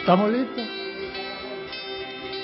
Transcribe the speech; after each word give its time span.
¿Estamos 0.00 0.32
listos? 0.32 0.66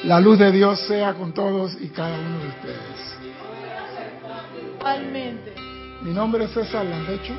La 0.04 0.20
luz 0.20 0.38
de 0.38 0.52
Dios 0.52 0.78
sea 0.86 1.14
con 1.14 1.33
todos 1.33 1.76
y 1.81 1.88
cada 1.88 2.18
uno 2.18 2.38
de 2.38 2.49
ustedes. 2.49 3.17
Totalmente. 4.79 5.54
Mi 6.02 6.13
nombre 6.13 6.45
es 6.45 6.50
César 6.52 6.84
Landecho 6.84 7.33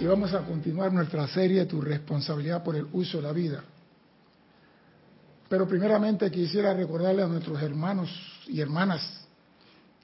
y 0.00 0.06
vamos 0.06 0.32
a 0.32 0.40
continuar 0.40 0.92
nuestra 0.94 1.28
serie 1.28 1.66
Tu 1.66 1.80
responsabilidad 1.80 2.64
por 2.64 2.74
el 2.74 2.86
uso 2.92 3.18
de 3.18 3.22
la 3.22 3.32
vida. 3.32 3.62
Pero 5.48 5.68
primeramente 5.68 6.30
quisiera 6.30 6.72
recordarle 6.72 7.22
a 7.22 7.26
nuestros 7.26 7.62
hermanos 7.62 8.10
y 8.48 8.62
hermanas 8.62 9.26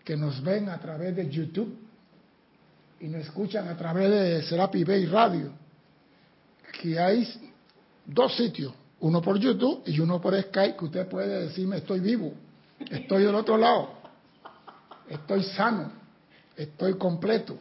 que 0.05 0.19
nos 0.19 0.43
ven 0.43 0.69
a 0.69 0.79
través 0.79 1.17
de 1.17 1.31
YouTube 1.31 1.75
y 3.01 3.09
nos 3.09 3.23
escuchan 3.23 3.67
a 3.69 3.77
través 3.77 4.11
de 4.11 4.43
Serapi 4.43 4.85
Bay 4.85 5.07
Radio, 5.07 5.51
que 6.81 7.01
hay 7.01 7.27
dos 8.07 8.37
sitios, 8.37 8.73
uno 9.03 9.21
por 9.21 9.39
YouTube 9.39 9.83
y 9.87 9.99
uno 9.99 10.21
por 10.21 10.41
Skype, 10.41 10.77
que 10.77 10.85
usted 10.85 11.09
puede 11.09 11.47
decirme 11.47 11.79
estoy 11.79 11.99
vivo, 11.99 12.33
estoy 12.89 13.25
del 13.25 13.35
otro 13.35 13.57
lado, 13.57 13.91
estoy 15.09 15.43
sano, 15.43 15.91
estoy 16.57 16.95
completo, 16.95 17.57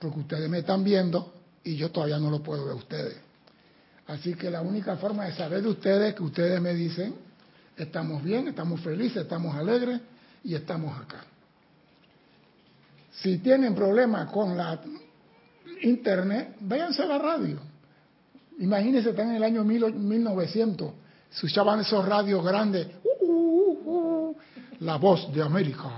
porque 0.00 0.18
ustedes 0.18 0.50
me 0.50 0.58
están 0.58 0.82
viendo 0.82 1.32
y 1.62 1.76
yo 1.76 1.90
todavía 1.92 2.18
no 2.18 2.30
lo 2.30 2.42
puedo 2.42 2.66
ver 2.66 2.74
ustedes. 2.74 3.16
Así 4.08 4.34
que 4.34 4.50
la 4.50 4.60
única 4.60 4.96
forma 4.96 5.26
de 5.26 5.34
saber 5.34 5.62
de 5.62 5.68
ustedes 5.68 6.10
es 6.10 6.14
que 6.16 6.22
ustedes 6.24 6.60
me 6.60 6.74
dicen, 6.74 7.14
estamos 7.76 8.22
bien, 8.24 8.48
estamos 8.48 8.80
felices, 8.80 9.22
estamos 9.22 9.54
alegres 9.54 10.00
y 10.42 10.56
estamos 10.56 11.00
acá. 11.00 11.24
Si 13.12 13.38
tienen 13.38 13.72
problemas 13.76 14.28
con 14.32 14.56
la 14.56 14.80
internet, 15.82 16.56
váyanse 16.58 17.02
a 17.02 17.06
la 17.06 17.18
radio. 17.18 17.71
Imagínense, 18.58 19.10
están 19.10 19.30
en 19.30 19.36
el 19.36 19.44
año 19.44 19.64
1900, 19.64 20.92
se 21.30 21.46
escuchaban 21.46 21.80
esos 21.80 22.06
radios 22.06 22.44
grandes, 22.44 22.86
uh, 23.04 23.24
uh, 23.24 23.90
uh, 24.30 24.36
la 24.80 24.96
voz 24.96 25.32
de 25.32 25.42
América. 25.42 25.90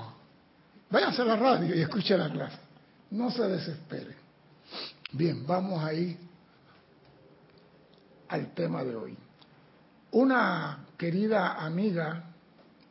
Váyanse 0.91 1.23
a 1.23 1.25
la 1.25 1.37
radio 1.37 1.75
y 1.75 1.81
escuchen 1.81 2.19
la 2.19 2.31
clase. 2.31 2.59
No 3.11 3.31
se 3.31 3.43
desesperen. 3.49 4.15
Bien, 5.13 5.47
vamos 5.47 5.83
ahí 5.83 6.17
al 8.29 8.53
tema 8.55 8.85
de 8.85 8.97
hoy. 8.97 9.17
Una 10.13 10.87
querida 10.97 11.55
amiga 11.65 12.25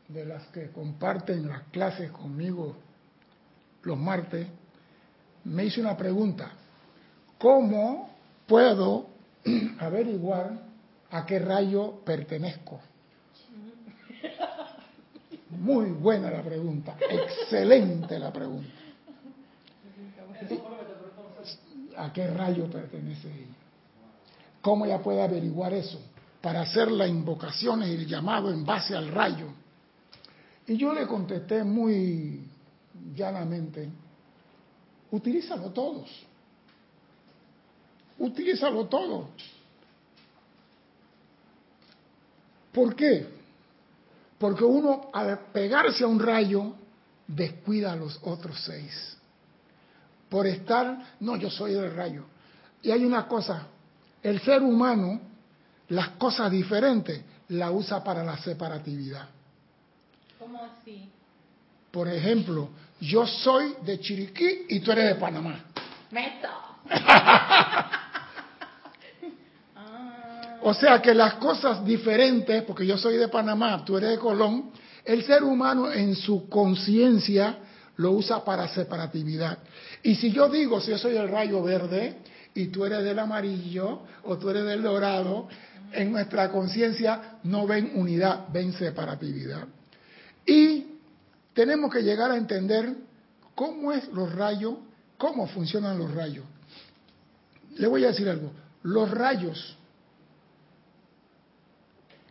de 0.07 0.25
las 0.25 0.43
que 0.47 0.69
comparten 0.71 1.47
las 1.47 1.63
clases 1.63 2.11
conmigo 2.11 2.75
los 3.83 3.97
martes, 3.97 4.47
me 5.43 5.65
hizo 5.65 5.81
una 5.81 5.97
pregunta. 5.97 6.51
¿Cómo 7.37 8.09
puedo 8.47 9.07
averiguar 9.79 10.59
a 11.11 11.25
qué 11.25 11.39
rayo 11.39 12.01
pertenezco? 12.03 12.79
Muy 15.49 15.91
buena 15.91 16.31
la 16.31 16.41
pregunta, 16.41 16.97
excelente 17.09 18.17
la 18.17 18.33
pregunta. 18.33 18.69
¿A 21.97 22.11
qué 22.11 22.27
rayo 22.27 22.69
pertenece 22.69 23.27
ella? 23.27 23.55
¿Cómo 24.61 24.85
ella 24.85 25.01
puede 25.01 25.21
averiguar 25.21 25.73
eso? 25.73 26.01
Para 26.41 26.61
hacer 26.61 26.91
las 26.91 27.07
invocaciones 27.07 27.89
y 27.89 27.93
el 27.93 28.07
llamado 28.07 28.51
en 28.51 28.65
base 28.65 28.95
al 28.95 29.09
rayo. 29.09 29.47
Y 30.67 30.77
yo 30.77 30.93
le 30.93 31.05
contesté 31.05 31.63
muy 31.63 32.47
llanamente, 33.15 33.89
utilízalo 35.11 35.69
todos. 35.71 36.09
Utilízalo 38.23 38.85
todo. 38.85 39.31
¿Por 42.71 42.95
qué? 42.95 43.27
Porque 44.37 44.63
uno 44.63 45.09
al 45.11 45.39
pegarse 45.51 46.05
a 46.05 46.07
un 46.07 46.21
rayo 46.21 46.73
descuida 47.27 47.91
a 47.91 47.97
los 47.97 48.17
otros 48.23 48.57
seis. 48.63 49.17
Por 50.29 50.47
estar, 50.47 51.15
no, 51.19 51.35
yo 51.35 51.49
soy 51.49 51.73
del 51.73 51.93
rayo. 51.93 52.23
Y 52.81 52.91
hay 52.91 53.03
una 53.03 53.27
cosa, 53.27 53.67
el 54.21 54.39
ser 54.39 54.63
humano, 54.63 55.19
las 55.89 56.11
cosas 56.11 56.49
diferentes, 56.49 57.21
la 57.49 57.71
usa 57.71 58.01
para 58.01 58.23
la 58.23 58.37
separatividad. 58.37 59.27
¿Cómo 60.39 60.63
así? 60.63 61.09
Por 61.91 62.07
ejemplo, 62.07 62.69
yo 63.01 63.27
soy 63.27 63.75
de 63.83 63.99
Chiriquí 63.99 64.65
y 64.69 64.79
tú 64.79 64.93
eres 64.93 65.09
de 65.09 65.15
Panamá. 65.15 65.59
¡Meto! 66.09 66.47
O 70.63 70.73
sea 70.73 71.01
que 71.01 71.13
las 71.13 71.35
cosas 71.35 71.83
diferentes, 71.83 72.63
porque 72.63 72.85
yo 72.85 72.97
soy 72.97 73.17
de 73.17 73.27
Panamá, 73.27 73.83
tú 73.85 73.97
eres 73.97 74.11
de 74.11 74.17
Colón, 74.17 74.71
el 75.03 75.23
ser 75.25 75.43
humano 75.43 75.91
en 75.91 76.15
su 76.15 76.47
conciencia 76.47 77.57
lo 77.97 78.11
usa 78.11 78.45
para 78.45 78.69
separatividad. 78.69 79.57
Y 80.01 80.15
si 80.15 80.31
yo 80.31 80.47
digo, 80.47 80.79
si 80.79 80.91
yo 80.91 80.97
soy 80.97 81.13
del 81.13 81.27
rayo 81.27 81.61
verde 81.61 82.17
y 82.55 82.67
tú 82.67 82.85
eres 82.85 83.03
del 83.03 83.19
amarillo 83.19 84.03
o 84.23 84.37
tú 84.37 84.49
eres 84.49 84.63
del 84.63 84.81
dorado, 84.81 85.49
en 85.91 86.13
nuestra 86.13 86.49
conciencia 86.49 87.39
no 87.43 87.67
ven 87.67 87.91
unidad, 87.95 88.45
ven 88.51 88.71
separatividad. 88.71 89.67
Y 90.45 90.85
tenemos 91.53 91.91
que 91.91 92.01
llegar 92.01 92.31
a 92.31 92.37
entender 92.37 92.95
cómo 93.53 93.91
es 93.91 94.07
los 94.13 94.33
rayos, 94.33 94.75
cómo 95.17 95.45
funcionan 95.47 95.97
los 95.97 96.13
rayos. 96.15 96.45
Le 97.75 97.87
voy 97.87 98.05
a 98.05 98.07
decir 98.07 98.29
algo, 98.29 98.51
los 98.81 99.11
rayos 99.11 99.77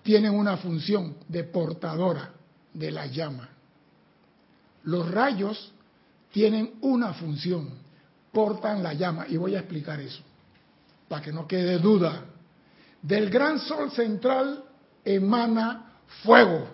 tienen 0.02 0.34
una 0.34 0.56
función 0.56 1.16
de 1.28 1.44
portadora 1.44 2.30
de 2.72 2.90
la 2.90 3.06
llama. 3.06 3.48
Los 4.84 5.10
rayos 5.10 5.72
tienen 6.32 6.74
una 6.80 7.12
función, 7.12 7.70
portan 8.32 8.82
la 8.82 8.94
llama, 8.94 9.26
y 9.28 9.36
voy 9.36 9.54
a 9.54 9.60
explicar 9.60 10.00
eso, 10.00 10.22
para 11.08 11.22
que 11.22 11.32
no 11.32 11.46
quede 11.46 11.78
duda. 11.78 12.24
Del 13.00 13.30
gran 13.30 13.58
sol 13.60 13.90
central 13.92 14.64
emana 15.04 15.92
fuego, 16.22 16.66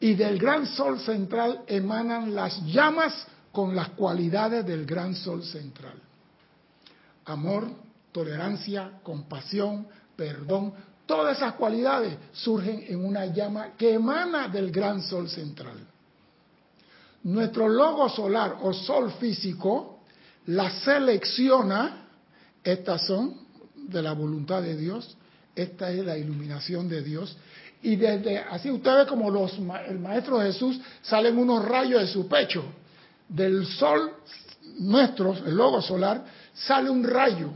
y 0.00 0.14
del 0.14 0.38
gran 0.38 0.66
sol 0.66 1.00
central 1.00 1.62
emanan 1.66 2.34
las 2.34 2.62
llamas 2.64 3.26
con 3.50 3.74
las 3.74 3.90
cualidades 3.90 4.64
del 4.64 4.86
gran 4.86 5.14
sol 5.14 5.42
central. 5.42 6.00
Amor, 7.24 7.68
tolerancia, 8.12 9.00
compasión, 9.02 9.88
perdón, 10.16 10.72
todas 11.08 11.38
esas 11.38 11.54
cualidades 11.54 12.18
surgen 12.32 12.84
en 12.86 13.02
una 13.02 13.24
llama 13.24 13.70
que 13.78 13.94
emana 13.94 14.46
del 14.46 14.70
gran 14.70 15.02
sol 15.02 15.26
central. 15.26 15.78
Nuestro 17.24 17.66
logo 17.66 18.10
solar 18.10 18.58
o 18.60 18.74
sol 18.74 19.10
físico 19.12 20.00
la 20.46 20.70
selecciona, 20.70 22.08
estas 22.62 23.06
son 23.06 23.34
de 23.74 24.02
la 24.02 24.12
voluntad 24.12 24.60
de 24.60 24.76
Dios, 24.76 25.16
esta 25.56 25.90
es 25.90 26.04
la 26.04 26.18
iluminación 26.18 26.90
de 26.90 27.02
Dios, 27.02 27.38
y 27.82 27.96
desde 27.96 28.40
así 28.40 28.70
usted 28.70 28.94
ve 28.98 29.06
como 29.06 29.30
el 29.30 29.98
maestro 29.98 30.40
Jesús 30.40 30.78
salen 31.00 31.38
unos 31.38 31.64
rayos 31.64 32.02
de 32.02 32.08
su 32.08 32.28
pecho. 32.28 32.62
Del 33.28 33.66
sol 33.66 34.12
nuestro 34.78 35.32
el 35.32 35.54
logo 35.54 35.80
solar 35.80 36.22
sale 36.52 36.90
un 36.90 37.02
rayo. 37.02 37.50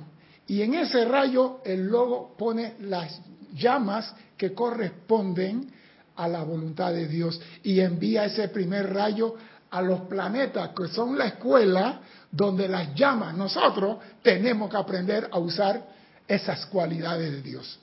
Y 0.46 0.62
en 0.62 0.74
ese 0.74 1.04
rayo 1.04 1.60
el 1.64 1.86
logo 1.86 2.34
pone 2.36 2.76
las 2.80 3.20
llamas 3.54 4.14
que 4.36 4.54
corresponden 4.54 5.70
a 6.16 6.28
la 6.28 6.42
voluntad 6.42 6.92
de 6.92 7.08
Dios 7.08 7.40
y 7.62 7.80
envía 7.80 8.24
ese 8.24 8.48
primer 8.48 8.92
rayo 8.92 9.34
a 9.70 9.80
los 9.80 10.02
planetas 10.02 10.70
que 10.76 10.88
son 10.88 11.16
la 11.16 11.26
escuela 11.26 12.00
donde 12.30 12.68
las 12.68 12.94
llamas 12.94 13.34
nosotros 13.34 13.98
tenemos 14.22 14.70
que 14.70 14.76
aprender 14.76 15.28
a 15.30 15.38
usar 15.38 15.86
esas 16.28 16.66
cualidades 16.66 17.32
de 17.32 17.42
Dios 17.42 17.78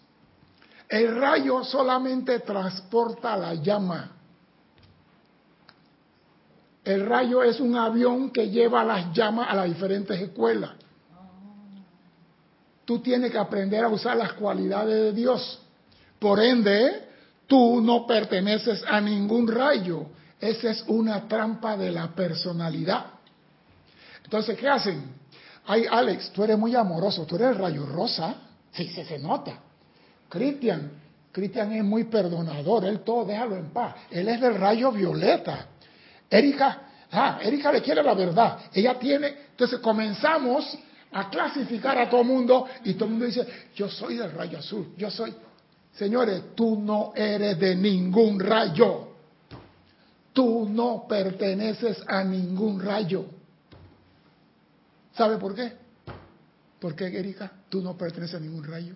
el 0.89 1.16
rayo 1.16 1.63
solamente 1.63 2.39
transporta 2.39 3.38
la 3.38 3.54
llama. 3.54 4.10
El 6.83 7.06
rayo 7.06 7.44
es 7.44 7.60
un 7.60 7.77
avión 7.77 8.31
que 8.31 8.50
lleva 8.50 8.83
las 8.83 9.13
llamas 9.13 9.48
a 9.50 9.56
las 9.56 9.68
diferentes 9.68 10.19
escuelas. 10.19 10.72
Tú 12.89 12.97
tienes 12.97 13.31
que 13.31 13.38
aprender 13.38 13.83
a 13.83 13.88
usar 13.88 14.18
las 14.18 14.33
cualidades 14.33 14.95
de 14.95 15.13
Dios. 15.13 15.59
Por 16.18 16.39
ende, 16.39 17.03
tú 17.45 17.81
no 17.81 18.07
perteneces 18.07 18.83
a 18.88 19.00
ningún 19.00 19.47
rayo. 19.47 20.07
Esa 20.41 20.71
es 20.71 20.83
una 20.88 21.27
trampa 21.27 21.77
de 21.77 21.91
la 21.91 22.07
personalidad. 22.07 23.06
Entonces, 24.24 24.57
¿qué 24.57 24.68
hacen? 24.68 25.03
Ay, 25.68 25.86
Alex, 25.88 26.31
tú 26.31 26.44
eres 26.44 26.57
muy 26.57 26.75
amoroso, 26.75 27.27
tú 27.27 27.36
eres 27.36 27.50
el 27.50 27.57
rayo 27.59 27.86
rosa. 27.86 28.38
Sí, 28.71 28.88
se, 28.88 29.19
nota. 29.19 29.59
Cristian, 30.27 30.94
Cristian 31.31 31.71
es 31.74 31.83
muy 31.83 32.06
perdonador, 32.06 32.86
él 32.86 33.01
todo 33.01 33.24
déjalo 33.24 33.56
en 33.56 33.69
paz. 33.69 33.97
Él 34.09 34.27
es 34.30 34.41
del 34.41 34.56
rayo 34.56 34.91
violeta. 34.91 35.68
Erika, 36.27 36.81
ah, 37.12 37.38
Erika 37.44 37.71
le 37.71 37.83
quiere 37.83 38.01
la 38.01 38.15
verdad. 38.15 38.62
Ella 38.74 38.97
tiene, 38.97 39.27
entonces 39.51 39.77
comenzamos 39.77 40.75
a 41.11 41.29
clasificar 41.29 41.97
a 41.97 42.09
todo 42.09 42.21
el 42.21 42.27
mundo 42.27 42.67
y 42.83 42.94
todo 42.94 43.06
el 43.06 43.11
mundo 43.11 43.25
dice, 43.25 43.45
yo 43.75 43.89
soy 43.89 44.17
del 44.17 44.31
rayo 44.31 44.59
azul, 44.59 44.94
yo 44.97 45.09
soy. 45.09 45.33
Señores, 45.94 46.56
tú 46.56 46.79
no 46.79 47.13
eres 47.15 47.59
de 47.59 47.75
ningún 47.75 48.39
rayo. 48.39 49.07
Tú 50.31 50.69
no 50.69 51.06
perteneces 51.07 52.01
a 52.07 52.23
ningún 52.23 52.79
rayo. 52.79 53.25
¿Sabe 55.13 55.38
por 55.38 55.56
qué? 55.56 55.73
¿Por 56.79 56.95
qué, 56.95 57.07
Erika? 57.07 57.51
Tú 57.67 57.81
no 57.81 57.97
perteneces 57.97 58.35
a 58.35 58.39
ningún 58.39 58.63
rayo. 58.63 58.94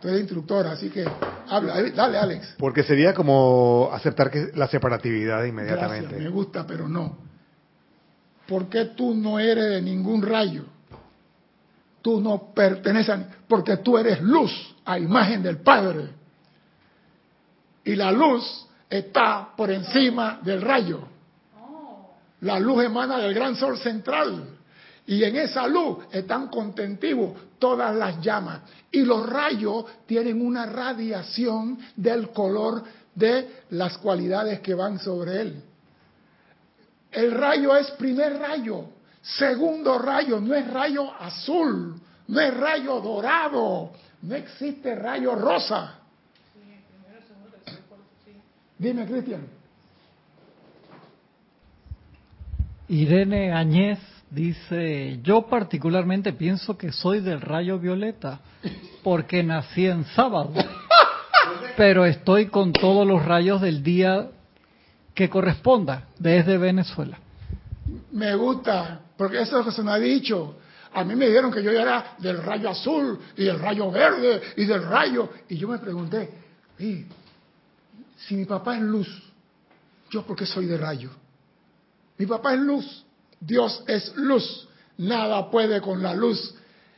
Tú 0.00 0.08
eres 0.08 0.20
instructora, 0.20 0.72
así 0.72 0.90
que 0.90 1.04
habla. 1.48 1.80
Dale, 1.94 2.18
Alex. 2.18 2.56
Porque 2.58 2.82
sería 2.82 3.14
como 3.14 3.90
aceptar 3.92 4.30
que 4.30 4.50
la 4.54 4.66
separatividad 4.66 5.44
inmediatamente. 5.44 6.08
Gracias, 6.08 6.22
me 6.22 6.30
gusta, 6.30 6.66
pero 6.66 6.88
no. 6.88 7.18
¿Por 8.46 8.68
qué 8.68 8.86
tú 8.86 9.14
no 9.14 9.38
eres 9.38 9.70
de 9.70 9.82
ningún 9.82 10.22
rayo? 10.22 10.64
Tú 12.02 12.20
no 12.20 12.52
perteneces 12.54 13.10
a... 13.10 13.28
Porque 13.48 13.78
tú 13.78 13.98
eres 13.98 14.20
luz 14.20 14.52
a 14.84 14.98
imagen 14.98 15.42
del 15.42 15.58
Padre. 15.58 16.10
Y 17.84 17.96
la 17.96 18.12
luz 18.12 18.66
está 18.88 19.48
por 19.56 19.70
encima 19.70 20.40
del 20.42 20.62
rayo. 20.62 21.00
La 22.40 22.60
luz 22.60 22.84
emana 22.84 23.18
del 23.18 23.34
gran 23.34 23.56
sol 23.56 23.78
central. 23.78 24.56
Y 25.06 25.22
en 25.22 25.36
esa 25.36 25.66
luz 25.66 26.04
están 26.10 26.48
contentivos 26.48 27.32
todas 27.58 27.94
las 27.94 28.20
llamas. 28.20 28.60
Y 28.90 29.02
los 29.02 29.28
rayos 29.28 29.84
tienen 30.06 30.44
una 30.44 30.66
radiación 30.66 31.78
del 31.96 32.30
color 32.30 32.82
de 33.14 33.62
las 33.70 33.98
cualidades 33.98 34.60
que 34.60 34.74
van 34.74 34.98
sobre 34.98 35.40
él. 35.40 35.62
El 37.10 37.32
rayo 37.32 37.76
es 37.76 37.90
primer 37.92 38.38
rayo, 38.38 38.90
segundo 39.22 39.98
rayo, 39.98 40.40
no 40.40 40.54
es 40.54 40.70
rayo 40.70 41.12
azul, 41.18 42.00
no 42.28 42.40
es 42.40 42.54
rayo 42.54 43.00
dorado, 43.00 43.92
no 44.22 44.34
existe 44.34 44.94
rayo 44.94 45.34
rosa. 45.34 46.00
Dime, 48.78 49.06
Cristian. 49.06 49.46
Irene 52.88 53.52
Añez 53.52 53.98
dice, 54.30 55.18
yo 55.22 55.46
particularmente 55.46 56.32
pienso 56.32 56.76
que 56.76 56.92
soy 56.92 57.20
del 57.20 57.40
rayo 57.40 57.78
violeta 57.78 58.40
porque 59.02 59.42
nací 59.42 59.86
en 59.86 60.04
sábado, 60.04 60.52
pero 61.76 62.04
estoy 62.04 62.46
con 62.46 62.72
todos 62.72 63.06
los 63.06 63.24
rayos 63.24 63.60
del 63.60 63.82
día 63.82 64.28
que 65.16 65.30
corresponda 65.30 66.08
desde 66.18 66.58
Venezuela. 66.58 67.18
Me 68.12 68.34
gusta, 68.36 69.00
porque 69.16 69.40
eso 69.40 69.58
es 69.58 69.64
lo 69.64 69.70
que 69.70 69.74
se 69.74 69.82
me 69.82 69.90
ha 69.90 69.98
dicho. 69.98 70.56
A 70.92 71.04
mí 71.04 71.16
me 71.16 71.26
dijeron 71.26 71.50
que 71.50 71.62
yo 71.62 71.70
era 71.70 72.16
del 72.18 72.42
rayo 72.42 72.68
azul 72.68 73.18
y 73.34 73.44
del 73.44 73.58
rayo 73.58 73.90
verde 73.90 74.42
y 74.56 74.66
del 74.66 74.84
rayo. 74.84 75.30
Y 75.48 75.56
yo 75.56 75.68
me 75.68 75.78
pregunté, 75.78 76.30
si 76.78 78.34
mi 78.36 78.44
papá 78.44 78.76
es 78.76 78.82
luz, 78.82 79.08
¿yo 80.10 80.22
por 80.22 80.36
qué 80.36 80.44
soy 80.44 80.66
de 80.66 80.76
rayo? 80.76 81.10
Mi 82.18 82.26
papá 82.26 82.52
es 82.52 82.60
luz, 82.60 83.04
Dios 83.40 83.84
es 83.86 84.14
luz, 84.16 84.68
nada 84.98 85.50
puede 85.50 85.80
con 85.80 86.02
la 86.02 86.14
luz. 86.14 86.54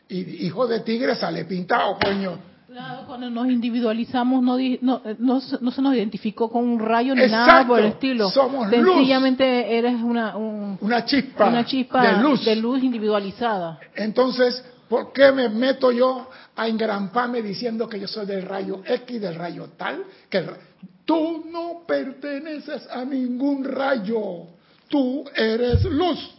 Y 0.09 0.47
hijo 0.47 0.67
de 0.67 0.81
tigre 0.81 1.15
sale 1.15 1.45
pintado, 1.45 1.97
coño. 2.03 2.48
Cuando 3.07 3.31
nos 3.31 3.49
individualizamos 3.49 4.43
no, 4.43 4.57
no, 4.81 5.03
no, 5.19 5.41
se 5.71 5.83
nos 5.83 5.95
identificó 5.95 6.51
con 6.51 6.69
un 6.69 6.79
rayo 6.79 7.15
ni 7.15 7.27
nada 7.27 7.67
por 7.67 7.81
el 7.81 7.87
estilo. 7.87 8.29
Somos 8.31 8.71
Sencillamente 8.71 9.77
eres 9.77 9.95
una, 9.95 10.37
una 10.37 11.05
chispa, 11.05 11.49
una 11.49 11.65
chispa 11.65 12.03
de, 12.03 12.23
luz. 12.23 12.45
de 12.45 12.57
luz 12.57 12.83
individualizada. 12.83 13.81
Entonces, 13.95 14.63
¿por 14.89 15.13
qué 15.13 15.33
me 15.33 15.49
meto 15.49 15.91
yo 15.91 16.29
a 16.55 16.69
engramparme 16.69 17.43
diciendo 17.43 17.89
que 17.89 17.99
yo 17.99 18.07
soy 18.07 18.27
del 18.27 18.43
rayo 18.43 18.83
X, 18.85 19.21
del 19.21 19.35
rayo 19.35 19.71
tal? 19.77 20.05
Que 20.29 20.45
tú 21.05 21.45
no 21.51 21.85
perteneces 21.87 22.87
a 22.91 23.05
ningún 23.05 23.65
rayo. 23.65 24.47
Tú 24.89 25.25
eres 25.35 25.85
luz. 25.85 26.35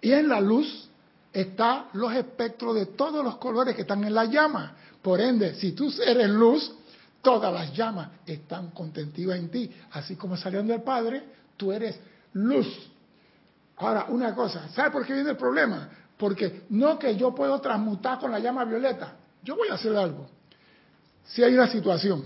Y 0.00 0.12
en 0.12 0.28
la 0.28 0.40
luz 0.40 0.88
están 1.32 1.86
los 1.92 2.12
espectros 2.14 2.74
de 2.74 2.86
todos 2.86 3.24
los 3.24 3.36
colores 3.36 3.74
que 3.74 3.82
están 3.82 4.04
en 4.04 4.14
la 4.14 4.24
llama. 4.24 4.76
Por 5.04 5.20
ende, 5.20 5.54
si 5.56 5.72
tú 5.72 5.92
eres 6.02 6.30
luz, 6.30 6.72
todas 7.20 7.52
las 7.52 7.76
llamas 7.76 8.08
están 8.24 8.70
contentivas 8.70 9.38
en 9.38 9.50
ti. 9.50 9.70
Así 9.92 10.16
como 10.16 10.34
salieron 10.34 10.66
del 10.66 10.82
Padre, 10.82 11.22
tú 11.58 11.72
eres 11.72 12.00
luz. 12.32 12.66
Ahora, 13.76 14.06
una 14.08 14.34
cosa, 14.34 14.66
¿sabe 14.70 14.92
por 14.92 15.04
qué 15.04 15.12
viene 15.12 15.28
el 15.28 15.36
problema? 15.36 15.90
Porque 16.16 16.62
no 16.70 16.98
que 16.98 17.14
yo 17.16 17.34
puedo 17.34 17.60
transmutar 17.60 18.18
con 18.18 18.32
la 18.32 18.38
llama 18.38 18.64
violeta. 18.64 19.16
Yo 19.42 19.56
voy 19.56 19.68
a 19.68 19.74
hacer 19.74 19.94
algo. 19.94 20.26
Si 21.26 21.42
hay 21.42 21.52
una 21.52 21.68
situación 21.68 22.24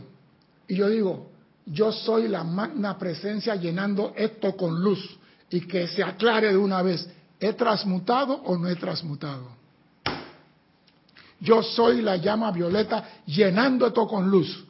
y 0.69 0.77
yo 0.77 0.89
digo, 0.89 1.33
yo 1.67 1.91
soy 1.91 2.29
la 2.29 2.45
magna 2.45 2.97
presencia 2.97 3.57
llenando 3.57 4.13
esto 4.15 4.57
con 4.57 4.81
luz 4.81 5.19
y 5.51 5.63
que 5.63 5.89
se 5.89 6.05
aclare 6.05 6.53
de 6.53 6.59
una 6.59 6.81
vez, 6.83 7.11
¿he 7.41 7.55
transmutado 7.55 8.35
o 8.35 8.57
no 8.57 8.69
he 8.69 8.77
transmutado? 8.77 9.57
Yo 11.40 11.62
soy 11.62 12.02
la 12.02 12.17
llama 12.17 12.50
violeta 12.50 13.23
llenando 13.26 13.87
esto 13.87 14.06
con 14.06 14.29
luz. 14.29 14.64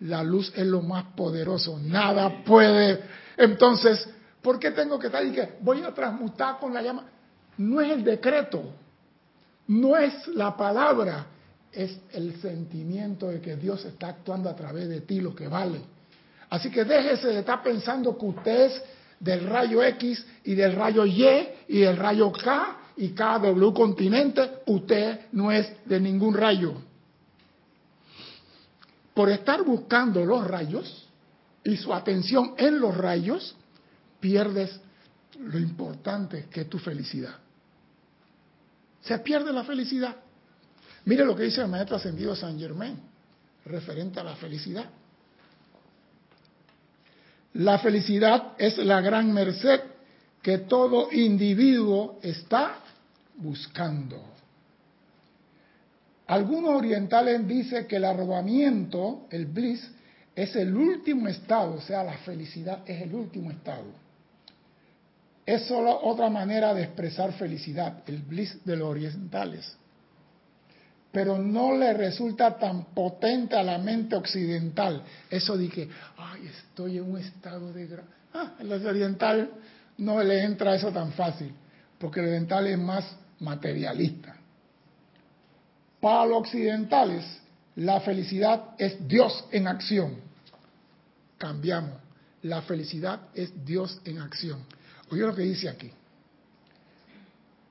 La 0.00 0.22
luz 0.22 0.52
es 0.54 0.66
lo 0.66 0.82
más 0.82 1.04
poderoso. 1.16 1.78
Nada 1.82 2.44
puede. 2.44 3.02
Entonces, 3.36 4.08
¿por 4.40 4.58
qué 4.58 4.70
tengo 4.70 4.98
que 4.98 5.08
estar 5.08 5.24
y 5.24 5.32
que 5.32 5.56
voy 5.60 5.82
a 5.82 5.92
transmutar 5.92 6.58
con 6.58 6.72
la 6.72 6.82
llama? 6.82 7.04
No 7.56 7.80
es 7.80 7.90
el 7.90 8.04
decreto, 8.04 8.62
no 9.66 9.96
es 9.96 10.28
la 10.28 10.56
palabra, 10.56 11.26
es 11.72 11.98
el 12.12 12.40
sentimiento 12.40 13.28
de 13.28 13.40
que 13.40 13.56
Dios 13.56 13.84
está 13.84 14.08
actuando 14.08 14.48
a 14.48 14.54
través 14.54 14.88
de 14.88 15.00
ti 15.00 15.20
lo 15.20 15.34
que 15.34 15.48
vale. 15.48 15.80
Así 16.50 16.70
que 16.70 16.84
déjese 16.84 17.28
de 17.28 17.40
estar 17.40 17.62
pensando 17.62 18.16
que 18.16 18.26
usted 18.26 18.66
es 18.66 18.82
del 19.18 19.46
rayo 19.46 19.82
X 19.82 20.24
y 20.44 20.54
del 20.54 20.74
rayo 20.74 21.04
Y 21.04 21.26
y 21.66 21.80
del 21.80 21.96
rayo 21.96 22.30
K 22.32 22.76
y 22.98 23.10
cada 23.10 23.38
W 23.38 23.72
continente, 23.72 24.58
usted 24.66 25.26
no 25.30 25.52
es 25.52 25.70
de 25.84 26.00
ningún 26.00 26.34
rayo. 26.34 26.74
Por 29.14 29.30
estar 29.30 29.62
buscando 29.62 30.24
los 30.24 30.44
rayos 30.46 31.08
y 31.62 31.76
su 31.76 31.94
atención 31.94 32.54
en 32.58 32.80
los 32.80 32.96
rayos, 32.96 33.54
pierdes 34.18 34.80
lo 35.38 35.60
importante 35.60 36.46
que 36.50 36.62
es 36.62 36.68
tu 36.68 36.80
felicidad. 36.80 37.36
Se 39.00 39.16
pierde 39.20 39.52
la 39.52 39.62
felicidad. 39.62 40.16
Mire 41.04 41.24
lo 41.24 41.36
que 41.36 41.44
dice 41.44 41.60
el 41.60 41.68
maestro 41.68 41.96
ascendido 41.96 42.34
San 42.34 42.58
Germain, 42.58 42.98
referente 43.64 44.18
a 44.18 44.24
la 44.24 44.34
felicidad. 44.34 44.86
La 47.54 47.78
felicidad 47.78 48.54
es 48.58 48.76
la 48.78 49.00
gran 49.00 49.32
merced 49.32 49.82
que 50.42 50.58
todo 50.58 51.12
individuo 51.12 52.18
está 52.22 52.82
buscando. 53.38 54.20
Algunos 56.26 56.76
orientales 56.76 57.46
dicen 57.48 57.86
que 57.86 57.96
el 57.96 58.04
arrobamiento, 58.04 59.26
el 59.30 59.46
bliss, 59.46 59.90
es 60.36 60.54
el 60.56 60.76
último 60.76 61.26
estado, 61.26 61.74
o 61.74 61.80
sea, 61.80 62.04
la 62.04 62.18
felicidad 62.18 62.82
es 62.86 63.02
el 63.02 63.14
último 63.14 63.50
estado. 63.50 63.86
Es 65.46 65.62
solo 65.62 65.98
otra 66.02 66.28
manera 66.28 66.74
de 66.74 66.82
expresar 66.82 67.32
felicidad, 67.32 68.02
el 68.06 68.18
bliss 68.18 68.64
de 68.64 68.76
los 68.76 68.88
orientales. 68.88 69.74
Pero 71.10 71.38
no 71.38 71.74
le 71.74 71.94
resulta 71.94 72.58
tan 72.58 72.84
potente 72.94 73.56
a 73.56 73.62
la 73.62 73.78
mente 73.78 74.14
occidental. 74.14 75.02
Eso 75.30 75.56
de 75.56 75.68
que, 75.70 75.88
ay, 76.18 76.46
estoy 76.46 76.98
en 76.98 77.10
un 77.10 77.18
estado 77.18 77.72
de... 77.72 77.88
Ah, 78.34 78.52
a 78.60 78.62
los 78.62 78.84
orientales 78.84 79.48
no 79.96 80.22
le 80.22 80.44
entra 80.44 80.74
eso 80.74 80.92
tan 80.92 81.12
fácil, 81.12 81.52
porque 81.98 82.20
el 82.20 82.26
oriental 82.26 82.66
es 82.66 82.78
más 82.78 83.16
materialista. 83.40 84.36
Para 86.00 86.26
los 86.26 86.38
occidentales, 86.38 87.24
la 87.76 88.00
felicidad 88.00 88.74
es 88.78 89.06
Dios 89.06 89.44
en 89.50 89.66
acción. 89.66 90.16
Cambiamos. 91.38 91.98
La 92.42 92.62
felicidad 92.62 93.20
es 93.34 93.52
Dios 93.64 94.00
en 94.04 94.18
acción. 94.18 94.60
Oye 95.10 95.22
lo 95.22 95.34
que 95.34 95.42
dice 95.42 95.68
aquí. 95.68 95.90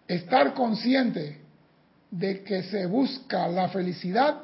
Estar 0.08 0.54
consciente 0.54 1.42
de 2.12 2.44
que 2.44 2.64
se 2.64 2.86
busca 2.86 3.48
la 3.48 3.70
felicidad 3.70 4.42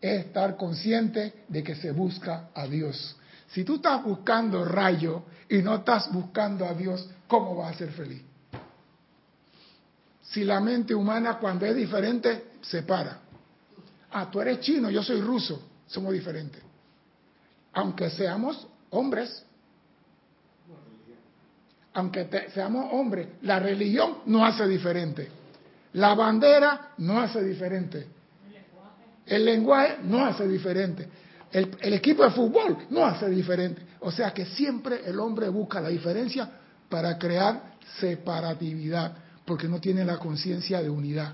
es 0.00 0.26
estar 0.26 0.56
consciente 0.56 1.44
de 1.48 1.62
que 1.62 1.74
se 1.74 1.92
busca 1.92 2.50
a 2.54 2.66
Dios. 2.66 3.16
Si 3.48 3.64
tú 3.64 3.76
estás 3.76 4.04
buscando 4.04 4.64
rayo 4.64 5.24
y 5.48 5.58
no 5.58 5.76
estás 5.76 6.12
buscando 6.12 6.66
a 6.66 6.74
Dios, 6.74 7.08
¿cómo 7.26 7.56
vas 7.56 7.74
a 7.74 7.78
ser 7.78 7.90
feliz? 7.92 8.22
Si 10.30 10.44
la 10.44 10.60
mente 10.60 10.94
humana 10.94 11.38
cuando 11.38 11.66
es 11.66 11.74
diferente 11.74 12.50
se 12.60 12.82
para. 12.82 13.18
Ah, 14.10 14.30
tú 14.30 14.40
eres 14.40 14.60
chino, 14.60 14.90
yo 14.90 15.02
soy 15.02 15.20
ruso, 15.20 15.62
somos 15.86 16.12
diferentes. 16.12 16.62
Aunque 17.72 18.10
seamos 18.10 18.66
hombres, 18.90 19.44
aunque 21.94 22.48
seamos 22.54 22.92
hombres, 22.92 23.28
la 23.42 23.58
religión 23.58 24.18
no 24.26 24.44
hace 24.44 24.66
diferente. 24.68 25.28
La 25.94 26.14
bandera 26.14 26.92
no 26.98 27.20
hace 27.20 27.42
diferente. 27.42 28.06
El 29.26 29.44
lenguaje 29.44 29.98
no 30.04 30.24
hace 30.24 30.46
diferente. 30.46 31.08
El, 31.50 31.76
el 31.80 31.94
equipo 31.94 32.22
de 32.24 32.30
fútbol 32.30 32.86
no 32.90 33.04
hace 33.04 33.28
diferente. 33.28 33.82
O 34.00 34.10
sea 34.10 34.32
que 34.32 34.46
siempre 34.46 35.02
el 35.06 35.18
hombre 35.18 35.48
busca 35.48 35.80
la 35.80 35.88
diferencia 35.88 36.48
para 36.88 37.18
crear 37.18 37.74
separatividad, 37.98 39.12
porque 39.48 39.66
no 39.66 39.80
tiene 39.80 40.04
la 40.04 40.18
conciencia 40.18 40.82
de 40.82 40.90
unidad. 40.90 41.32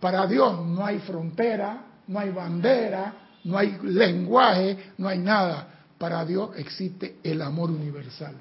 Para 0.00 0.26
Dios 0.26 0.66
no 0.66 0.84
hay 0.84 0.98
frontera, 0.98 1.84
no 2.08 2.18
hay 2.18 2.30
bandera, 2.30 3.14
no 3.44 3.56
hay 3.56 3.78
lenguaje, 3.80 4.92
no 4.98 5.06
hay 5.06 5.18
nada. 5.18 5.68
Para 5.96 6.24
Dios 6.24 6.50
existe 6.56 7.18
el 7.22 7.40
amor 7.40 7.70
universal. 7.70 8.34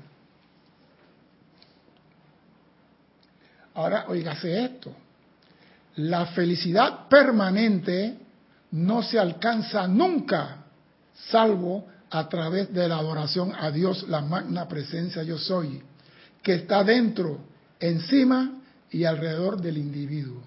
Ahora, 3.75 4.05
oígase 4.07 4.65
esto. 4.65 4.91
La 5.97 6.25
felicidad 6.27 7.07
permanente 7.07 8.17
no 8.71 9.03
se 9.03 9.19
alcanza 9.19 9.87
nunca, 9.87 10.57
salvo 11.29 11.85
a 12.09 12.27
través 12.27 12.73
de 12.73 12.87
la 12.87 12.97
adoración 12.97 13.53
a 13.55 13.69
Dios, 13.69 14.09
la 14.09 14.21
magna 14.21 14.67
presencia 14.67 15.21
yo 15.21 15.37
soy, 15.37 15.83
que 16.41 16.55
está 16.55 16.83
dentro, 16.83 17.41
encima 17.79 18.62
y 18.93 19.03
alrededor 19.05 19.59
del 19.61 19.77
individuo. 19.77 20.41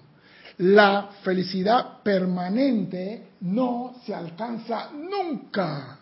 La 0.59 1.09
felicidad 1.23 2.01
permanente 2.01 3.27
no 3.41 3.93
se 4.05 4.15
alcanza 4.15 4.89
nunca, 4.91 5.99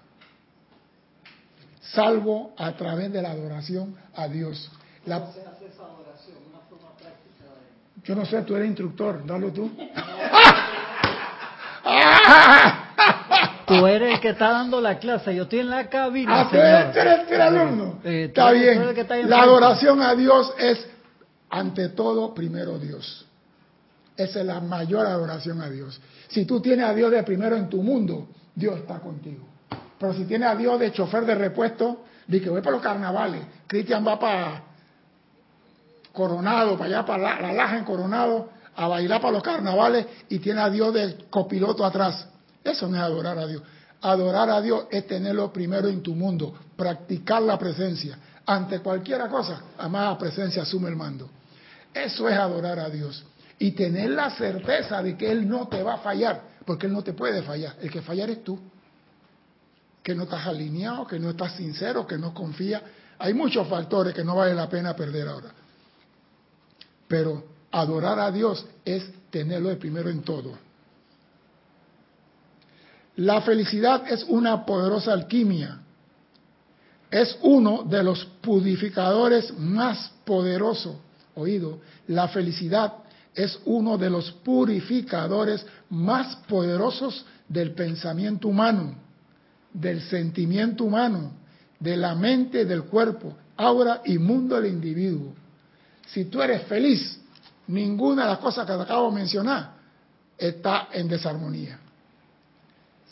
salvo 1.81 2.53
a 2.57 2.71
través 2.73 3.11
de 3.11 3.21
la 3.21 3.31
adoración 3.31 3.95
a 4.15 4.27
Dios. 4.29 4.71
La, 5.05 5.21
yo 8.03 8.15
no 8.15 8.25
sé, 8.25 8.41
tú 8.43 8.55
eres 8.55 8.67
instructor, 8.67 9.25
dalo 9.25 9.51
tú. 9.51 9.69
Tú 13.65 13.87
eres 13.87 14.13
el 14.13 14.19
que 14.21 14.29
está 14.29 14.51
dando 14.51 14.79
la 14.79 14.99
clase, 14.99 15.35
yo 15.35 15.43
estoy 15.43 15.59
en 15.59 15.69
la 15.71 15.89
cabina. 15.89 16.41
Ah, 16.41 16.47
tú 16.49 16.55
eres, 16.57 16.93
tú 16.93 16.99
eres- 16.99 17.27
tú 17.27 17.33
eres 17.33 17.47
alumno. 17.47 17.99
Eh, 18.03 18.31
tú 18.33 18.41
Está 18.41 18.49
eres- 18.51 18.61
tú 18.61 18.63
eres 18.67 18.77
bien. 18.77 18.89
el 18.89 18.95
que 18.95 19.01
está 19.01 19.15
La 19.17 19.41
adoración 19.41 20.01
a 20.01 20.13
Dios 20.15 20.53
es, 20.59 20.87
ante 21.49 21.89
todo, 21.89 22.33
primero 22.33 22.79
Dios. 22.79 23.25
Esa 24.17 24.39
es 24.39 24.45
la 24.45 24.61
mayor 24.61 25.05
adoración 25.05 25.61
a 25.61 25.69
Dios. 25.69 25.99
Si 26.29 26.45
tú 26.45 26.61
tienes 26.61 26.85
a 26.85 26.93
Dios 26.93 27.11
de 27.11 27.23
primero 27.23 27.55
en 27.55 27.69
tu 27.69 27.83
mundo, 27.83 28.27
Dios 28.53 28.79
está 28.79 28.99
contigo. 28.99 29.45
Pero 29.99 30.13
si 30.13 30.25
tienes 30.25 30.49
a 30.49 30.55
Dios 30.55 30.79
de 30.79 30.91
chofer 30.91 31.25
de 31.25 31.35
repuesto, 31.35 32.05
di 32.27 32.39
que 32.39 32.49
voy 32.49 32.61
para 32.61 32.75
los 32.75 32.81
carnavales, 32.81 33.41
Cristian 33.67 34.05
va 34.05 34.17
para 34.17 34.63
Coronado, 36.13 36.77
para 36.77 36.85
allá, 36.85 37.05
para 37.05 37.23
la, 37.23 37.41
la 37.41 37.53
Laja 37.53 37.77
en 37.77 37.83
Coronado, 37.83 38.49
a 38.75 38.87
bailar 38.87 39.21
para 39.21 39.33
los 39.33 39.43
carnavales 39.43 40.05
y 40.29 40.39
tiene 40.39 40.61
a 40.61 40.69
Dios 40.69 40.93
de 40.93 41.25
copiloto 41.29 41.85
atrás. 41.85 42.27
Eso 42.63 42.87
no 42.87 42.95
es 42.95 43.01
adorar 43.01 43.37
a 43.37 43.47
Dios. 43.47 43.61
Adorar 44.01 44.49
a 44.49 44.61
Dios 44.61 44.85
es 44.91 45.07
tenerlo 45.07 45.51
primero 45.51 45.87
en 45.87 46.01
tu 46.01 46.15
mundo, 46.15 46.53
practicar 46.75 47.41
la 47.41 47.57
presencia. 47.57 48.17
Ante 48.45 48.79
cualquier 48.79 49.27
cosa, 49.27 49.61
amada 49.77 50.17
presencia 50.17 50.61
asume 50.61 50.89
el 50.89 50.95
mando. 50.95 51.29
Eso 51.93 52.29
es 52.29 52.37
adorar 52.37 52.79
a 52.79 52.89
Dios. 52.89 53.23
Y 53.57 53.71
tener 53.71 54.11
la 54.11 54.29
certeza 54.31 55.01
de 55.01 55.17
que 55.17 55.31
Él 55.31 55.47
no 55.47 55.67
te 55.67 55.81
va 55.81 55.95
a 55.95 55.97
fallar, 55.99 56.41
porque 56.65 56.87
Él 56.87 56.93
no 56.93 57.03
te 57.03 57.13
puede 57.13 57.41
fallar. 57.41 57.77
El 57.81 57.89
que 57.89 58.01
falla 58.01 58.25
eres 58.25 58.43
tú. 58.43 58.59
Que 60.03 60.13
no 60.13 60.23
estás 60.23 60.45
alineado, 60.45 61.07
que 61.07 61.17
no 61.17 61.31
estás 61.31 61.55
sincero, 61.55 62.05
que 62.05 62.17
no 62.17 62.33
confías. 62.33 62.81
Hay 63.17 63.33
muchos 63.33 63.67
factores 63.67 64.13
que 64.13 64.23
no 64.23 64.35
vale 64.35 64.53
la 64.53 64.69
pena 64.69 64.95
perder 64.95 65.27
ahora. 65.27 65.51
Pero 67.07 67.45
adorar 67.71 68.19
a 68.19 68.31
Dios 68.31 68.65
es 68.83 69.05
tenerlo 69.29 69.69
de 69.69 69.77
primero 69.77 70.09
en 70.09 70.21
todo. 70.21 70.57
La 73.17 73.41
felicidad 73.41 74.03
es 74.11 74.23
una 74.25 74.65
poderosa 74.65 75.13
alquimia. 75.13 75.79
Es 77.15 77.37
uno 77.43 77.83
de 77.83 78.03
los 78.03 78.25
purificadores 78.41 79.57
más 79.57 80.11
poderosos. 80.25 80.97
Oído, 81.33 81.79
la 82.07 82.27
felicidad 82.27 82.91
es 83.33 83.57
uno 83.63 83.97
de 83.97 84.09
los 84.09 84.33
purificadores 84.33 85.65
más 85.89 86.35
poderosos 86.45 87.25
del 87.47 87.71
pensamiento 87.71 88.49
humano, 88.49 88.95
del 89.71 90.01
sentimiento 90.01 90.83
humano, 90.83 91.31
de 91.79 91.95
la 91.95 92.15
mente, 92.15 92.65
del 92.65 92.83
cuerpo, 92.83 93.33
aura 93.55 94.01
y 94.03 94.17
mundo 94.17 94.59
del 94.59 94.73
individuo. 94.73 95.33
Si 96.07 96.25
tú 96.25 96.41
eres 96.41 96.63
feliz, 96.63 97.17
ninguna 97.67 98.23
de 98.23 98.29
las 98.31 98.39
cosas 98.39 98.67
que 98.67 98.73
te 98.73 98.81
acabo 98.81 99.09
de 99.09 99.15
mencionar 99.15 99.71
está 100.37 100.89
en 100.91 101.07
desarmonía. 101.07 101.79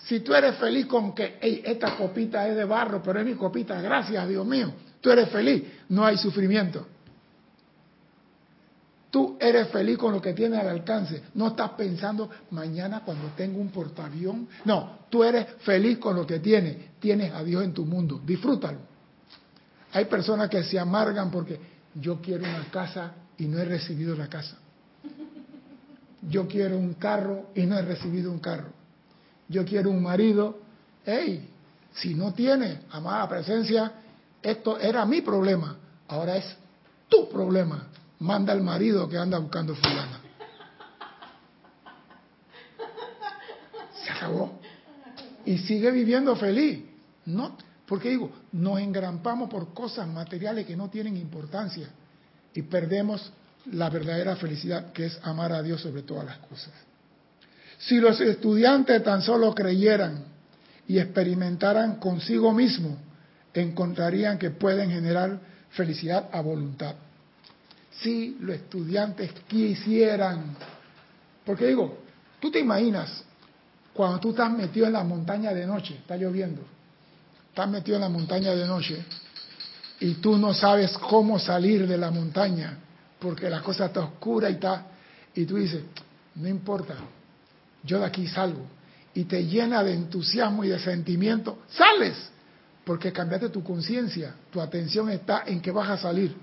Si 0.06 0.20
tú 0.20 0.34
eres 0.34 0.56
feliz 0.56 0.86
con 0.86 1.14
que 1.16 1.38
hey, 1.40 1.62
esta 1.66 1.96
copita 1.96 2.48
es 2.48 2.56
de 2.56 2.66
barro, 2.66 3.02
pero 3.02 3.20
es 3.20 3.26
mi 3.26 3.36
copita, 3.36 3.82
gracias 3.82 4.28
Dios 4.28 4.46
mío, 4.46 4.74
tú 5.00 5.10
eres 5.10 5.30
feliz, 5.30 5.64
no 5.90 6.06
hay 6.06 6.18
sufrimiento. 6.18 6.88
Tú 9.14 9.38
eres 9.40 9.68
feliz 9.68 9.96
con 10.00 10.12
lo 10.12 10.20
que 10.20 10.34
tienes 10.34 10.60
al 10.60 10.70
alcance. 10.70 11.22
No 11.36 11.50
estás 11.50 11.70
pensando 11.72 12.32
mañana 12.50 13.04
cuando 13.06 13.28
tengo 13.38 13.62
un 13.62 13.70
portaavión. 13.70 14.48
No, 14.66 15.02
tú 15.08 15.24
eres 15.24 15.46
feliz 15.60 16.00
con 16.00 16.16
lo 16.16 16.26
que 16.26 16.40
tienes. 16.40 17.00
Tienes 17.00 17.32
a 17.32 17.44
Dios 17.44 17.64
en 17.64 17.76
tu 17.76 17.86
mundo. 17.86 18.20
Disfrútalo. 18.26 18.80
Hay 19.92 20.06
personas 20.06 20.50
que 20.50 20.64
se 20.64 20.80
amargan 20.80 21.30
porque 21.30 21.60
yo 21.94 22.20
quiero 22.22 22.44
una 22.44 22.66
casa 22.72 23.14
y 23.38 23.46
no 23.46 23.60
he 23.60 23.66
recibido 23.66 24.16
la 24.16 24.28
casa. 24.28 24.58
Yo 26.24 26.48
quiero 26.48 26.76
un 26.80 26.96
carro 26.96 27.52
y 27.54 27.68
no 27.68 27.78
he 27.78 27.84
recibido 27.84 28.32
un 28.32 28.40
carro. 28.40 28.74
Yo 29.48 29.66
quiero 29.66 29.90
un 29.90 30.02
marido. 30.02 30.60
Hey, 31.06 31.50
si 31.94 32.16
no 32.16 32.34
tienes, 32.34 32.80
amada 32.92 33.28
presencia, 33.30 33.92
esto 34.42 34.80
era 34.80 35.06
mi 35.06 35.22
problema. 35.22 35.78
Ahora 36.08 36.38
es 36.38 36.56
tu 37.08 37.30
problema. 37.30 37.88
Manda 38.20 38.54
al 38.54 38.62
marido 38.62 39.08
que 39.08 39.18
anda 39.18 39.38
buscando 39.38 39.76
fulana. 39.76 40.20
Se 44.04 44.12
acabó. 44.12 44.60
Y 45.46 45.58
sigue 45.60 45.92
viviendo 45.92 46.36
feliz. 46.36 46.84
No, 47.26 47.56
porque 47.86 48.10
digo, 48.10 48.32
nos 48.54 48.80
engrampamos 48.80 49.50
por 49.50 49.74
cosas 49.74 50.08
materiales 50.08 50.66
que 50.66 50.76
no 50.76 50.90
tienen 50.90 51.18
importancia 51.18 51.90
y 52.54 52.62
perdemos 52.64 53.32
la 53.72 53.90
verdadera 53.90 54.36
felicidad 54.36 54.92
que 54.92 55.06
es 55.06 55.20
amar 55.24 55.54
a 55.54 55.62
Dios 55.62 55.82
sobre 55.82 56.04
todas 56.04 56.26
las 56.26 56.38
cosas. 56.40 56.74
Si 57.88 58.00
los 58.00 58.20
estudiantes 58.22 59.04
tan 59.04 59.22
solo 59.22 59.54
creyeran 59.54 60.24
y 60.88 61.00
experimentaran 61.00 61.98
consigo 61.98 62.54
mismo, 62.54 62.98
encontrarían 63.54 64.38
que 64.38 64.52
pueden 64.52 64.90
generar 64.90 65.40
felicidad 65.72 66.30
a 66.32 66.42
voluntad. 66.42 66.96
Si 68.00 68.38
los 68.40 68.56
estudiantes 68.56 69.32
quisieran, 69.48 70.56
porque 71.46 71.68
digo, 71.68 72.00
tú 72.40 72.50
te 72.52 72.60
imaginas 72.60 73.24
cuando 73.94 74.20
tú 74.20 74.30
estás 74.32 74.52
metido 74.52 74.88
en 74.88 74.94
la 74.94 75.04
montaña 75.04 75.54
de 75.54 75.66
noche, 75.66 75.96
está 75.96 76.16
lloviendo, 76.16 76.62
estás 77.50 77.70
metido 77.70 77.98
en 77.98 78.02
la 78.02 78.10
montaña 78.10 78.56
de 78.56 78.66
noche 78.66 79.04
y 80.00 80.16
tú 80.16 80.38
no 80.38 80.54
sabes 80.54 80.98
cómo 80.98 81.38
salir 81.38 81.88
de 81.88 81.98
la 81.98 82.12
montaña 82.12 82.78
porque 83.20 83.50
la 83.50 83.62
cosa 83.62 83.86
está 83.86 84.02
oscura 84.02 84.50
y 84.50 84.54
está, 84.54 84.86
y 85.36 85.46
tú 85.46 85.58
dices, 85.58 85.84
no 86.36 86.48
importa, 86.48 86.96
yo 87.84 88.00
de 88.00 88.06
aquí 88.06 88.28
salgo. 88.28 88.66
Y 89.14 89.26
te 89.26 89.46
llena 89.46 89.84
de 89.84 89.94
entusiasmo 89.94 90.64
y 90.64 90.70
de 90.70 90.80
sentimiento, 90.80 91.60
sales, 91.70 92.16
porque 92.84 93.12
cambiaste 93.12 93.50
tu 93.50 93.64
conciencia, 93.64 94.36
tu 94.52 94.60
atención 94.60 95.10
está 95.10 95.44
en 95.46 95.62
que 95.62 95.72
vas 95.72 95.90
a 95.90 95.98
salir. 95.98 96.36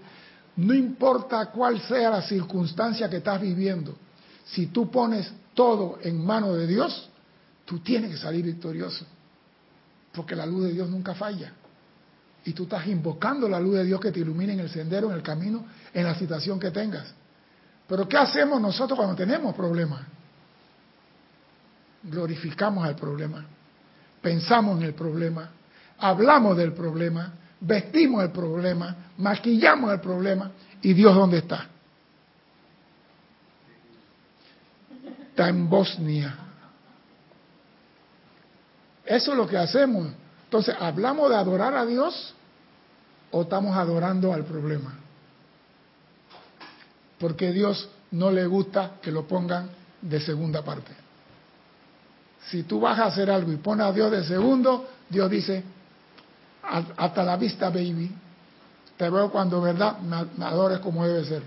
No 0.57 0.75
importa 0.75 1.47
cuál 1.47 1.81
sea 1.81 2.11
la 2.11 2.23
circunstancia 2.23 3.09
que 3.09 3.17
estás 3.17 3.41
viviendo, 3.41 3.97
si 4.45 4.67
tú 4.67 4.91
pones 4.91 5.33
todo 5.55 5.99
en 6.03 6.25
manos 6.25 6.57
de 6.57 6.67
Dios, 6.67 7.09
tú 7.65 7.81
tienes 7.81 8.11
que 8.11 8.17
salir 8.17 8.45
victorioso, 8.45 9.05
porque 10.13 10.37
la 10.37 10.47
luz 10.47 10.65
de 10.65 10.73
Dios 10.73 10.89
nunca 10.89 11.15
falla. 11.15 11.53
Y 12.45 12.53
tú 12.53 12.63
estás 12.63 12.87
invocando 12.87 13.49
la 13.49 13.61
luz 13.61 13.75
de 13.75 13.85
Dios 13.85 14.01
que 14.01 14.13
te 14.13 14.21
ilumine 14.21 14.55
en 14.55 14.61
el 14.61 14.71
sendero, 14.71 15.11
en 15.11 15.17
el 15.17 15.23
camino, 15.23 15.67
en 15.93 16.05
la 16.05 16.15
situación 16.15 16.59
que 16.59 16.71
tengas. 16.71 17.13
Pero 17.87 18.09
¿qué 18.09 18.17
hacemos 18.17 18.61
nosotros 18.61 18.97
cuando 18.97 19.17
tenemos 19.17 19.55
problemas? 19.55 20.03
Glorificamos 22.03 22.85
al 22.85 22.97
problema, 22.97 23.45
pensamos 24.23 24.79
en 24.79 24.85
el 24.85 24.95
problema, 24.95 25.51
hablamos 25.99 26.57
del 26.57 26.73
problema, 26.73 27.33
vestimos 27.61 28.25
el 28.25 28.31
problema, 28.31 28.97
maquillamos 29.19 29.93
el 29.93 30.01
problema. 30.01 30.51
¿Y 30.83 30.95
Dios 30.95 31.15
dónde 31.15 31.39
está? 31.39 31.67
Está 35.29 35.49
en 35.49 35.69
Bosnia. 35.69 36.35
Eso 39.05 39.33
es 39.33 39.37
lo 39.37 39.47
que 39.47 39.59
hacemos. 39.59 40.09
Entonces, 40.45 40.75
¿hablamos 40.79 41.31
de 41.31 41.37
adorar 41.37 41.75
a 41.75 41.85
Dios 41.85 42.35
o 43.31 43.43
estamos 43.43 43.77
adorando 43.77 44.33
al 44.33 44.45
problema? 44.45 44.95
Porque 47.19 47.53
Dios 47.53 47.89
no 48.13 48.31
le 48.31 48.47
gusta 48.47 48.93
que 49.03 49.13
lo 49.13 49.27
pongan 49.29 49.69
de 50.01 50.21
segunda 50.21 50.63
parte. 50.63 50.93
Si 52.51 52.65
tú 52.65 52.81
vas 52.81 52.99
a 52.99 53.07
hacer 53.07 53.31
algo 53.31 53.53
y 53.53 53.57
pones 53.57 53.87
a 53.87 53.93
Dios 53.93 54.11
de 54.11 54.25
segundo, 54.25 54.89
Dios 55.09 55.31
dice, 55.31 55.63
"A- 56.65 56.85
hasta 56.97 57.23
la 57.23 57.37
vista, 57.37 57.71
baby. 57.71 58.11
Te 58.97 59.09
veo 59.09 59.31
cuando, 59.31 59.61
verdad, 59.61 59.99
me 60.01 60.45
adores 60.45 60.81
como 60.81 61.07
debe 61.07 61.25
ser, 61.25 61.43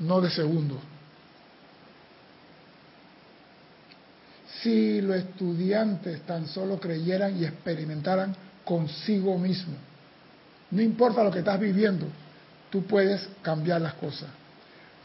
no 0.00 0.20
de 0.20 0.30
segundo. 0.30 0.78
Si 4.62 5.00
los 5.00 5.16
estudiantes 5.16 6.22
tan 6.22 6.46
solo 6.48 6.80
creyeran 6.80 7.36
y 7.36 7.44
experimentaran 7.44 8.34
consigo 8.64 9.38
mismo, 9.38 9.74
no 10.70 10.82
importa 10.82 11.22
lo 11.22 11.30
que 11.30 11.40
estás 11.40 11.60
viviendo, 11.60 12.06
tú 12.70 12.84
puedes 12.84 13.28
cambiar 13.42 13.80
las 13.82 13.94
cosas. 13.94 14.28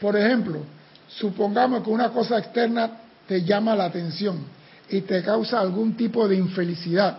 Por 0.00 0.16
ejemplo, 0.16 0.64
supongamos 1.06 1.84
que 1.84 1.90
una 1.90 2.08
cosa 2.10 2.38
externa 2.38 2.90
te 3.28 3.44
llama 3.44 3.76
la 3.76 3.84
atención 3.84 4.61
y 4.92 5.00
te 5.00 5.22
causa 5.22 5.58
algún 5.58 5.96
tipo 5.96 6.28
de 6.28 6.36
infelicidad. 6.36 7.16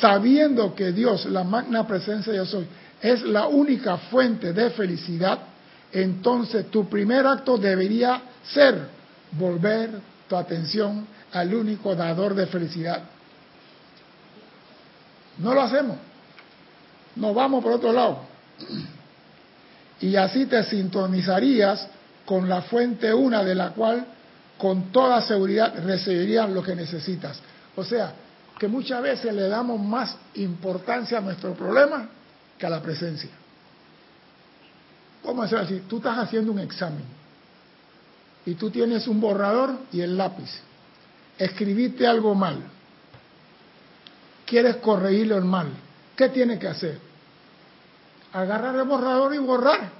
Sabiendo 0.00 0.74
que 0.74 0.92
Dios, 0.92 1.24
la 1.24 1.42
magna 1.42 1.86
presencia 1.86 2.34
yo 2.34 2.44
soy, 2.44 2.66
es 3.00 3.22
la 3.22 3.46
única 3.46 3.96
fuente 3.96 4.52
de 4.52 4.70
felicidad, 4.70 5.38
entonces 5.90 6.70
tu 6.70 6.86
primer 6.86 7.26
acto 7.26 7.56
debería 7.56 8.20
ser 8.44 8.86
volver 9.32 9.90
tu 10.28 10.36
atención 10.36 11.06
al 11.32 11.54
único 11.54 11.94
dador 11.94 12.34
de 12.34 12.46
felicidad. 12.46 13.02
No 15.38 15.54
lo 15.54 15.62
hacemos. 15.62 15.96
Nos 17.16 17.34
vamos 17.34 17.64
por 17.64 17.72
otro 17.72 17.92
lado. 17.92 18.20
Y 20.00 20.16
así 20.16 20.44
te 20.44 20.62
sintonizarías 20.64 21.88
con 22.26 22.46
la 22.46 22.60
fuente 22.60 23.14
una 23.14 23.42
de 23.42 23.54
la 23.54 23.70
cual 23.70 24.06
con 24.58 24.90
toda 24.92 25.22
seguridad 25.22 25.72
recibirías 25.84 26.50
lo 26.50 26.62
que 26.62 26.74
necesitas. 26.74 27.40
O 27.76 27.84
sea, 27.84 28.12
que 28.58 28.66
muchas 28.66 29.00
veces 29.00 29.32
le 29.32 29.48
damos 29.48 29.80
más 29.80 30.16
importancia 30.34 31.18
a 31.18 31.20
nuestro 31.20 31.54
problema 31.54 32.08
que 32.58 32.66
a 32.66 32.70
la 32.70 32.82
presencia. 32.82 33.30
¿Cómo 35.22 35.42
hacer 35.42 35.58
así? 35.58 35.82
Tú 35.88 35.98
estás 35.98 36.18
haciendo 36.18 36.50
un 36.50 36.58
examen 36.58 37.04
y 38.44 38.54
tú 38.54 38.70
tienes 38.70 39.06
un 39.06 39.20
borrador 39.20 39.76
y 39.92 40.00
el 40.00 40.16
lápiz. 40.16 40.50
Escribiste 41.38 42.06
algo 42.06 42.34
mal. 42.34 42.56
Quieres 44.44 44.76
corregirlo 44.76 45.36
el 45.36 45.44
mal. 45.44 45.68
¿Qué 46.16 46.30
tienes 46.30 46.58
que 46.58 46.66
hacer? 46.66 46.98
Agarrar 48.32 48.74
el 48.74 48.84
borrador 48.84 49.34
y 49.34 49.38
borrar. 49.38 49.90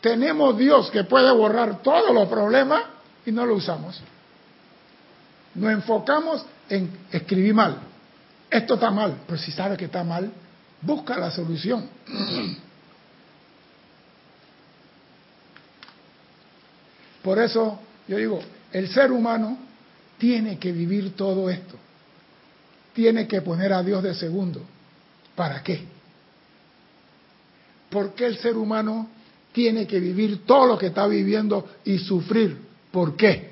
Tenemos 0.00 0.56
Dios 0.56 0.90
que 0.90 1.04
puede 1.04 1.30
borrar 1.32 1.82
todos 1.82 2.14
los 2.14 2.28
problemas 2.28 2.95
y 3.26 3.32
no 3.32 3.44
lo 3.44 3.56
usamos. 3.56 4.00
Nos 5.54 5.72
enfocamos 5.72 6.46
en 6.68 6.90
escribir 7.10 7.52
mal. 7.52 7.76
Esto 8.48 8.74
está 8.74 8.90
mal, 8.90 9.22
pero 9.26 9.38
si 9.38 9.50
sabes 9.50 9.76
que 9.76 9.86
está 9.86 10.04
mal, 10.04 10.32
busca 10.80 11.18
la 11.18 11.30
solución. 11.30 11.88
Por 17.22 17.40
eso 17.40 17.80
yo 18.06 18.16
digo, 18.16 18.40
el 18.72 18.88
ser 18.88 19.10
humano 19.10 19.58
tiene 20.16 20.58
que 20.58 20.72
vivir 20.72 21.16
todo 21.16 21.50
esto. 21.50 21.76
Tiene 22.94 23.26
que 23.26 23.42
poner 23.42 23.72
a 23.72 23.82
Dios 23.82 24.02
de 24.02 24.14
segundo. 24.14 24.62
¿Para 25.34 25.62
qué? 25.62 25.84
¿Por 27.90 28.14
qué 28.14 28.26
el 28.26 28.38
ser 28.38 28.56
humano 28.56 29.08
tiene 29.52 29.86
que 29.86 29.98
vivir 29.98 30.46
todo 30.46 30.66
lo 30.66 30.78
que 30.78 30.86
está 30.86 31.06
viviendo 31.06 31.68
y 31.84 31.98
sufrir? 31.98 32.65
¿Por 32.96 33.14
qué? 33.14 33.50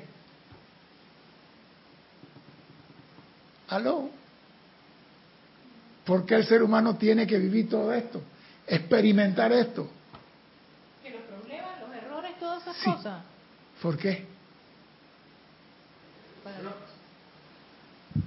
¿Aló? 3.67 4.09
¿Por 6.03 6.25
qué 6.25 6.33
el 6.33 6.47
ser 6.47 6.63
humano 6.63 6.95
tiene 6.95 7.27
que 7.27 7.37
vivir 7.37 7.69
todo 7.69 7.93
esto? 7.93 8.23
Experimentar 8.65 9.51
esto. 9.51 9.87
Que 11.03 11.11
los 11.11 11.21
problemas, 11.21 11.79
los 11.79 11.95
errores, 11.95 12.39
todas 12.39 12.63
esas 12.63 12.75
Sí. 12.77 12.91
cosas. 12.91 13.21
¿Por 13.83 13.97
qué? 13.99 14.25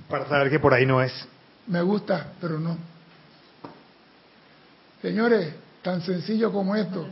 Para 0.09 0.29
saber 0.29 0.51
que 0.51 0.61
por 0.61 0.73
ahí 0.73 0.87
no 0.87 1.03
es. 1.03 1.13
Me 1.67 1.83
gusta, 1.83 2.29
pero 2.41 2.61
no. 2.61 2.79
Señores, 5.03 5.53
tan 5.83 6.01
sencillo 6.01 6.53
como 6.53 6.77
esto. 6.77 7.09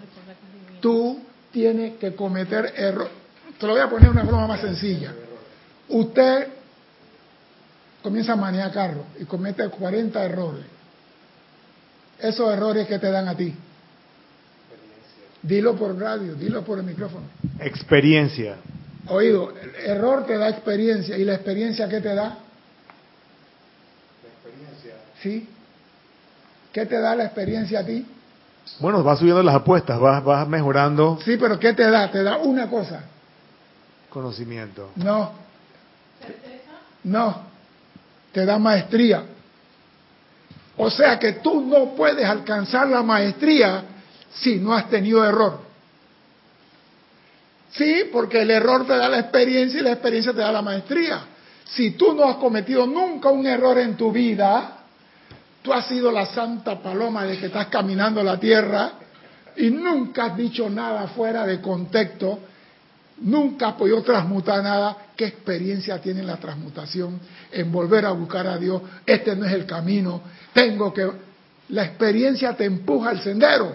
Tú 0.80 1.20
tienes 1.50 1.96
que 1.98 2.14
cometer 2.14 2.72
error. 2.76 3.25
Te 3.58 3.66
lo 3.66 3.72
voy 3.72 3.80
a 3.80 3.88
poner 3.88 4.06
de 4.06 4.10
una 4.10 4.24
forma 4.24 4.46
más 4.46 4.60
sencilla. 4.60 5.12
Usted 5.88 6.48
comienza 8.02 8.34
a 8.34 8.36
manejar 8.36 8.72
carro 8.72 9.04
y 9.18 9.24
comete 9.24 9.68
40 9.68 10.24
errores. 10.24 10.64
Esos 12.18 12.52
errores 12.52 12.86
que 12.86 12.98
te 12.98 13.10
dan 13.10 13.28
a 13.28 13.36
ti. 13.36 13.54
Dilo 15.42 15.76
por 15.76 15.98
radio, 15.98 16.34
dilo 16.34 16.62
por 16.64 16.78
el 16.78 16.84
micrófono. 16.84 17.26
Experiencia. 17.60 18.56
Oído, 19.08 19.52
el 19.60 19.74
error 19.90 20.26
te 20.26 20.36
da 20.36 20.48
experiencia. 20.48 21.16
¿Y 21.16 21.24
la 21.24 21.34
experiencia 21.34 21.88
qué 21.88 22.00
te 22.00 22.14
da? 22.14 22.38
¿Sí? 25.22 25.48
¿Qué 26.72 26.84
te 26.84 27.00
da 27.00 27.14
la 27.14 27.24
experiencia 27.24 27.80
a 27.80 27.84
ti? 27.84 28.04
Bueno, 28.80 29.02
vas 29.02 29.18
subiendo 29.18 29.42
las 29.42 29.54
apuestas, 29.54 29.98
vas, 29.98 30.22
vas 30.24 30.46
mejorando 30.48 31.18
Sí, 31.24 31.36
pero 31.38 31.58
¿qué 31.58 31.72
te 31.72 31.88
da? 31.88 32.10
Te 32.10 32.22
da 32.22 32.38
una 32.38 32.68
cosa. 32.68 33.04
Conocimiento. 34.16 34.92
No. 34.96 35.30
No. 37.04 37.42
Te 38.32 38.46
da 38.46 38.58
maestría. 38.58 39.24
O 40.78 40.88
sea 40.88 41.18
que 41.18 41.32
tú 41.32 41.60
no 41.60 41.94
puedes 41.94 42.24
alcanzar 42.24 42.88
la 42.88 43.02
maestría 43.02 43.84
si 44.32 44.56
no 44.56 44.72
has 44.72 44.88
tenido 44.88 45.22
error. 45.22 45.60
Sí, 47.72 48.08
porque 48.10 48.40
el 48.40 48.50
error 48.50 48.86
te 48.86 48.96
da 48.96 49.06
la 49.06 49.18
experiencia 49.18 49.80
y 49.80 49.82
la 49.82 49.92
experiencia 49.92 50.32
te 50.32 50.40
da 50.40 50.50
la 50.50 50.62
maestría. 50.62 51.20
Si 51.66 51.90
tú 51.90 52.14
no 52.14 52.24
has 52.24 52.36
cometido 52.36 52.86
nunca 52.86 53.28
un 53.28 53.46
error 53.46 53.76
en 53.78 53.98
tu 53.98 54.10
vida, 54.10 54.78
tú 55.60 55.74
has 55.74 55.86
sido 55.88 56.10
la 56.10 56.24
santa 56.24 56.80
paloma 56.80 57.24
de 57.24 57.38
que 57.38 57.46
estás 57.46 57.66
caminando 57.66 58.22
la 58.22 58.40
tierra 58.40 58.92
y 59.58 59.68
nunca 59.68 60.26
has 60.26 60.38
dicho 60.38 60.70
nada 60.70 61.08
fuera 61.08 61.44
de 61.44 61.60
contexto, 61.60 62.38
nunca 63.18 63.68
has 63.68 63.74
podido 63.74 64.02
transmutar 64.02 64.62
nada, 64.62 64.96
¿qué 65.16 65.26
experiencia 65.26 66.00
tiene 66.00 66.22
la 66.22 66.36
transmutación 66.36 67.20
en 67.50 67.72
volver 67.72 68.04
a 68.06 68.12
buscar 68.12 68.46
a 68.46 68.58
Dios? 68.58 68.82
Este 69.04 69.34
no 69.34 69.44
es 69.44 69.52
el 69.52 69.66
camino, 69.66 70.22
tengo 70.52 70.92
que... 70.92 71.10
La 71.68 71.84
experiencia 71.84 72.56
te 72.56 72.64
empuja 72.64 73.10
al 73.10 73.20
sendero, 73.20 73.74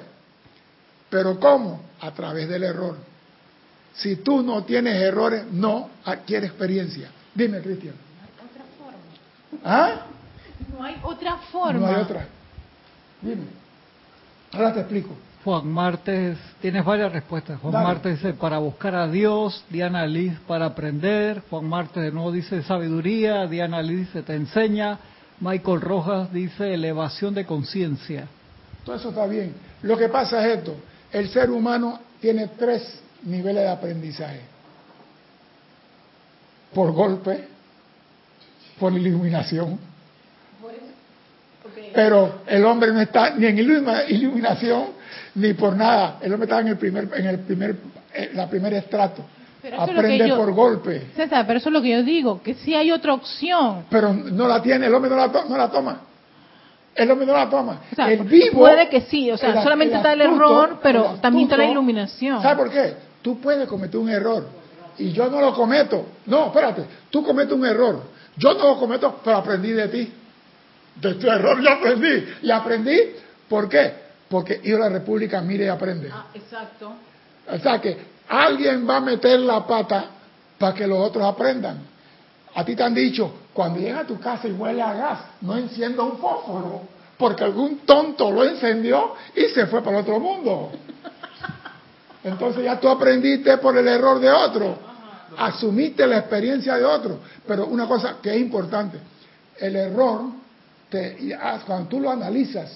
pero 1.10 1.38
¿cómo? 1.39 1.82
A 1.99 2.12
través 2.12 2.47
del 2.47 2.63
error. 2.63 2.95
Si 3.93 4.17
tú 4.17 4.41
no 4.41 4.63
tienes 4.63 4.95
errores, 4.95 5.43
no 5.51 5.89
adquiere 6.06 6.47
experiencia. 6.47 7.10
Dime, 7.36 7.60
Cristian. 7.60 7.95
Otra 8.49 8.63
forma. 8.80 9.65
¿Ah? 9.65 10.06
No 10.71 10.84
hay 10.86 10.97
otra 11.04 11.38
forma. 11.51 11.80
No 11.80 11.88
hay 11.88 12.01
otra. 12.01 12.27
Dime. 13.21 13.43
Ahora 14.54 14.73
te 14.73 14.80
explico. 14.80 15.15
Juan 15.43 15.67
Martes, 15.67 16.38
tienes 16.62 16.86
varias 16.86 17.12
respuestas. 17.12 17.60
Juan 17.60 17.73
Dale. 17.73 17.86
Martes 17.86 18.17
dice 18.17 18.34
para 18.34 18.60
buscar 18.60 18.95
a 18.95 19.08
Dios, 19.08 19.63
Diana 19.69 20.06
Liz 20.06 20.38
para 20.47 20.67
aprender, 20.67 21.41
Juan 21.49 21.65
Martes 21.65 22.04
de 22.04 22.12
nuevo 22.12 22.32
dice 22.32 22.62
sabiduría, 22.62 23.47
Diana 23.47 23.82
Liz 23.82 24.08
dice 24.08 24.21
te 24.21 24.36
enseña, 24.36 24.99
Michael 25.39 25.82
Rojas 25.82 26.32
dice 26.32 26.73
elevación 26.73 27.34
de 27.34 27.45
conciencia. 27.45 28.27
Todo 28.86 28.95
eso 28.95 29.10
está 29.10 29.25
bien. 29.25 29.56
Lo 29.82 29.97
que 29.97 30.10
pasa 30.10 30.45
es 30.45 30.60
esto. 30.60 30.75
El 31.12 31.30
ser 31.30 31.49
humano 31.49 31.99
tiene 32.19 32.49
tres 32.49 33.01
niveles 33.23 33.63
de 33.63 33.69
aprendizaje. 33.69 34.41
Por 36.73 36.91
golpe, 36.91 37.47
por 38.80 38.93
iluminación. 38.93 39.80
Pero 41.93 42.41
el 42.47 42.63
hombre 42.65 42.91
no 42.91 43.02
está 43.02 43.32
ni 43.36 43.45
en 43.45 43.58
iluminación 44.10 44.86
ni 45.36 45.54
por 45.54 45.76
nada. 45.76 46.17
El 46.21 46.34
hombre 46.34 46.45
está 46.45 46.60
en 46.62 46.67
el 46.69 46.78
primer, 46.78 47.10
en 47.15 47.26
el 47.26 47.39
primer, 47.39 47.76
eh, 48.13 48.32
la 48.34 48.50
primer 48.50 48.74
estrato. 48.74 49.24
Aprende 49.78 50.28
yo- 50.28 50.38
por 50.38 50.52
golpe. 50.54 51.08
César, 51.15 51.45
pero 51.45 51.60
eso 51.60 51.69
es 51.69 51.74
lo 51.74 51.82
que 51.82 51.89
yo 51.89 52.04
digo, 52.04 52.41
que 52.41 52.56
sí 52.56 52.74
hay 52.74 52.91
otra 52.91 53.13
opción. 53.13 53.86
Pero 53.89 54.12
no 54.13 54.47
la 54.47 54.62
tiene, 54.62 54.88
el 54.88 54.93
hombre 54.93 55.12
no 55.12 55.17
la, 55.17 55.32
to- 55.32 55.45
no 55.47 55.56
la 55.56 55.69
toma. 55.69 56.02
El 56.95 57.10
hombre 57.12 57.28
no 57.28 57.34
la 57.34 57.50
toma. 57.50 57.80
O 57.91 57.95
sea, 57.95 58.12
el 58.12 58.24
vivo. 58.24 58.60
puede 58.60 58.89
que 58.89 59.02
sí, 59.02 59.32
o 59.32 59.38
sea, 59.38 59.54
el- 59.54 59.63
solamente 59.63 59.93
el 59.93 60.00
está 60.00 60.13
el 60.13 60.21
astuto, 60.21 60.43
error, 60.43 60.80
pero 60.82 61.12
el 61.13 61.21
también 61.21 61.43
está 61.43 61.58
la 61.58 61.65
iluminación. 61.71 62.41
¿Sabe 62.41 62.56
por 62.56 62.71
qué? 62.71 62.93
Tú 63.21 63.39
puedes 63.39 63.67
cometer 63.67 63.97
un 64.00 64.10
error 64.10 64.47
y 64.97 65.12
yo 65.12 65.30
no 65.30 65.39
lo 65.39 65.54
cometo. 65.54 66.06
No, 66.26 66.47
espérate, 66.47 66.84
tú 67.12 67.24
cometes 67.24 67.54
un 67.54 67.65
error. 67.65 68.02
Yo 68.38 68.54
no 68.56 68.63
lo 68.74 68.78
cometo, 68.80 69.19
pero 69.24 69.38
aprendí 69.38 69.71
de 69.71 69.88
ti. 69.89 70.12
De 71.01 71.15
tu 71.15 71.27
error 71.27 71.61
yo 71.61 71.69
aprendí. 71.71 72.25
Y 72.43 72.51
aprendí, 72.51 72.97
¿por 73.49 73.67
qué? 73.67 73.93
Porque 74.29 74.61
yo 74.63 74.77
la 74.77 74.89
República 74.89 75.41
mire 75.41 75.65
y 75.65 75.67
aprende. 75.67 76.09
Ah, 76.13 76.27
exacto. 76.33 76.93
O 77.49 77.57
sea 77.57 77.81
que 77.81 77.97
alguien 78.29 78.87
va 78.87 78.97
a 78.97 79.01
meter 79.01 79.39
la 79.39 79.65
pata 79.65 80.05
para 80.57 80.73
que 80.73 80.85
los 80.85 80.99
otros 80.99 81.25
aprendan. 81.25 81.79
A 82.53 82.63
ti 82.63 82.75
te 82.75 82.83
han 82.83 82.93
dicho, 82.93 83.33
cuando 83.53 83.79
llegas 83.79 84.03
a 84.03 84.07
tu 84.07 84.19
casa 84.19 84.47
y 84.47 84.51
huele 84.51 84.81
a 84.81 84.93
gas, 84.93 85.19
no 85.41 85.57
encienda 85.57 86.03
un 86.03 86.17
fósforo, 86.17 86.83
porque 87.17 87.43
algún 87.43 87.79
tonto 87.79 88.31
lo 88.31 88.43
encendió 88.43 89.15
y 89.35 89.45
se 89.45 89.65
fue 89.67 89.81
para 89.81 89.97
el 89.97 90.03
otro 90.03 90.19
mundo. 90.19 90.71
Entonces 92.23 92.63
ya 92.63 92.79
tú 92.79 92.87
aprendiste 92.87 93.57
por 93.57 93.75
el 93.75 93.87
error 93.87 94.19
de 94.19 94.29
otro, 94.29 94.77
asumiste 95.37 96.05
la 96.05 96.19
experiencia 96.19 96.75
de 96.75 96.85
otro. 96.85 97.19
Pero 97.47 97.65
una 97.65 97.87
cosa 97.87 98.17
que 98.21 98.35
es 98.35 98.41
importante, 98.41 98.99
el 99.59 99.75
error, 99.75 100.40
te, 100.91 101.17
cuando 101.65 101.88
tú 101.88 101.99
lo 101.99 102.12
analizas, 102.12 102.69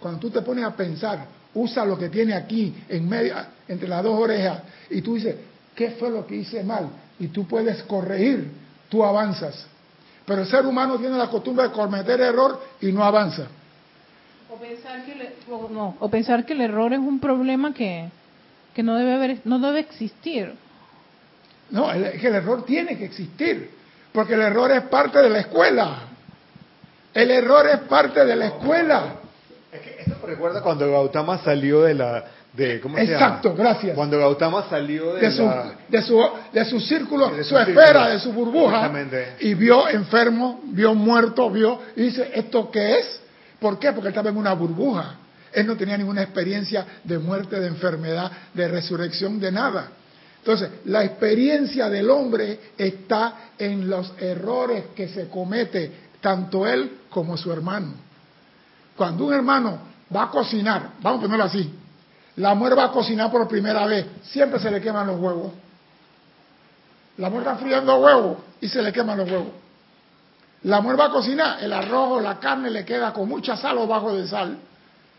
cuando 0.00 0.20
tú 0.20 0.30
te 0.30 0.42
pones 0.42 0.64
a 0.64 0.76
pensar, 0.76 1.26
usa 1.54 1.86
lo 1.86 1.96
que 1.96 2.08
tiene 2.08 2.34
aquí, 2.34 2.74
en 2.88 3.08
medio, 3.08 3.34
entre 3.68 3.88
las 3.88 4.02
dos 4.02 4.20
orejas, 4.20 4.60
y 4.90 5.00
tú 5.00 5.14
dices, 5.14 5.36
¿qué 5.74 5.92
fue 5.92 6.10
lo 6.10 6.26
que 6.26 6.36
hice 6.36 6.62
mal? 6.64 6.88
Y 7.18 7.28
tú 7.28 7.46
puedes 7.46 7.82
corregir, 7.84 8.50
tú 8.88 9.04
avanzas. 9.04 9.66
Pero 10.26 10.42
el 10.42 10.48
ser 10.48 10.66
humano 10.66 10.98
tiene 10.98 11.16
la 11.16 11.28
costumbre 11.28 11.68
de 11.68 11.72
cometer 11.72 12.20
error 12.20 12.60
y 12.80 12.90
no 12.90 13.04
avanza. 13.04 13.46
O 14.50 14.56
pensar 14.56 15.04
que, 15.04 15.14
no, 15.70 15.96
o 16.00 16.08
pensar 16.08 16.44
que 16.44 16.52
el 16.54 16.60
error 16.60 16.92
es 16.92 16.98
un 16.98 17.20
problema 17.20 17.72
que, 17.72 18.08
que 18.74 18.82
no 18.82 18.96
debe 18.96 19.14
haber, 19.14 19.38
no 19.44 19.58
debe 19.60 19.80
existir. 19.80 20.54
No, 21.70 21.90
es 21.92 22.20
que 22.20 22.28
el 22.28 22.34
error 22.34 22.64
tiene 22.64 22.96
que 22.98 23.04
existir, 23.04 23.70
porque 24.12 24.34
el 24.34 24.40
error 24.40 24.70
es 24.72 24.82
parte 24.82 25.18
de 25.18 25.30
la 25.30 25.40
escuela. 25.40 26.13
El 27.14 27.30
error 27.30 27.66
es 27.68 27.80
parte 27.80 28.24
de 28.24 28.36
la 28.36 28.46
escuela. 28.46 29.14
Es 29.72 29.80
que 29.80 29.96
esto 30.00 30.16
me 30.22 30.28
recuerda 30.28 30.60
cuando 30.62 30.90
Gautama 30.90 31.38
salió 31.38 31.82
de 31.82 31.94
la 31.94 32.24
de 32.52 32.80
¿cómo 32.80 32.96
se 32.96 33.04
Exacto, 33.04 33.48
llama? 33.50 33.62
gracias. 33.62 33.94
Cuando 33.96 34.18
Gautama 34.18 34.64
salió 34.70 35.14
de, 35.14 35.22
de 35.22 35.30
su, 35.32 35.42
la 35.44 35.74
de 35.88 36.02
su 36.02 36.20
de 36.52 36.64
su 36.64 36.80
círculo, 36.80 37.30
De 37.30 37.42
su 37.42 37.50
su 37.50 37.56
círculo. 37.56 37.80
esfera, 37.80 38.08
de 38.10 38.20
su 38.20 38.32
burbuja 38.32 38.92
y 39.40 39.54
vio 39.54 39.88
enfermo, 39.88 40.60
vio 40.66 40.94
muerto, 40.94 41.50
vio 41.50 41.80
y 41.96 42.02
dice, 42.02 42.30
¿esto 42.34 42.70
qué 42.70 42.98
es? 42.98 43.20
¿Por 43.58 43.78
qué? 43.78 43.90
Porque 43.92 44.08
él 44.08 44.12
estaba 44.12 44.30
en 44.30 44.36
una 44.36 44.52
burbuja. 44.54 45.16
Él 45.52 45.66
no 45.66 45.76
tenía 45.76 45.96
ninguna 45.96 46.22
experiencia 46.22 46.84
de 47.04 47.18
muerte, 47.18 47.58
de 47.58 47.66
enfermedad, 47.68 48.30
de 48.52 48.68
resurrección, 48.68 49.38
de 49.40 49.50
nada. 49.52 49.88
Entonces, 50.38 50.68
la 50.84 51.02
experiencia 51.04 51.88
del 51.88 52.10
hombre 52.10 52.58
está 52.76 53.52
en 53.58 53.88
los 53.88 54.12
errores 54.20 54.84
que 54.94 55.08
se 55.08 55.28
comete 55.28 55.90
tanto 56.24 56.66
él 56.66 57.00
como 57.10 57.36
su 57.36 57.52
hermano. 57.52 57.92
Cuando 58.96 59.26
un 59.26 59.34
hermano 59.34 59.78
va 60.14 60.22
a 60.22 60.30
cocinar, 60.30 60.92
vamos 61.02 61.18
a 61.18 61.22
ponerlo 61.22 61.44
así, 61.44 61.70
la 62.36 62.54
mujer 62.54 62.78
va 62.78 62.84
a 62.84 62.92
cocinar 62.92 63.30
por 63.30 63.46
primera 63.46 63.84
vez, 63.84 64.06
siempre 64.22 64.58
se 64.58 64.70
le 64.70 64.80
queman 64.80 65.06
los 65.06 65.20
huevos. 65.20 65.52
La 67.18 67.28
mujer 67.28 67.48
está 67.48 67.58
friendo 67.58 67.94
huevos 67.96 68.38
y 68.58 68.68
se 68.68 68.80
le 68.80 68.90
queman 68.90 69.18
los 69.18 69.30
huevos. 69.30 69.52
La 70.62 70.80
mujer 70.80 70.98
va 70.98 71.04
a 71.04 71.10
cocinar, 71.10 71.62
el 71.62 71.70
arroz 71.74 72.12
o 72.12 72.20
la 72.20 72.40
carne 72.40 72.70
le 72.70 72.86
queda 72.86 73.12
con 73.12 73.28
mucha 73.28 73.58
sal 73.58 73.76
o 73.76 73.86
bajo 73.86 74.16
de 74.16 74.26
sal. 74.26 74.56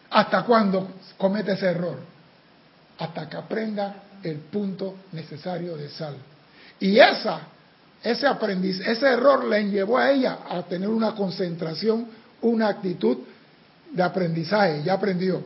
¿Hasta 0.10 0.42
cuándo 0.42 0.88
comete 1.18 1.52
ese 1.52 1.68
error? 1.68 2.00
Hasta 2.98 3.30
que 3.30 3.38
aprenda 3.38 3.96
el 4.24 4.40
punto 4.40 4.96
necesario 5.12 5.78
de 5.78 5.88
sal. 5.88 6.16
Y 6.80 6.98
esa, 6.98 7.42
ese 8.06 8.28
aprendiz, 8.28 8.80
ese 8.82 9.08
error 9.08 9.46
le 9.46 9.64
llevó 9.64 9.98
a 9.98 10.12
ella 10.12 10.38
a 10.48 10.62
tener 10.62 10.88
una 10.88 11.16
concentración, 11.16 12.06
una 12.42 12.68
actitud 12.68 13.18
de 13.92 14.04
aprendizaje, 14.04 14.84
ya 14.84 14.94
aprendió. 14.94 15.42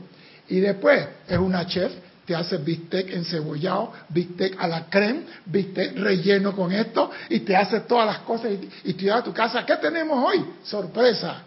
Y 0.49 0.59
después 0.59 1.07
es 1.25 1.37
una 1.37 1.65
chef, 1.65 1.93
te 2.25 2.35
hace 2.35 2.57
bistec 2.57 3.13
encebollado, 3.13 3.93
bistec 4.09 4.59
a 4.59 4.67
la 4.67 4.89
creme, 4.89 5.21
bistec 5.45 5.95
relleno 5.97 6.53
con 6.53 6.73
esto, 6.73 7.09
y 7.29 7.39
te 7.39 7.55
hace 7.55 7.79
todas 7.81 8.05
las 8.05 8.19
cosas 8.19 8.51
y, 8.51 8.89
y 8.89 8.93
te 8.93 9.03
lleva 9.03 9.19
a 9.19 9.23
tu 9.23 9.33
casa. 9.33 9.65
¿Qué 9.65 9.77
tenemos 9.77 10.21
hoy? 10.21 10.43
Sorpresa. 10.63 11.43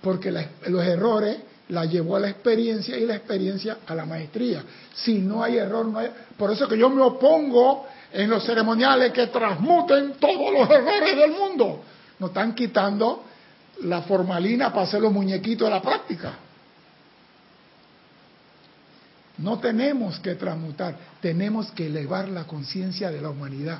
Porque 0.00 0.32
los 0.32 0.84
errores 0.86 1.36
la 1.68 1.84
llevó 1.84 2.16
a 2.16 2.20
la 2.20 2.30
experiencia 2.30 2.96
y 2.96 3.04
la 3.04 3.16
experiencia 3.16 3.78
a 3.86 3.94
la 3.94 4.06
maestría. 4.06 4.64
Si 4.94 5.18
no 5.18 5.42
hay 5.42 5.58
error, 5.58 5.84
no 5.84 5.98
hay... 5.98 6.10
Por 6.38 6.50
eso 6.50 6.66
que 6.66 6.78
yo 6.78 6.88
me 6.88 7.02
opongo 7.02 7.86
en 8.12 8.30
los 8.30 8.44
ceremoniales 8.44 9.12
que 9.12 9.26
transmuten 9.26 10.14
todos 10.14 10.52
los 10.52 10.70
errores 10.70 11.16
del 11.16 11.32
mundo. 11.32 11.82
Nos 12.18 12.30
están 12.30 12.54
quitando 12.54 13.24
la 13.82 14.02
formalina 14.02 14.72
para 14.72 14.86
hacer 14.86 15.00
los 15.00 15.12
muñequitos 15.12 15.68
de 15.68 15.74
la 15.74 15.82
práctica. 15.82 16.32
No 19.38 19.58
tenemos 19.58 20.18
que 20.18 20.34
transmutar, 20.34 20.96
tenemos 21.20 21.70
que 21.70 21.86
elevar 21.86 22.28
la 22.28 22.44
conciencia 22.44 23.10
de 23.10 23.20
la 23.20 23.30
humanidad 23.30 23.78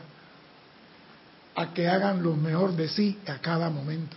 a 1.57 1.75
que 1.75 1.88
hagan 1.88 2.23
lo 2.23 2.37
mejor 2.37 2.77
de 2.77 2.88
sí 2.88 3.19
a 3.27 3.38
cada 3.38 3.69
momento 3.69 4.17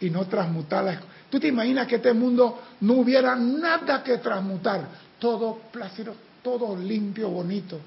y 0.00 0.10
no 0.10 0.26
transmutarlas. 0.26 0.98
¿Tú 1.30 1.38
te 1.38 1.46
imaginas 1.46 1.86
que 1.86 1.96
este 1.96 2.12
mundo 2.12 2.60
no 2.80 2.94
hubiera 2.94 3.36
nada 3.36 4.02
que 4.02 4.18
transmutar? 4.18 4.88
Todo 5.20 5.60
plácido, 5.70 6.14
todo 6.42 6.76
limpio, 6.76 7.28
bonito. 7.28 7.78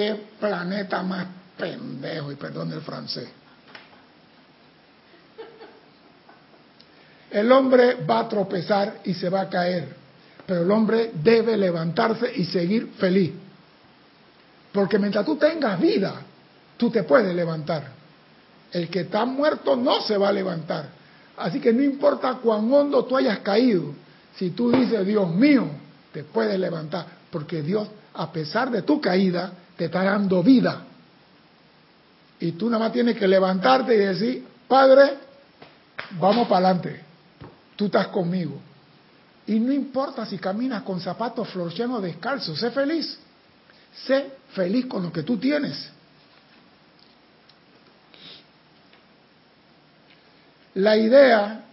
¿Qué 0.00 0.18
planeta 0.40 1.02
más 1.02 1.26
pendejo? 1.58 2.32
Y 2.32 2.36
perdón 2.36 2.72
el 2.72 2.80
francés. 2.80 3.28
El 7.30 7.52
hombre 7.52 7.96
va 8.08 8.20
a 8.20 8.28
tropezar 8.30 9.00
y 9.04 9.12
se 9.12 9.28
va 9.28 9.42
a 9.42 9.50
caer, 9.50 9.94
pero 10.46 10.62
el 10.62 10.70
hombre 10.70 11.10
debe 11.22 11.54
levantarse 11.54 12.32
y 12.34 12.46
seguir 12.46 12.92
feliz. 12.96 13.32
Porque 14.72 14.98
mientras 14.98 15.26
tú 15.26 15.36
tengas 15.36 15.78
vida, 15.78 16.14
tú 16.78 16.88
te 16.88 17.02
puedes 17.02 17.34
levantar. 17.34 17.88
El 18.72 18.88
que 18.88 19.00
está 19.00 19.26
muerto 19.26 19.76
no 19.76 20.00
se 20.00 20.16
va 20.16 20.30
a 20.30 20.32
levantar. 20.32 20.88
Así 21.36 21.60
que 21.60 21.74
no 21.74 21.82
importa 21.82 22.38
cuán 22.42 22.72
hondo 22.72 23.04
tú 23.04 23.18
hayas 23.18 23.40
caído, 23.40 23.92
si 24.34 24.52
tú 24.52 24.72
dices, 24.72 25.06
Dios 25.06 25.28
mío, 25.28 25.66
te 26.10 26.24
puedes 26.24 26.58
levantar, 26.58 27.04
porque 27.30 27.60
Dios, 27.60 27.86
a 28.14 28.32
pesar 28.32 28.70
de 28.70 28.80
tu 28.80 28.98
caída, 28.98 29.52
te 29.80 29.86
está 29.86 30.04
dando 30.04 30.42
vida. 30.42 30.82
Y 32.38 32.52
tú 32.52 32.68
nada 32.68 32.84
más 32.84 32.92
tienes 32.92 33.16
que 33.16 33.26
levantarte 33.26 33.94
y 33.94 33.98
decir, 33.98 34.46
Padre, 34.68 35.14
vamos 36.18 36.46
para 36.48 36.68
adelante, 36.68 37.00
tú 37.76 37.86
estás 37.86 38.08
conmigo. 38.08 38.60
Y 39.46 39.58
no 39.58 39.72
importa 39.72 40.26
si 40.26 40.36
caminas 40.36 40.82
con 40.82 41.00
zapatos 41.00 41.48
florcianos 41.48 42.02
descalzos, 42.02 42.60
sé 42.60 42.70
feliz. 42.72 43.18
Sé 44.06 44.32
feliz 44.52 44.84
con 44.84 45.02
lo 45.02 45.10
que 45.10 45.22
tú 45.22 45.38
tienes. 45.38 45.90
La 50.74 50.98
idea 50.98 51.64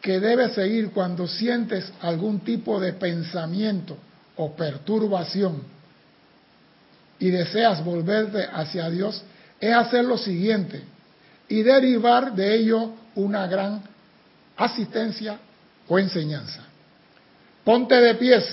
que 0.00 0.18
debes 0.18 0.54
seguir 0.54 0.90
cuando 0.90 1.28
sientes 1.28 1.92
algún 2.00 2.40
tipo 2.40 2.80
de 2.80 2.94
pensamiento 2.94 3.96
o 4.34 4.52
perturbación 4.56 5.70
y 7.22 7.30
deseas 7.30 7.84
volverte 7.84 8.48
hacia 8.52 8.90
Dios 8.90 9.22
es 9.60 9.72
hacer 9.72 10.04
lo 10.04 10.18
siguiente 10.18 10.82
y 11.48 11.62
derivar 11.62 12.34
de 12.34 12.56
ello 12.56 12.94
una 13.14 13.46
gran 13.46 13.80
asistencia 14.56 15.38
o 15.86 16.00
enseñanza. 16.00 16.64
Ponte 17.62 17.94
de 17.94 18.16
pies 18.16 18.44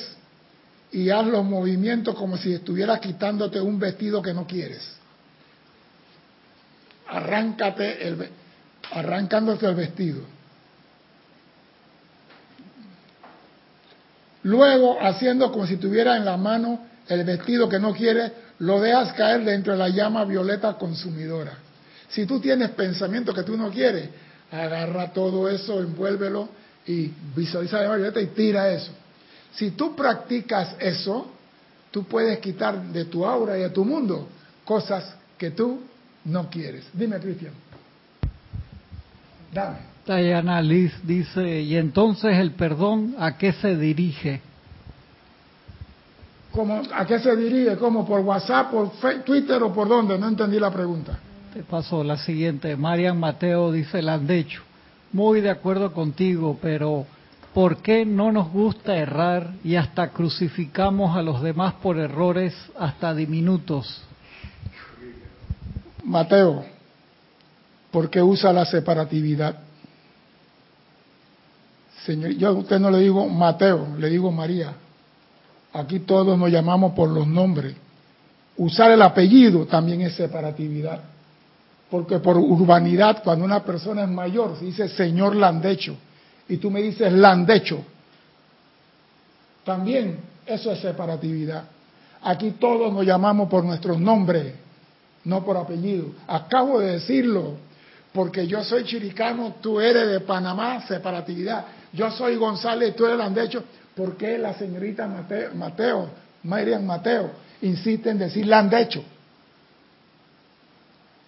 y 0.91 1.09
haz 1.09 1.25
los 1.25 1.43
movimientos 1.43 2.13
como 2.13 2.37
si 2.37 2.53
estuvieras 2.53 2.99
quitándote 2.99 3.59
un 3.59 3.79
vestido 3.79 4.21
que 4.21 4.35
no 4.35 4.45
quieres. 4.45 4.87
Arráncate 7.07 8.07
el, 8.07 8.29
arrancándote 8.91 9.65
el 9.65 9.73
vestido. 9.73 10.21
Luego, 14.43 15.01
haciendo 15.01 15.51
como 15.51 15.65
si 15.65 15.77
tuviera 15.77 16.17
en 16.17 16.23
la 16.23 16.37
mano 16.37 16.85
el 17.07 17.23
vestido 17.23 17.67
que 17.67 17.79
no 17.79 17.95
quieres, 17.95 18.31
lo 18.59 18.79
dejas 18.79 19.13
caer 19.13 19.43
dentro 19.43 19.73
de 19.73 19.79
la 19.79 19.89
llama 19.89 20.25
violeta 20.25 20.73
consumidora. 20.73 21.53
Si 22.09 22.25
tú 22.25 22.39
tienes 22.39 22.71
pensamientos 22.71 23.35
que 23.35 23.43
tú 23.43 23.55
no 23.55 23.69
quieres, 23.69 24.09
agarra 24.51 25.13
todo 25.13 25.47
eso, 25.49 25.79
envuélvelo 25.79 26.49
y 26.85 27.11
visualiza 27.35 27.77
la 27.77 27.83
llama 27.83 27.95
violeta 27.97 28.21
y 28.21 28.27
tira 28.27 28.69
eso. 28.69 28.91
Si 29.53 29.71
tú 29.71 29.95
practicas 29.95 30.75
eso, 30.79 31.31
tú 31.91 32.03
puedes 32.03 32.39
quitar 32.39 32.81
de 32.81 33.05
tu 33.05 33.25
aura 33.25 33.57
y 33.57 33.61
de 33.61 33.69
tu 33.69 33.85
mundo 33.85 34.27
cosas 34.65 35.15
que 35.37 35.51
tú 35.51 35.81
no 36.25 36.49
quieres. 36.49 36.85
Dime, 36.93 37.19
Cristian. 37.19 37.53
Dame. 39.53 39.89
Diana 40.05 40.61
Liz 40.61 40.91
dice, 41.03 41.61
y 41.61 41.75
entonces 41.75 42.37
el 42.37 42.51
perdón 42.51 43.15
a 43.19 43.37
qué 43.37 43.53
se 43.53 43.75
dirige? 43.77 44.41
¿Cómo, 46.59 46.81
¿A 46.93 47.05
qué 47.05 47.19
se 47.19 47.33
dirige? 47.37 47.77
¿Cómo? 47.77 48.05
¿Por 48.05 48.19
WhatsApp, 48.19 48.69
por 48.69 48.91
Fe- 48.95 49.19
Twitter 49.19 49.63
o 49.63 49.71
por 49.71 49.87
dónde? 49.87 50.19
No 50.19 50.27
entendí 50.27 50.59
la 50.59 50.69
pregunta. 50.69 51.17
Te 51.53 51.63
paso 51.63 52.03
la 52.03 52.17
siguiente. 52.17 52.75
Marian 52.75 53.17
Mateo 53.17 53.71
dice, 53.71 54.01
la 54.01 54.15
han 54.15 54.27
dicho. 54.27 54.61
Muy 55.13 55.39
de 55.39 55.51
acuerdo 55.51 55.93
contigo, 55.93 56.59
pero 56.61 57.05
¿por 57.53 57.77
qué 57.77 58.05
no 58.05 58.33
nos 58.33 58.51
gusta 58.51 58.97
errar 58.97 59.53
y 59.63 59.77
hasta 59.77 60.09
crucificamos 60.09 61.15
a 61.15 61.21
los 61.21 61.41
demás 61.41 61.75
por 61.75 61.97
errores 61.97 62.53
hasta 62.77 63.15
diminutos? 63.15 64.01
Mateo, 66.03 66.65
porque 67.89 68.21
usa 68.21 68.51
la 68.51 68.65
separatividad. 68.65 69.59
Señor, 72.05 72.31
yo 72.31 72.49
a 72.49 72.51
usted 72.51 72.79
no 72.81 72.91
le 72.91 72.99
digo 72.99 73.29
Mateo, 73.29 73.95
le 73.97 74.09
digo 74.09 74.29
María. 74.29 74.73
Aquí 75.73 75.99
todos 75.99 76.37
nos 76.37 76.49
llamamos 76.49 76.93
por 76.93 77.09
los 77.09 77.27
nombres. 77.27 77.75
Usar 78.57 78.91
el 78.91 79.01
apellido 79.01 79.65
también 79.65 80.01
es 80.01 80.15
separatividad. 80.15 80.99
Porque 81.89 82.19
por 82.19 82.37
urbanidad, 82.37 83.23
cuando 83.23 83.45
una 83.45 83.63
persona 83.63 84.03
es 84.03 84.09
mayor, 84.09 84.57
se 84.57 84.65
dice 84.65 84.89
señor 84.89 85.35
Landecho. 85.35 85.95
Y 86.47 86.57
tú 86.57 86.69
me 86.69 86.81
dices 86.81 87.11
Landecho. 87.11 87.83
También 89.63 90.19
eso 90.45 90.71
es 90.71 90.79
separatividad. 90.79 91.65
Aquí 92.21 92.51
todos 92.51 92.91
nos 92.91 93.05
llamamos 93.05 93.49
por 93.49 93.63
nuestros 93.63 93.99
nombres, 93.99 94.53
no 95.23 95.43
por 95.43 95.57
apellido. 95.57 96.07
Acabo 96.27 96.79
de 96.79 96.93
decirlo, 96.93 97.53
porque 98.11 98.47
yo 98.47 98.63
soy 98.63 98.83
chiricano, 98.83 99.55
tú 99.61 99.79
eres 99.79 100.09
de 100.09 100.19
Panamá, 100.21 100.81
separatividad. 100.87 101.65
Yo 101.93 102.11
soy 102.11 102.35
González, 102.35 102.95
tú 102.95 103.05
eres 103.05 103.17
Landecho. 103.17 103.63
¿Por 103.99 104.15
qué 104.15 104.37
la 104.37 104.53
señorita 104.53 105.09
Mateo, 105.53 106.09
Marian 106.43 106.85
Mateo, 106.85 107.31
insiste 107.61 108.09
en 108.09 108.17
decir 108.17 108.45
Landecho? 108.45 109.03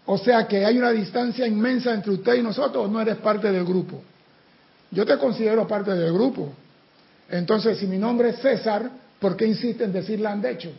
O 0.05 0.17
sea 0.17 0.47
que 0.47 0.63
hay 0.63 0.77
una 0.77 0.91
distancia 0.91 1.45
inmensa 1.45 1.93
entre 1.93 2.13
usted 2.13 2.35
y 2.35 2.41
nosotros, 2.41 2.89
no 2.89 3.01
eres 3.01 3.17
parte 3.17 3.51
del 3.51 3.65
grupo. 3.65 4.01
Yo 4.89 5.05
te 5.05 5.17
considero 5.17 5.67
parte 5.67 5.91
del 5.91 6.13
grupo. 6.13 6.53
Entonces, 7.29 7.77
si 7.77 7.87
mi 7.87 7.97
nombre 7.97 8.29
es 8.29 8.37
César, 8.37 8.89
¿por 9.19 9.35
qué 9.35 9.47
insiste 9.47 9.83
en 9.83 9.91
decir 9.91 10.21
Landecho? 10.21 10.71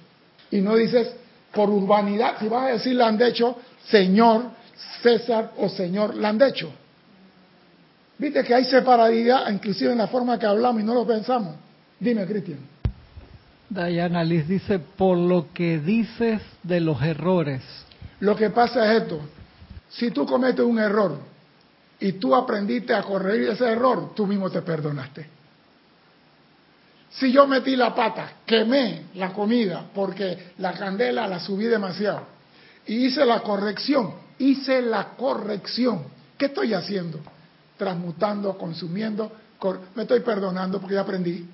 Y 0.51 0.63
no 0.63 0.77
dices 0.77 1.13
por 1.53 1.69
urbanidad, 1.69 2.39
si 2.41 2.49
vas 2.49 2.71
a 2.71 2.73
decir 2.73 2.95
Landecho, 2.95 3.59
señor 3.91 4.45
César 5.03 5.53
o 5.59 5.69
señor 5.69 6.15
Landecho. 6.15 6.73
Viste 8.17 8.43
que 8.45 8.55
hay 8.55 8.65
separadidad, 8.65 9.51
inclusive 9.51 9.93
en 9.93 9.99
la 9.99 10.07
forma 10.07 10.39
que 10.39 10.47
hablamos 10.47 10.81
y 10.81 10.87
no 10.87 10.95
lo 10.95 11.07
pensamos. 11.07 11.57
Dime, 12.03 12.27
Cristian. 12.27 12.59
Diana 13.69 14.25
Liz 14.25 14.49
dice, 14.49 14.81
por 14.81 15.17
lo 15.17 15.53
que 15.55 15.79
dices 15.79 16.43
de 16.65 16.81
los 16.81 17.01
errores. 17.01 17.63
Lo 18.19 18.35
que 18.35 18.51
pasa 18.51 18.93
es 18.93 19.03
esto. 19.03 19.21
Si 19.89 20.11
tú 20.11 20.27
cometes 20.27 20.65
un 20.65 20.81
error 20.81 21.17
y 22.01 22.13
tú 22.15 22.35
aprendiste 22.35 22.93
a 22.93 23.03
corregir 23.03 23.51
ese 23.51 23.71
error, 23.71 24.15
tú 24.17 24.27
mismo 24.27 24.51
te 24.51 24.63
perdonaste. 24.63 25.27
Si 27.13 27.31
yo 27.31 27.47
metí 27.47 27.77
la 27.77 27.95
pata, 27.95 28.33
quemé 28.45 29.05
la 29.15 29.33
comida 29.33 29.85
porque 29.95 30.53
la 30.59 30.73
candela 30.73 31.29
la 31.29 31.39
subí 31.39 31.67
demasiado 31.67 32.27
y 32.85 33.07
hice 33.07 33.25
la 33.25 33.41
corrección, 33.41 34.13
hice 34.39 34.83
la 34.83 35.11
corrección. 35.11 36.03
¿Qué 36.37 36.47
estoy 36.47 36.75
haciendo? 36.75 37.21
Transmutando, 37.77 38.59
consumiendo, 38.59 39.31
me 39.95 40.03
estoy 40.03 40.21
perdonando 40.21 40.81
porque 40.81 40.95
ya 40.97 41.03
aprendí. 41.03 41.47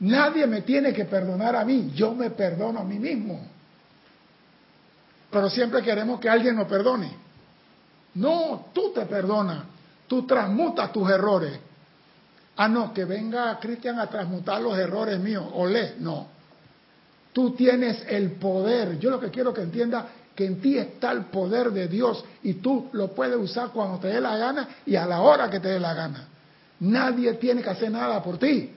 Nadie 0.00 0.46
me 0.46 0.62
tiene 0.62 0.92
que 0.92 1.04
perdonar 1.04 1.56
a 1.56 1.64
mí, 1.64 1.92
yo 1.94 2.14
me 2.14 2.30
perdono 2.30 2.80
a 2.80 2.84
mí 2.84 2.98
mismo. 2.98 3.40
Pero 5.30 5.50
siempre 5.50 5.82
queremos 5.82 6.20
que 6.20 6.28
alguien 6.28 6.56
nos 6.56 6.68
perdone. 6.68 7.10
No, 8.14 8.66
tú 8.72 8.92
te 8.94 9.06
perdonas, 9.06 9.64
tú 10.06 10.26
transmutas 10.26 10.92
tus 10.92 11.10
errores. 11.10 11.58
Ah, 12.56 12.68
no, 12.68 12.92
que 12.92 13.04
venga 13.04 13.58
Cristian 13.60 13.98
a 14.00 14.06
transmutar 14.06 14.60
los 14.60 14.76
errores 14.76 15.18
míos. 15.20 15.44
Olé, 15.54 15.94
no. 15.98 16.26
Tú 17.32 17.52
tienes 17.52 18.04
el 18.08 18.32
poder. 18.32 18.98
Yo 18.98 19.10
lo 19.10 19.20
que 19.20 19.30
quiero 19.30 19.52
que 19.54 19.62
entienda 19.62 20.08
que 20.34 20.46
en 20.46 20.60
ti 20.60 20.78
está 20.78 21.12
el 21.12 21.26
poder 21.26 21.70
de 21.70 21.88
Dios 21.88 22.24
y 22.42 22.54
tú 22.54 22.88
lo 22.92 23.12
puedes 23.12 23.36
usar 23.36 23.70
cuando 23.70 23.98
te 23.98 24.08
dé 24.08 24.20
la 24.20 24.36
gana 24.36 24.68
y 24.86 24.96
a 24.96 25.04
la 25.04 25.20
hora 25.20 25.50
que 25.50 25.60
te 25.60 25.68
dé 25.68 25.80
la 25.80 25.94
gana. 25.94 26.28
Nadie 26.80 27.34
tiene 27.34 27.62
que 27.62 27.70
hacer 27.70 27.90
nada 27.90 28.22
por 28.22 28.38
ti. 28.38 28.72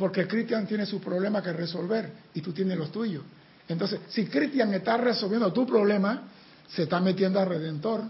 Porque 0.00 0.26
Cristian 0.26 0.66
tiene 0.66 0.86
su 0.86 0.98
problema 0.98 1.42
que 1.42 1.52
resolver 1.52 2.10
y 2.32 2.40
tú 2.40 2.54
tienes 2.54 2.78
los 2.78 2.90
tuyos. 2.90 3.22
Entonces, 3.68 4.00
si 4.08 4.24
Cristian 4.28 4.72
está 4.72 4.96
resolviendo 4.96 5.52
tu 5.52 5.66
problema, 5.66 6.22
se 6.70 6.84
está 6.84 7.00
metiendo 7.00 7.38
al 7.38 7.46
redentor 7.46 8.04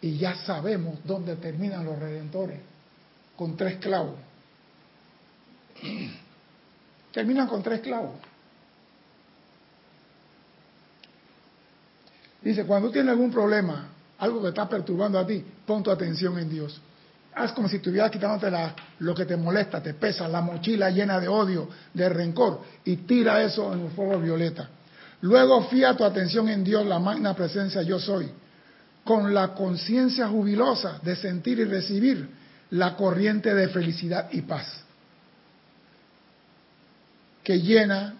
y 0.00 0.16
ya 0.16 0.34
sabemos 0.34 0.98
dónde 1.04 1.36
terminan 1.36 1.84
los 1.84 1.96
redentores 1.96 2.58
con 3.36 3.56
tres 3.56 3.76
clavos. 3.76 4.16
Terminan 7.12 7.46
con 7.46 7.62
tres 7.62 7.78
clavos. 7.82 8.16
Dice, 12.40 12.64
cuando 12.64 12.90
tienes 12.90 13.12
algún 13.12 13.30
problema, 13.30 13.90
algo 14.18 14.42
que 14.42 14.48
está 14.48 14.68
perturbando 14.68 15.20
a 15.20 15.26
ti, 15.26 15.44
pon 15.64 15.84
tu 15.84 15.90
atención 15.92 16.36
en 16.40 16.50
Dios. 16.50 16.80
Haz 17.34 17.52
como 17.52 17.68
si 17.68 17.76
estuvieras 17.76 18.10
quitándote 18.10 18.50
la, 18.50 18.74
lo 18.98 19.14
que 19.14 19.24
te 19.24 19.36
molesta, 19.36 19.82
te 19.82 19.94
pesa, 19.94 20.28
la 20.28 20.40
mochila 20.40 20.90
llena 20.90 21.18
de 21.18 21.28
odio, 21.28 21.68
de 21.94 22.08
rencor, 22.08 22.60
y 22.84 22.96
tira 22.98 23.42
eso 23.42 23.72
en 23.72 23.86
el 23.86 23.90
fuego 23.92 24.18
violeta. 24.18 24.68
Luego 25.22 25.64
fía 25.68 25.96
tu 25.96 26.04
atención 26.04 26.48
en 26.48 26.62
Dios, 26.62 26.84
la 26.84 26.98
magna 26.98 27.34
presencia 27.34 27.82
yo 27.82 27.98
soy, 27.98 28.28
con 29.04 29.32
la 29.32 29.54
conciencia 29.54 30.28
jubilosa 30.28 30.98
de 31.02 31.16
sentir 31.16 31.58
y 31.58 31.64
recibir 31.64 32.28
la 32.70 32.96
corriente 32.96 33.54
de 33.54 33.68
felicidad 33.68 34.28
y 34.32 34.42
paz 34.42 34.82
que 37.42 37.60
llena 37.60 38.14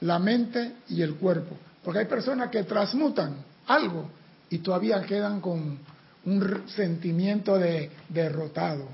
la 0.00 0.18
mente 0.18 0.76
y 0.88 1.02
el 1.02 1.14
cuerpo. 1.14 1.56
Porque 1.84 2.00
hay 2.00 2.06
personas 2.06 2.50
que 2.50 2.64
transmutan 2.64 3.36
algo 3.66 4.10
y 4.48 4.58
todavía 4.58 5.00
quedan 5.02 5.40
con 5.40 5.78
un 6.26 6.68
sentimiento 6.68 7.58
de 7.58 7.90
derrotado. 8.08 8.88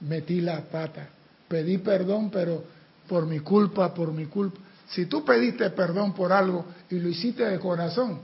Metí 0.00 0.40
la 0.40 0.60
pata, 0.62 1.08
pedí 1.48 1.78
perdón, 1.78 2.30
pero 2.30 2.64
por 3.08 3.26
mi 3.26 3.40
culpa, 3.40 3.94
por 3.94 4.12
mi 4.12 4.26
culpa. 4.26 4.60
Si 4.88 5.06
tú 5.06 5.24
pediste 5.24 5.70
perdón 5.70 6.14
por 6.14 6.32
algo 6.32 6.66
y 6.90 6.98
lo 6.98 7.08
hiciste 7.08 7.44
de 7.44 7.58
corazón, 7.58 8.20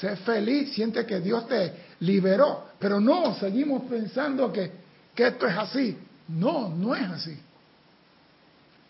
sé 0.00 0.16
feliz, 0.16 0.72
siente 0.72 1.04
que 1.06 1.20
Dios 1.20 1.48
te 1.48 1.72
liberó. 2.00 2.68
Pero 2.78 3.00
no, 3.00 3.34
seguimos 3.34 3.82
pensando 3.84 4.52
que 4.52 4.88
que 5.18 5.26
esto 5.26 5.48
es 5.48 5.56
así. 5.56 5.98
No, 6.28 6.68
no 6.68 6.94
es 6.94 7.02
así. 7.02 7.36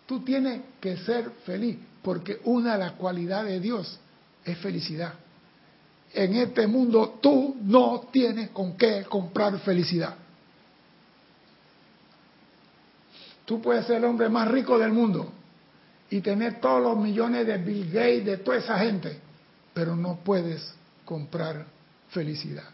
Tú 0.05 0.21
tienes 0.21 0.61
que 0.79 0.99
ser 0.99 1.31
feliz, 1.47 1.79
porque 2.03 2.43
una 2.45 2.75
de 2.75 2.81
las 2.81 2.93
cualidades 2.93 3.51
de 3.51 3.61
Dios 3.61 3.99
es 4.45 4.59
felicidad. 4.59 5.15
En 6.15 6.37
este 6.37 6.67
mundo 6.67 7.19
tú 7.21 7.57
no 7.63 8.09
tienes 8.11 8.51
con 8.51 8.77
qué 8.77 9.05
comprar 9.09 9.59
felicidad. 9.61 10.15
Tú 13.45 13.61
puedes 13.63 13.87
ser 13.87 13.97
el 13.97 14.05
hombre 14.05 14.29
más 14.29 14.49
rico 14.49 14.79
del 14.79 14.93
mundo 14.93 15.33
y 16.11 16.21
tener 16.21 16.61
todos 16.61 16.83
los 16.83 16.97
millones 16.99 17.47
de 17.47 17.59
Bill 17.59 17.91
Gates, 17.91 18.25
de 18.25 18.37
toda 18.39 18.59
esa 18.59 18.79
gente, 18.79 19.19
pero 19.73 19.97
no 19.97 20.17
puedes 20.23 20.75
comprar 21.05 21.67
felicidad, 22.11 22.65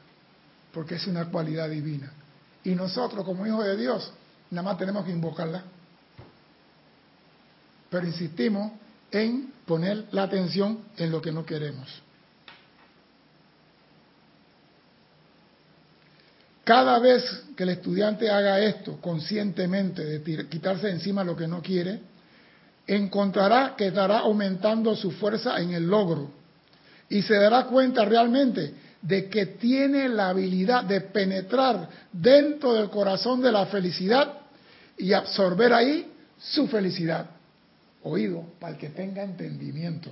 porque 0.73 0.97
es 0.97 1.07
una 1.07 1.27
cualidad 1.27 1.69
divina. 1.69 2.13
Y 2.65 2.75
nosotros 2.75 3.25
como 3.25 3.47
hijos 3.47 3.65
de 3.65 3.77
Dios, 3.77 4.13
nada 4.51 4.63
más 4.63 4.79
tenemos 4.79 5.05
que 5.05 5.13
invocarla. 5.13 5.63
Pero 7.91 8.07
insistimos 8.07 8.73
en 9.11 9.53
poner 9.67 10.07
la 10.11 10.25
atención 10.25 10.81
en 10.97 11.13
lo 11.13 11.23
que 11.23 11.31
no 11.31 11.45
queremos. 11.45 12.03
Cada 16.65 16.99
vez 16.99 17.23
que 17.57 17.63
el 17.63 17.69
estudiante 17.71 18.31
haga 18.31 18.59
esto 18.59 18.99
conscientemente, 19.01 20.03
de 20.03 20.49
quitarse 20.49 20.89
encima 20.89 21.23
lo 21.23 21.37
que 21.37 21.47
no 21.47 21.61
quiere, 21.61 22.01
encontrará 22.87 23.75
que 23.77 23.89
estará 23.89 24.21
aumentando 24.21 24.97
su 24.97 25.11
fuerza 25.11 25.61
en 25.61 25.73
el 25.73 25.87
logro 25.87 26.31
y 27.09 27.23
se 27.23 27.35
dará 27.35 27.65
cuenta 27.65 28.05
realmente 28.05 28.75
de 29.03 29.29
que 29.29 29.47
tiene 29.47 30.09
la 30.09 30.31
habilidad 30.31 30.85
de 30.85 31.03
penetrar 31.03 31.89
dentro 32.11 32.73
del 32.73 32.89
corazón 32.89 33.43
de 33.43 33.53
la 33.53 33.67
felicidad 33.67 34.33
y 34.97 35.13
absorber 35.13 35.73
ahí 35.73 36.11
su 36.39 36.67
felicidad. 36.67 37.27
Oído, 38.03 38.45
para 38.59 38.75
el 38.75 38.79
que 38.79 38.91
tenga 38.91 39.23
entendimiento. 39.23 40.11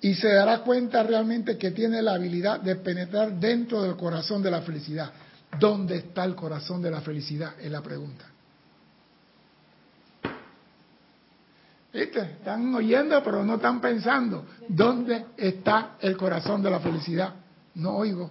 Y 0.00 0.14
se 0.14 0.28
dará 0.28 0.58
cuenta 0.58 1.02
realmente 1.02 1.56
que 1.56 1.70
tiene 1.70 2.02
la 2.02 2.14
habilidad 2.14 2.60
de 2.60 2.76
penetrar 2.76 3.38
dentro 3.38 3.82
del 3.82 3.96
corazón 3.96 4.42
de 4.42 4.50
la 4.50 4.62
felicidad. 4.62 5.10
¿Dónde 5.58 5.96
está 5.96 6.24
el 6.24 6.34
corazón 6.34 6.82
de 6.82 6.90
la 6.90 7.00
felicidad? 7.00 7.58
Es 7.60 7.70
la 7.70 7.82
pregunta. 7.82 8.24
¿Viste? 11.92 12.20
Están 12.20 12.74
oyendo, 12.74 13.22
pero 13.22 13.42
no 13.44 13.54
están 13.54 13.80
pensando. 13.80 14.44
¿Dónde 14.68 15.26
está 15.36 15.92
el 16.00 16.16
corazón 16.16 16.62
de 16.62 16.70
la 16.70 16.80
felicidad? 16.80 17.34
No 17.74 17.96
oigo. 17.96 18.30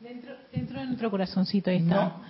Dentro, 0.00 0.34
dentro 0.52 0.80
de 0.80 0.86
nuestro 0.86 1.10
corazoncito 1.10 1.70
ahí 1.70 1.78
está. 1.78 1.94
No. 1.94 2.22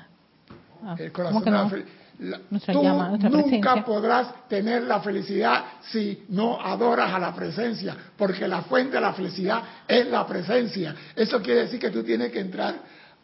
Ah, 0.85 0.97
el 0.99 1.11
corazón 1.11 1.43
de 1.45 1.51
la 1.51 1.71
La- 2.19 2.41
Nuestra 2.49 2.73
tú 2.73 2.83
llama, 2.83 3.09
nunca 3.11 3.29
presencia. 3.29 3.85
podrás 3.85 4.49
tener 4.49 4.85
la 4.85 5.01
felicidad 5.01 5.65
si 5.91 6.25
no 6.31 6.59
adoras 6.59 7.12
a 7.12 7.19
la 7.19 7.35
presencia, 7.35 7.95
porque 8.17 8.49
la 8.49 8.62
fuente 8.62 8.95
de 8.95 9.03
la 9.03 9.12
felicidad 9.12 9.62
es 9.87 10.07
la 10.07 10.27
presencia. 10.27 10.95
Eso 11.15 11.43
quiere 11.43 11.62
decir 11.65 11.79
que 11.79 11.91
tú 11.91 12.03
tienes 12.03 12.33
que 12.33 12.41
entrar 12.41 12.75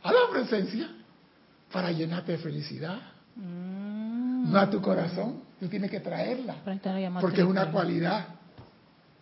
a 0.02 0.12
la 0.12 0.30
presencia 0.30 0.88
para 1.70 1.90
llenarte 1.92 2.32
de 2.32 2.38
felicidad, 2.38 3.00
Mm, 3.36 4.52
no 4.52 4.58
a 4.58 4.68
tu 4.68 4.80
corazón. 4.80 5.42
Tú 5.58 5.68
tienes 5.68 5.90
que 5.90 6.00
traerla, 6.00 6.56
porque 7.20 7.40
es 7.40 7.46
una 7.46 7.70
cualidad, 7.70 8.26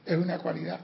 es 0.05 0.17
una 0.17 0.39
cualidad. 0.39 0.81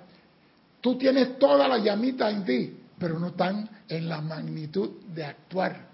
Tú 0.81 0.97
tienes 0.97 1.39
toda 1.39 1.67
la 1.67 1.79
llamita 1.79 2.31
en 2.31 2.45
ti, 2.45 2.79
pero 2.99 3.19
no 3.19 3.29
están 3.29 3.69
en 3.89 4.09
la 4.09 4.21
magnitud 4.21 5.03
de 5.09 5.25
actuar. 5.25 5.87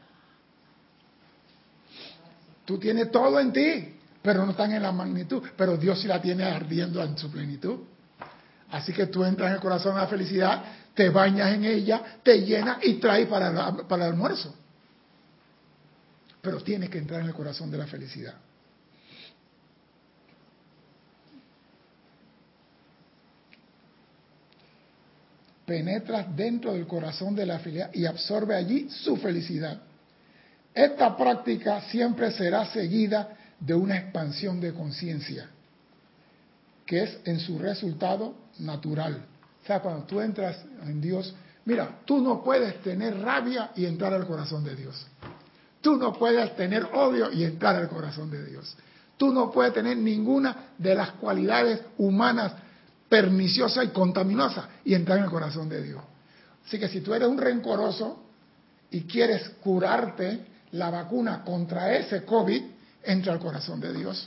Tú 2.64 2.78
tienes 2.78 3.10
todo 3.10 3.38
en 3.40 3.52
ti, 3.52 3.94
pero 4.20 4.44
no 4.44 4.50
están 4.50 4.72
en 4.72 4.82
la 4.82 4.92
magnitud. 4.92 5.42
Pero 5.56 5.76
Dios 5.76 6.00
sí 6.00 6.08
la 6.08 6.20
tiene 6.20 6.44
ardiendo 6.44 7.02
en 7.02 7.16
su 7.16 7.30
plenitud. 7.30 7.80
Así 8.70 8.92
que 8.92 9.06
tú 9.06 9.24
entras 9.24 9.48
en 9.48 9.54
el 9.54 9.60
corazón 9.60 9.94
de 9.94 10.00
la 10.00 10.06
felicidad, 10.06 10.64
te 10.94 11.08
bañas 11.08 11.54
en 11.54 11.64
ella, 11.64 12.18
te 12.22 12.42
llenas 12.42 12.78
y 12.82 12.94
traes 12.94 13.28
para, 13.28 13.48
el 13.48 14.02
almuerzo. 14.02 14.54
Pero 16.40 16.60
tienes 16.62 16.90
que 16.90 16.98
entrar 16.98 17.20
en 17.20 17.28
el 17.28 17.34
corazón 17.34 17.70
de 17.70 17.78
la 17.78 17.86
felicidad. 17.86 18.34
Penetras 25.64 26.36
dentro 26.36 26.72
del 26.72 26.86
corazón 26.86 27.34
de 27.34 27.46
la 27.46 27.58
felicidad 27.60 27.90
y 27.94 28.04
absorbe 28.04 28.54
allí 28.54 28.90
su 28.90 29.16
felicidad. 29.16 29.80
Esta 30.74 31.16
práctica 31.16 31.82
siempre 31.82 32.32
será 32.32 32.66
seguida 32.66 33.36
de 33.60 33.74
una 33.74 33.96
expansión 33.96 34.60
de 34.60 34.74
conciencia, 34.74 35.48
que 36.84 37.04
es 37.04 37.18
en 37.24 37.38
su 37.38 37.58
resultado 37.58 38.34
natural. 38.58 39.31
O 39.62 39.66
sea, 39.66 39.80
cuando 39.80 40.04
tú 40.04 40.20
entras 40.20 40.56
en 40.82 41.00
Dios, 41.00 41.34
mira, 41.64 42.00
tú 42.04 42.20
no 42.20 42.42
puedes 42.42 42.82
tener 42.82 43.20
rabia 43.20 43.70
y 43.76 43.86
entrar 43.86 44.12
al 44.12 44.26
corazón 44.26 44.64
de 44.64 44.74
Dios. 44.74 45.06
Tú 45.80 45.96
no 45.96 46.12
puedes 46.12 46.54
tener 46.56 46.84
odio 46.92 47.30
y 47.30 47.44
entrar 47.44 47.76
al 47.76 47.88
corazón 47.88 48.30
de 48.30 48.44
Dios. 48.44 48.76
Tú 49.16 49.32
no 49.32 49.50
puedes 49.50 49.72
tener 49.72 49.96
ninguna 49.96 50.70
de 50.78 50.94
las 50.94 51.12
cualidades 51.12 51.80
humanas 51.98 52.52
perniciosas 53.08 53.84
y 53.84 53.88
contaminosas 53.88 54.66
y 54.84 54.94
entrar 54.94 55.18
en 55.18 55.24
el 55.24 55.30
corazón 55.30 55.68
de 55.68 55.82
Dios. 55.82 56.02
Así 56.66 56.78
que 56.78 56.88
si 56.88 57.00
tú 57.00 57.14
eres 57.14 57.28
un 57.28 57.38
rencoroso 57.38 58.22
y 58.90 59.02
quieres 59.02 59.48
curarte 59.62 60.46
la 60.72 60.90
vacuna 60.90 61.44
contra 61.44 61.94
ese 61.94 62.24
COVID, 62.24 62.62
entra 63.02 63.32
al 63.32 63.38
corazón 63.38 63.80
de 63.80 63.92
Dios. 63.92 64.26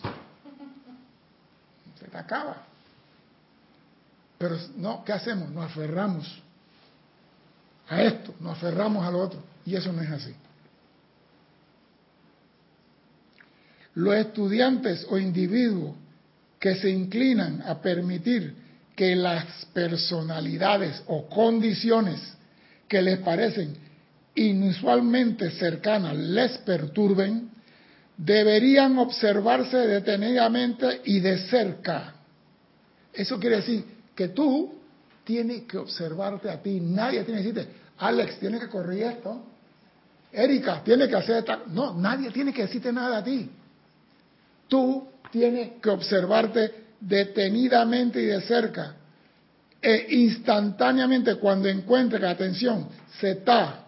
Se 1.99 2.07
te 2.07 2.17
acaba. 2.17 2.74
Pero 4.37 4.57
no, 4.77 5.03
¿qué 5.03 5.13
hacemos? 5.13 5.49
Nos 5.49 5.65
aferramos 5.65 6.41
a 7.87 8.01
esto, 8.01 8.33
nos 8.39 8.57
aferramos 8.57 9.05
al 9.05 9.15
otro. 9.15 9.41
Y 9.65 9.75
eso 9.75 9.91
no 9.91 10.01
es 10.01 10.09
así. 10.09 10.33
Los 13.95 14.15
estudiantes 14.15 15.05
o 15.09 15.17
individuos 15.17 15.95
que 16.59 16.75
se 16.75 16.89
inclinan 16.89 17.61
a 17.61 17.81
permitir 17.81 18.55
que 18.95 19.15
las 19.15 19.65
personalidades 19.73 21.01
o 21.07 21.27
condiciones 21.27 22.19
que 22.87 23.01
les 23.01 23.19
parecen 23.19 23.77
inusualmente 24.35 25.49
cercanas 25.51 26.15
les 26.15 26.57
perturben, 26.59 27.49
deberían 28.17 28.97
observarse 28.99 29.77
detenidamente 29.77 31.01
y 31.05 31.19
de 31.19 31.37
cerca. 31.47 32.13
Eso 33.13 33.39
quiere 33.39 33.57
decir 33.57 33.85
que 34.15 34.29
tú 34.29 34.73
tienes 35.23 35.63
que 35.63 35.77
observarte 35.77 36.49
a 36.49 36.61
ti. 36.61 36.79
Nadie 36.79 37.23
tiene 37.23 37.41
que 37.41 37.47
decirte, 37.47 37.73
Alex, 37.97 38.39
tienes 38.39 38.61
que 38.61 38.69
corregir 38.69 39.03
esto. 39.03 39.43
Erika, 40.31 40.81
tienes 40.83 41.09
que 41.09 41.15
hacer 41.15 41.37
esta. 41.37 41.61
No, 41.67 41.93
nadie 41.93 42.31
tiene 42.31 42.53
que 42.53 42.63
decirte 42.63 42.91
nada 42.91 43.17
a 43.17 43.23
ti. 43.23 43.49
Tú 44.67 45.07
tienes 45.31 45.81
que 45.81 45.89
observarte 45.89 46.85
detenidamente 46.99 48.21
y 48.21 48.25
de 48.25 48.41
cerca. 48.41 48.95
E 49.81 50.07
instantáneamente 50.09 51.35
cuando 51.35 51.69
encuentres 51.69 52.19
que 52.19 52.25
la 52.25 52.31
atención 52.31 52.87
se 53.19 53.31
está 53.31 53.85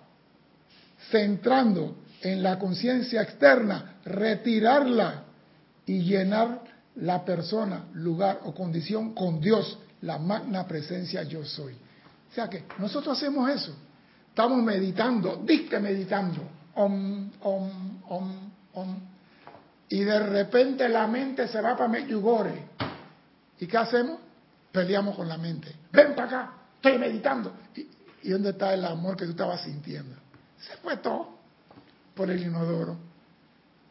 centrando 1.10 1.98
en 2.22 2.44
la 2.44 2.60
conciencia 2.60 3.22
externa, 3.22 3.96
retirarla 4.06 5.24
y 5.86 6.02
llenar 6.02 6.62
la 6.96 7.24
persona, 7.24 7.86
lugar 7.94 8.42
o 8.44 8.54
condición 8.54 9.13
con 9.13 9.40
Dios, 9.40 9.78
la 10.01 10.17
magna 10.17 10.67
presencia 10.67 11.23
yo 11.23 11.43
soy. 11.43 11.73
O 11.73 12.33
sea 12.33 12.49
que 12.49 12.65
nosotros 12.77 13.17
hacemos 13.17 13.49
eso. 13.49 13.75
Estamos 14.29 14.62
meditando, 14.62 15.38
disque 15.38 15.79
meditando, 15.79 16.41
om, 16.75 17.31
om, 17.41 18.01
om, 18.07 18.51
om. 18.73 18.99
Y 19.89 20.03
de 20.03 20.19
repente 20.19 20.88
la 20.89 21.07
mente 21.07 21.47
se 21.47 21.62
va 21.62 21.75
para 21.75 21.89
Meyugore. 21.89 22.67
¿Y 23.60 23.65
qué 23.65 23.77
hacemos? 23.77 24.19
Peleamos 24.71 25.15
con 25.15 25.27
la 25.27 25.38
mente. 25.38 25.73
Ven 25.91 26.13
para 26.13 26.27
acá, 26.27 26.53
estoy 26.75 26.99
meditando. 26.99 27.53
¿Y, 27.75 27.88
¿Y 28.23 28.29
dónde 28.29 28.51
está 28.51 28.73
el 28.73 28.86
amor 28.86 29.17
que 29.17 29.25
tú 29.25 29.31
estabas 29.31 29.62
sintiendo? 29.62 30.15
Se 30.60 30.77
fue 30.77 30.97
todo 30.97 31.38
por 32.13 32.29
el 32.29 32.43
inodoro. 32.43 32.97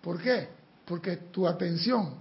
¿Por 0.00 0.20
qué? 0.20 0.48
Porque 0.84 1.16
tu 1.16 1.48
atención, 1.48 2.14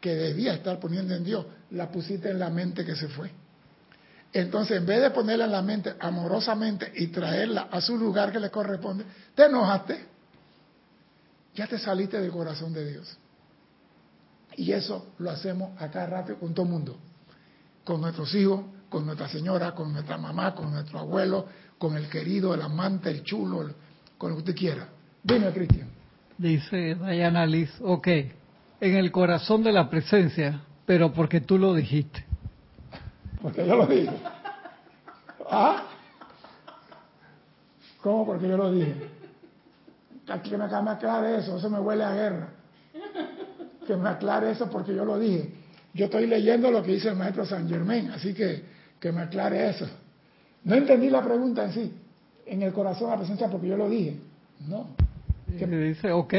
que 0.00 0.14
debía 0.14 0.54
estar 0.54 0.80
poniendo 0.80 1.14
en 1.14 1.24
Dios, 1.24 1.46
la 1.70 1.90
pusiste 1.90 2.30
en 2.30 2.38
la 2.38 2.50
mente 2.50 2.84
que 2.84 2.96
se 2.96 3.08
fue. 3.08 3.30
Entonces, 4.32 4.78
en 4.78 4.86
vez 4.86 5.00
de 5.02 5.10
ponerla 5.10 5.46
en 5.46 5.52
la 5.52 5.62
mente 5.62 5.94
amorosamente 5.98 6.92
y 6.94 7.08
traerla 7.08 7.68
a 7.70 7.80
su 7.80 7.98
lugar 7.98 8.30
que 8.30 8.38
le 8.38 8.50
corresponde, 8.50 9.04
te 9.34 9.46
enojaste. 9.46 10.06
Ya 11.54 11.66
te 11.66 11.78
saliste 11.78 12.20
del 12.20 12.30
corazón 12.30 12.72
de 12.72 12.90
Dios. 12.90 13.18
Y 14.56 14.72
eso 14.72 15.14
lo 15.18 15.30
hacemos 15.30 15.80
acá 15.80 16.06
rato 16.06 16.36
con 16.36 16.54
todo 16.54 16.66
el 16.66 16.72
mundo. 16.72 16.96
Con 17.84 18.00
nuestros 18.00 18.32
hijos, 18.34 18.62
con 18.88 19.04
nuestra 19.04 19.28
señora, 19.28 19.72
con 19.74 19.92
nuestra 19.92 20.16
mamá, 20.16 20.54
con 20.54 20.70
nuestro 20.72 21.00
abuelo, 21.00 21.46
con 21.76 21.96
el 21.96 22.08
querido, 22.08 22.54
el 22.54 22.62
amante, 22.62 23.10
el 23.10 23.24
chulo, 23.24 23.68
con 24.16 24.30
lo 24.30 24.36
que 24.36 24.40
usted 24.40 24.54
quiera. 24.54 24.88
Dime, 25.22 25.50
Cristian. 25.52 25.88
Dice 26.38 26.94
Diana 26.94 27.46
Liz, 27.46 27.70
ok, 27.80 28.08
en 28.80 28.96
el 28.96 29.12
corazón 29.12 29.62
de 29.62 29.72
la 29.72 29.90
presencia, 29.90 30.62
pero 30.86 31.12
porque 31.12 31.40
tú 31.40 31.58
lo 31.58 31.74
dijiste. 31.74 32.24
Porque 33.42 33.66
yo 33.66 33.76
lo 33.76 33.86
dije. 33.86 34.10
¿Ah? 35.50 35.84
¿Cómo? 38.02 38.26
Porque 38.26 38.48
yo 38.48 38.56
lo 38.56 38.72
dije. 38.72 38.94
Aquí 40.28 40.50
que 40.50 40.56
me, 40.56 40.66
me 40.66 40.90
aclare 40.90 41.38
eso, 41.38 41.56
eso 41.56 41.68
me 41.68 41.80
huele 41.80 42.04
a 42.04 42.14
guerra. 42.14 42.48
Que 43.86 43.96
me 43.96 44.08
aclare 44.08 44.52
eso 44.52 44.70
porque 44.70 44.94
yo 44.94 45.04
lo 45.04 45.18
dije. 45.18 45.52
Yo 45.92 46.04
estoy 46.04 46.26
leyendo 46.26 46.70
lo 46.70 46.82
que 46.82 46.92
dice 46.92 47.08
el 47.08 47.16
maestro 47.16 47.44
San 47.44 47.68
Germain, 47.68 48.10
así 48.10 48.32
que 48.32 48.64
que 49.00 49.10
me 49.10 49.22
aclare 49.22 49.70
eso. 49.70 49.88
No 50.64 50.74
entendí 50.74 51.08
la 51.08 51.24
pregunta 51.24 51.64
en 51.64 51.72
sí. 51.72 51.92
En 52.46 52.62
el 52.62 52.72
corazón 52.72 53.06
de 53.06 53.12
la 53.12 53.16
presencia 53.16 53.48
porque 53.48 53.68
yo 53.68 53.76
lo 53.76 53.88
dije. 53.88 54.18
No. 54.68 54.88
Y 55.48 55.64
dice, 55.64 56.12
ok, 56.12 56.34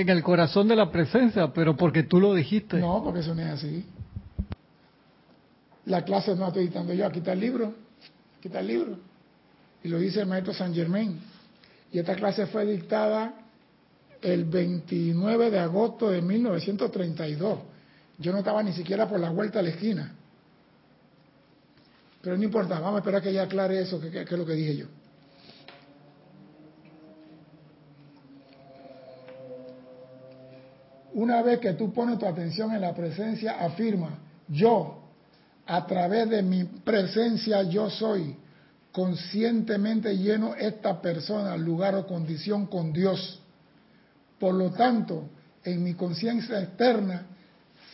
en 0.00 0.08
el 0.10 0.22
corazón 0.22 0.68
de 0.68 0.76
la 0.76 0.90
presencia, 0.90 1.52
pero 1.52 1.76
porque 1.76 2.02
tú 2.02 2.20
lo 2.20 2.34
dijiste. 2.34 2.78
No, 2.78 3.02
porque 3.04 3.20
eso 3.20 3.34
no 3.34 3.42
es 3.42 3.48
así. 3.48 3.84
La 5.86 6.04
clase 6.04 6.34
no 6.34 6.42
la 6.42 6.46
estoy 6.48 6.64
dictando 6.64 6.92
yo, 6.92 7.06
aquí 7.06 7.18
está 7.20 7.32
el 7.32 7.40
libro, 7.40 7.74
aquí 8.38 8.48
está 8.48 8.60
el 8.60 8.66
libro. 8.66 8.98
Y 9.82 9.88
lo 9.88 9.98
dice 9.98 10.20
el 10.20 10.26
maestro 10.26 10.52
San 10.54 10.74
Germain. 10.74 11.18
Y 11.92 11.98
esta 11.98 12.14
clase 12.14 12.46
fue 12.46 12.64
dictada 12.66 13.34
el 14.22 14.44
29 14.44 15.50
de 15.50 15.58
agosto 15.58 16.10
de 16.10 16.20
1932. 16.22 17.58
Yo 18.18 18.32
no 18.32 18.38
estaba 18.38 18.62
ni 18.62 18.72
siquiera 18.72 19.08
por 19.08 19.18
la 19.18 19.30
vuelta 19.30 19.60
a 19.60 19.62
la 19.62 19.70
esquina. 19.70 20.14
Pero 22.20 22.36
no 22.36 22.44
importa, 22.44 22.78
vamos 22.78 22.96
a 22.96 22.98
esperar 22.98 23.22
que 23.22 23.30
ella 23.30 23.44
aclare 23.44 23.80
eso, 23.80 23.98
que, 23.98 24.10
que- 24.10 24.24
que 24.26 24.34
es 24.34 24.38
lo 24.38 24.44
que 24.44 24.52
dije 24.52 24.76
yo. 24.76 24.86
Una 31.14 31.42
vez 31.42 31.58
que 31.58 31.72
tú 31.74 31.92
pones 31.92 32.18
tu 32.18 32.26
atención 32.26 32.72
en 32.72 32.80
la 32.80 32.94
presencia, 32.94 33.60
afirma, 33.60 34.18
yo, 34.48 35.02
a 35.66 35.86
través 35.86 36.28
de 36.30 36.42
mi 36.42 36.64
presencia, 36.64 37.62
yo 37.64 37.90
soy, 37.90 38.36
conscientemente 38.92 40.16
lleno 40.16 40.54
esta 40.54 41.00
persona, 41.00 41.56
lugar 41.56 41.94
o 41.94 42.06
condición 42.06 42.66
con 42.66 42.92
Dios. 42.92 43.40
Por 44.38 44.54
lo 44.54 44.70
tanto, 44.70 45.28
en 45.64 45.82
mi 45.82 45.94
conciencia 45.94 46.60
externa, 46.60 47.26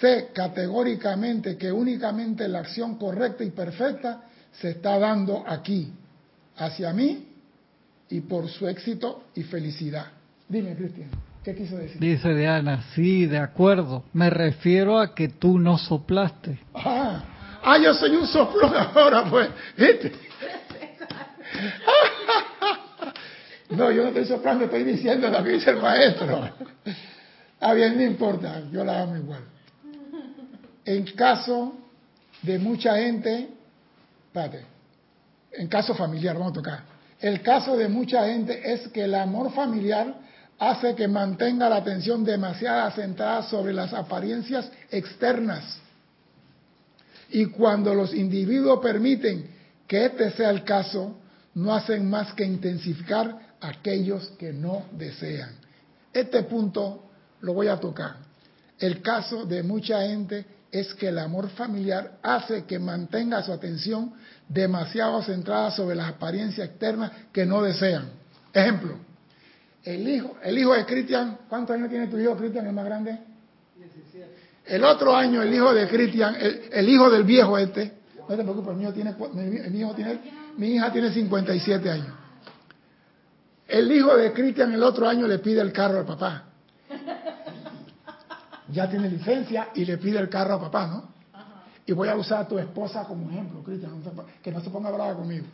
sé 0.00 0.28
categóricamente 0.32 1.56
que 1.56 1.72
únicamente 1.72 2.48
la 2.48 2.60
acción 2.60 2.96
correcta 2.96 3.44
y 3.44 3.50
perfecta 3.50 4.22
se 4.52 4.70
está 4.70 4.98
dando 4.98 5.44
aquí, 5.46 5.92
hacia 6.56 6.92
mí 6.92 7.28
y 8.08 8.20
por 8.20 8.48
su 8.48 8.66
éxito 8.66 9.24
y 9.34 9.42
felicidad. 9.42 10.06
Dime, 10.48 10.74
Cristian. 10.76 11.10
¿Qué 11.46 11.54
quiso 11.54 11.76
decir? 11.76 12.00
Dice 12.00 12.34
Diana, 12.34 12.82
sí, 12.96 13.26
de 13.26 13.38
acuerdo. 13.38 14.02
Me 14.12 14.30
refiero 14.30 14.98
a 14.98 15.14
que 15.14 15.28
tú 15.28 15.60
no 15.60 15.78
soplaste. 15.78 16.58
Ah, 16.74 17.22
ah, 17.62 17.78
yo 17.78 17.94
soy 17.94 18.16
un 18.16 18.26
soplón 18.26 18.72
ahora, 18.94 19.24
pues. 19.30 19.48
¿Viste? 19.76 20.12
No, 23.68 23.90
yo 23.90 24.02
no 24.02 24.08
estoy 24.08 24.24
soplando, 24.26 24.66
estoy 24.66 24.84
diciendo 24.84 25.28
lo 25.28 25.42
que 25.42 25.50
dice 25.50 25.70
el 25.70 25.78
maestro. 25.78 26.48
Ah, 27.60 27.74
bien, 27.74 27.96
no 27.96 28.02
importa, 28.02 28.62
yo 28.70 28.84
la 28.84 29.02
amo 29.02 29.16
igual. 29.16 29.42
En 30.84 31.04
caso 31.16 31.74
de 32.42 32.60
mucha 32.60 32.96
gente, 32.96 33.48
espérate, 34.28 34.64
en 35.50 35.66
caso 35.66 35.96
familiar, 35.96 36.36
vamos 36.36 36.52
a 36.52 36.54
tocar. 36.54 36.80
El 37.20 37.42
caso 37.42 37.76
de 37.76 37.88
mucha 37.88 38.24
gente 38.26 38.72
es 38.72 38.86
que 38.88 39.02
el 39.02 39.16
amor 39.16 39.52
familiar 39.52 40.14
hace 40.58 40.94
que 40.94 41.08
mantenga 41.08 41.68
la 41.68 41.76
atención 41.76 42.24
demasiado 42.24 42.90
centrada 42.92 43.42
sobre 43.42 43.72
las 43.72 43.92
apariencias 43.92 44.70
externas. 44.90 45.78
Y 47.30 47.46
cuando 47.46 47.94
los 47.94 48.14
individuos 48.14 48.80
permiten 48.80 49.50
que 49.86 50.06
este 50.06 50.30
sea 50.30 50.50
el 50.50 50.64
caso, 50.64 51.18
no 51.54 51.74
hacen 51.74 52.08
más 52.08 52.32
que 52.34 52.44
intensificar 52.44 53.54
aquellos 53.60 54.28
que 54.38 54.52
no 54.52 54.86
desean. 54.92 55.50
Este 56.12 56.42
punto 56.44 57.10
lo 57.40 57.54
voy 57.54 57.68
a 57.68 57.78
tocar. 57.78 58.16
El 58.78 59.02
caso 59.02 59.44
de 59.44 59.62
mucha 59.62 60.02
gente 60.02 60.44
es 60.70 60.92
que 60.94 61.08
el 61.08 61.18
amor 61.18 61.48
familiar 61.50 62.18
hace 62.22 62.64
que 62.64 62.78
mantenga 62.78 63.42
su 63.42 63.52
atención 63.52 64.12
demasiado 64.48 65.22
centrada 65.22 65.70
sobre 65.70 65.96
las 65.96 66.08
apariencias 66.08 66.68
externas 66.68 67.12
que 67.32 67.46
no 67.46 67.62
desean. 67.62 68.10
Ejemplo, 68.52 68.98
el 69.86 70.08
hijo, 70.08 70.36
el 70.42 70.58
hijo 70.58 70.74
de 70.74 70.84
Cristian, 70.84 71.38
¿cuántos 71.48 71.76
años 71.76 71.88
tiene 71.88 72.08
tu 72.08 72.18
hijo 72.18 72.36
Cristian, 72.36 72.66
el 72.66 72.72
más 72.72 72.84
grande? 72.84 73.20
17. 73.76 74.34
El 74.66 74.84
otro 74.84 75.14
año 75.14 75.42
el 75.42 75.54
hijo 75.54 75.72
de 75.72 75.86
Cristian, 75.86 76.36
el, 76.40 76.88
hijo 76.88 77.08
del 77.08 77.22
viejo 77.22 77.56
este, 77.56 77.92
no 78.18 78.26
te 78.26 78.42
preocupes, 78.42 78.72
el 78.72 78.76
mío 78.76 78.92
tiene, 78.92 79.14
mi, 79.70 79.78
hijo 79.78 79.94
tiene, 79.94 80.18
mi 80.56 80.74
hija 80.74 80.92
tiene 80.92 81.12
57 81.12 81.88
años. 81.88 82.08
El 83.68 83.90
hijo 83.92 84.16
de 84.16 84.32
Cristian 84.32 84.72
el 84.72 84.82
otro 84.82 85.08
año 85.08 85.28
le 85.28 85.38
pide 85.38 85.60
el 85.60 85.72
carro 85.72 85.98
al 85.98 86.04
papá. 86.04 86.44
Ya 88.72 88.90
tiene 88.90 89.08
licencia 89.08 89.68
y 89.76 89.84
le 89.84 89.98
pide 89.98 90.18
el 90.18 90.28
carro 90.28 90.54
a 90.54 90.60
papá, 90.60 90.88
¿no? 90.88 91.14
Y 91.86 91.92
voy 91.92 92.08
a 92.08 92.16
usar 92.16 92.40
a 92.40 92.48
tu 92.48 92.58
esposa 92.58 93.04
como 93.04 93.30
ejemplo, 93.30 93.62
Cristian, 93.62 94.02
que 94.42 94.50
no 94.50 94.60
se 94.60 94.70
ponga 94.70 94.90
brava 94.90 95.14
conmigo. 95.14 95.46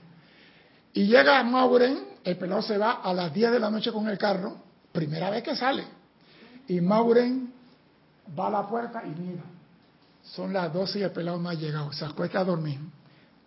Y 0.95 1.07
llega 1.07 1.43
Mauren, 1.43 1.99
el 2.24 2.36
pelado 2.36 2.62
se 2.62 2.76
va 2.76 3.01
a 3.03 3.14
las 3.14 3.32
10 3.32 3.53
de 3.53 3.61
la 3.61 3.70
noche 3.70 3.90
con 3.93 4.09
el 4.09 4.18
carro, 4.18 4.57
primera 4.93 5.30
vez 5.30 5.43
que 5.43 5.57
sale. 5.57 5.84
Y 6.68 6.80
Mauren 6.80 7.53
va 8.38 8.49
a 8.49 8.51
la 8.51 8.68
puerta 8.68 9.03
y 9.05 9.11
mira, 9.18 9.43
son 10.22 10.53
las 10.53 10.72
12 10.72 10.99
y 10.99 11.03
el 11.03 11.11
pelado 11.11 11.38
no 11.38 11.49
ha 11.49 11.55
llegado, 11.55 11.93
se 11.93 12.05
acuesta 12.05 12.40
a 12.40 12.45
dormir. 12.45 12.78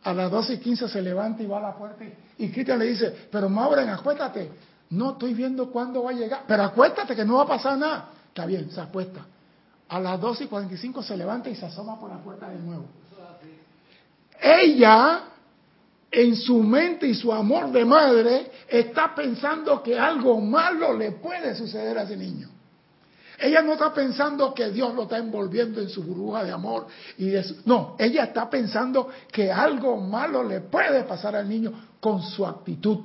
A 0.03 0.13
las 0.13 0.29
12 0.29 0.53
y 0.53 0.57
15 0.59 0.87
se 0.87 1.01
levanta 1.01 1.41
y 1.41 1.47
va 1.47 1.57
a 1.57 1.61
la 1.61 1.75
puerta 1.75 2.03
y, 2.37 2.49
Cristian 2.49 2.79
le 2.79 2.85
dice, 2.85 3.27
pero 3.31 3.49
Mauren, 3.49 3.89
acuéstate. 3.89 4.51
No 4.89 5.13
estoy 5.13 5.33
viendo 5.33 5.71
cuándo 5.71 6.03
va 6.03 6.11
a 6.11 6.13
llegar, 6.13 6.43
pero 6.47 6.63
acuéstate 6.63 7.15
que 7.15 7.25
no 7.25 7.37
va 7.37 7.43
a 7.43 7.47
pasar 7.47 7.77
nada. 7.77 8.09
Está 8.27 8.45
bien, 8.45 8.69
se 8.69 8.79
acuesta. 8.79 9.25
A 9.89 9.99
las 9.99 10.19
12 10.19 10.43
y 10.43 10.47
45 10.47 11.01
se 11.03 11.17
levanta 11.17 11.49
y 11.49 11.55
se 11.55 11.65
asoma 11.65 11.99
por 11.99 12.09
la 12.09 12.17
puerta 12.17 12.49
de 12.49 12.59
nuevo. 12.59 12.85
Ella, 14.39 15.23
en 16.15 16.35
su 16.37 16.63
mente 16.63 17.07
y 17.07 17.13
su 17.13 17.33
amor 17.33 17.71
de 17.73 17.83
madre, 17.83 18.51
está 18.69 19.13
pensando 19.13 19.83
que 19.83 19.99
algo 19.99 20.39
malo 20.39 20.97
le 20.97 21.11
puede 21.11 21.53
suceder 21.55 21.97
a 21.97 22.03
ese 22.03 22.15
niño. 22.15 22.49
Ella 23.37 23.61
no 23.61 23.73
está 23.73 23.93
pensando 23.93 24.53
que 24.53 24.69
Dios 24.69 24.95
lo 24.95 25.03
está 25.03 25.17
envolviendo 25.17 25.81
en 25.81 25.89
su 25.89 26.01
burbuja 26.03 26.45
de 26.45 26.53
amor 26.53 26.87
y 27.17 27.33
no, 27.65 27.97
ella 27.99 28.23
está 28.23 28.49
pensando 28.49 29.09
que 29.29 29.51
algo 29.51 29.97
malo 29.97 30.41
le 30.41 30.61
puede 30.61 31.03
pasar 31.03 31.35
al 31.35 31.49
niño 31.49 31.73
con 31.99 32.21
su 32.21 32.45
actitud. 32.45 32.99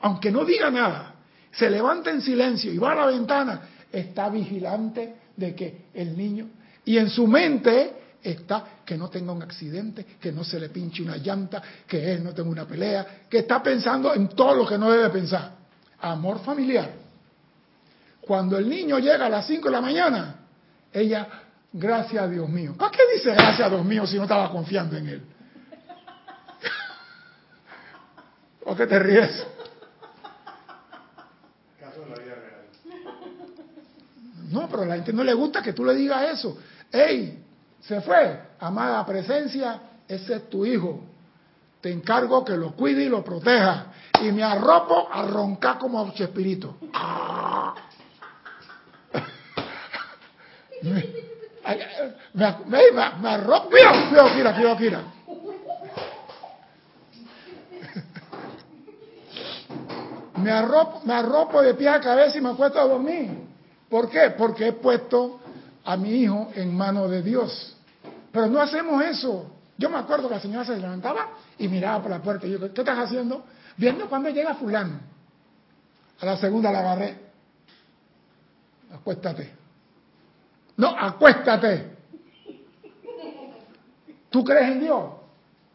Aunque 0.00 0.30
no 0.30 0.44
diga 0.44 0.70
nada, 0.70 1.14
se 1.52 1.70
levanta 1.70 2.10
en 2.10 2.20
silencio 2.20 2.70
y 2.70 2.76
va 2.76 2.92
a 2.92 2.96
la 2.96 3.06
ventana, 3.06 3.62
está 3.90 4.28
vigilante 4.28 5.14
de 5.34 5.54
que 5.54 5.86
el 5.94 6.18
niño 6.18 6.48
y 6.84 6.98
en 6.98 7.08
su 7.08 7.26
mente 7.26 8.03
está 8.24 8.64
que 8.84 8.96
no 8.96 9.10
tenga 9.10 9.32
un 9.32 9.42
accidente, 9.42 10.04
que 10.20 10.32
no 10.32 10.42
se 10.42 10.58
le 10.58 10.70
pinche 10.70 11.02
una 11.02 11.18
llanta, 11.18 11.62
que 11.86 12.12
él 12.12 12.24
no 12.24 12.32
tenga 12.32 12.48
una 12.48 12.66
pelea, 12.66 13.26
que 13.28 13.38
está 13.38 13.62
pensando 13.62 14.14
en 14.14 14.28
todo 14.28 14.54
lo 14.54 14.66
que 14.66 14.78
no 14.78 14.90
debe 14.90 15.10
pensar. 15.10 15.52
Amor 16.00 16.40
familiar 16.40 17.04
cuando 18.26 18.56
el 18.56 18.68
niño 18.68 18.98
llega 18.98 19.26
a 19.26 19.28
las 19.28 19.46
5 19.46 19.68
de 19.68 19.70
la 19.70 19.80
mañana, 19.80 20.36
ella, 20.92 21.28
gracias 21.72 22.22
a 22.22 22.28
Dios 22.28 22.48
mío. 22.48 22.74
¿Para 22.76 22.90
qué 22.90 23.02
dice 23.14 23.32
gracias 23.32 23.66
a 23.66 23.70
Dios 23.70 23.84
mío 23.84 24.06
si 24.06 24.16
no 24.16 24.22
estaba 24.22 24.50
confiando 24.50 24.96
en 24.96 25.08
él? 25.08 25.22
¿O 28.64 28.74
qué 28.74 28.86
te 28.86 28.98
ríes? 28.98 29.46
No, 34.50 34.68
pero 34.68 34.82
a 34.82 34.86
la 34.86 34.94
gente 34.94 35.12
no 35.12 35.24
le 35.24 35.34
gusta 35.34 35.62
que 35.62 35.72
tú 35.72 35.84
le 35.84 35.94
digas 35.94 36.38
eso. 36.38 36.56
¡Ey! 36.92 37.42
Se 37.86 38.00
fue. 38.00 38.40
Amada 38.60 39.04
presencia, 39.04 39.80
ese 40.08 40.36
es 40.36 40.48
tu 40.48 40.64
hijo. 40.64 41.00
Te 41.80 41.92
encargo 41.92 42.44
que 42.44 42.56
lo 42.56 42.72
cuide 42.72 43.04
y 43.04 43.08
lo 43.08 43.22
proteja. 43.22 43.86
Y 44.22 44.32
me 44.32 44.42
arropo 44.42 45.08
a 45.12 45.22
roncar 45.26 45.78
como 45.78 46.10
Chespirito. 46.14 46.76
me, 50.82 51.06
me, 52.34 52.56
me, 53.20 53.28
arropo, 53.28 53.70
mira, 53.70 53.92
mira, 54.10 54.34
mira, 54.34 54.52
mira, 54.78 55.00
Me 60.38 60.50
arropo, 60.50 61.02
me 61.04 61.14
arropo 61.14 61.62
de 61.62 61.74
pie 61.74 61.88
a 61.88 62.00
cabeza 62.00 62.38
y 62.38 62.40
me 62.40 62.48
acuesto 62.50 62.80
a 62.80 62.84
dormir. 62.84 63.30
¿Por 63.88 64.10
qué? 64.10 64.34
Porque 64.36 64.66
he 64.68 64.72
puesto 64.72 65.38
a 65.84 65.96
mi 65.96 66.22
hijo 66.22 66.50
en 66.54 66.74
manos 66.74 67.10
de 67.10 67.22
Dios. 67.22 67.73
Pero 68.34 68.48
no 68.48 68.60
hacemos 68.60 69.00
eso. 69.04 69.46
Yo 69.78 69.88
me 69.88 69.96
acuerdo 69.96 70.28
que 70.28 70.34
la 70.34 70.40
señora 70.40 70.64
se 70.64 70.76
levantaba 70.76 71.28
y 71.56 71.68
miraba 71.68 72.02
por 72.02 72.10
la 72.10 72.20
puerta. 72.20 72.48
Y 72.48 72.50
yo, 72.50 72.58
¿qué 72.74 72.80
estás 72.80 72.98
haciendo? 72.98 73.44
Viendo 73.76 74.08
cuando 74.08 74.28
llega 74.28 74.54
fulano. 74.54 74.98
A 76.20 76.26
la 76.26 76.36
segunda 76.36 76.72
la 76.72 76.80
agarré. 76.80 77.16
Acuéstate. 78.92 79.52
No, 80.76 80.88
acuéstate. 80.98 81.92
¿Tú 84.30 84.42
crees 84.42 84.72
en 84.72 84.80
Dios? 84.80 85.10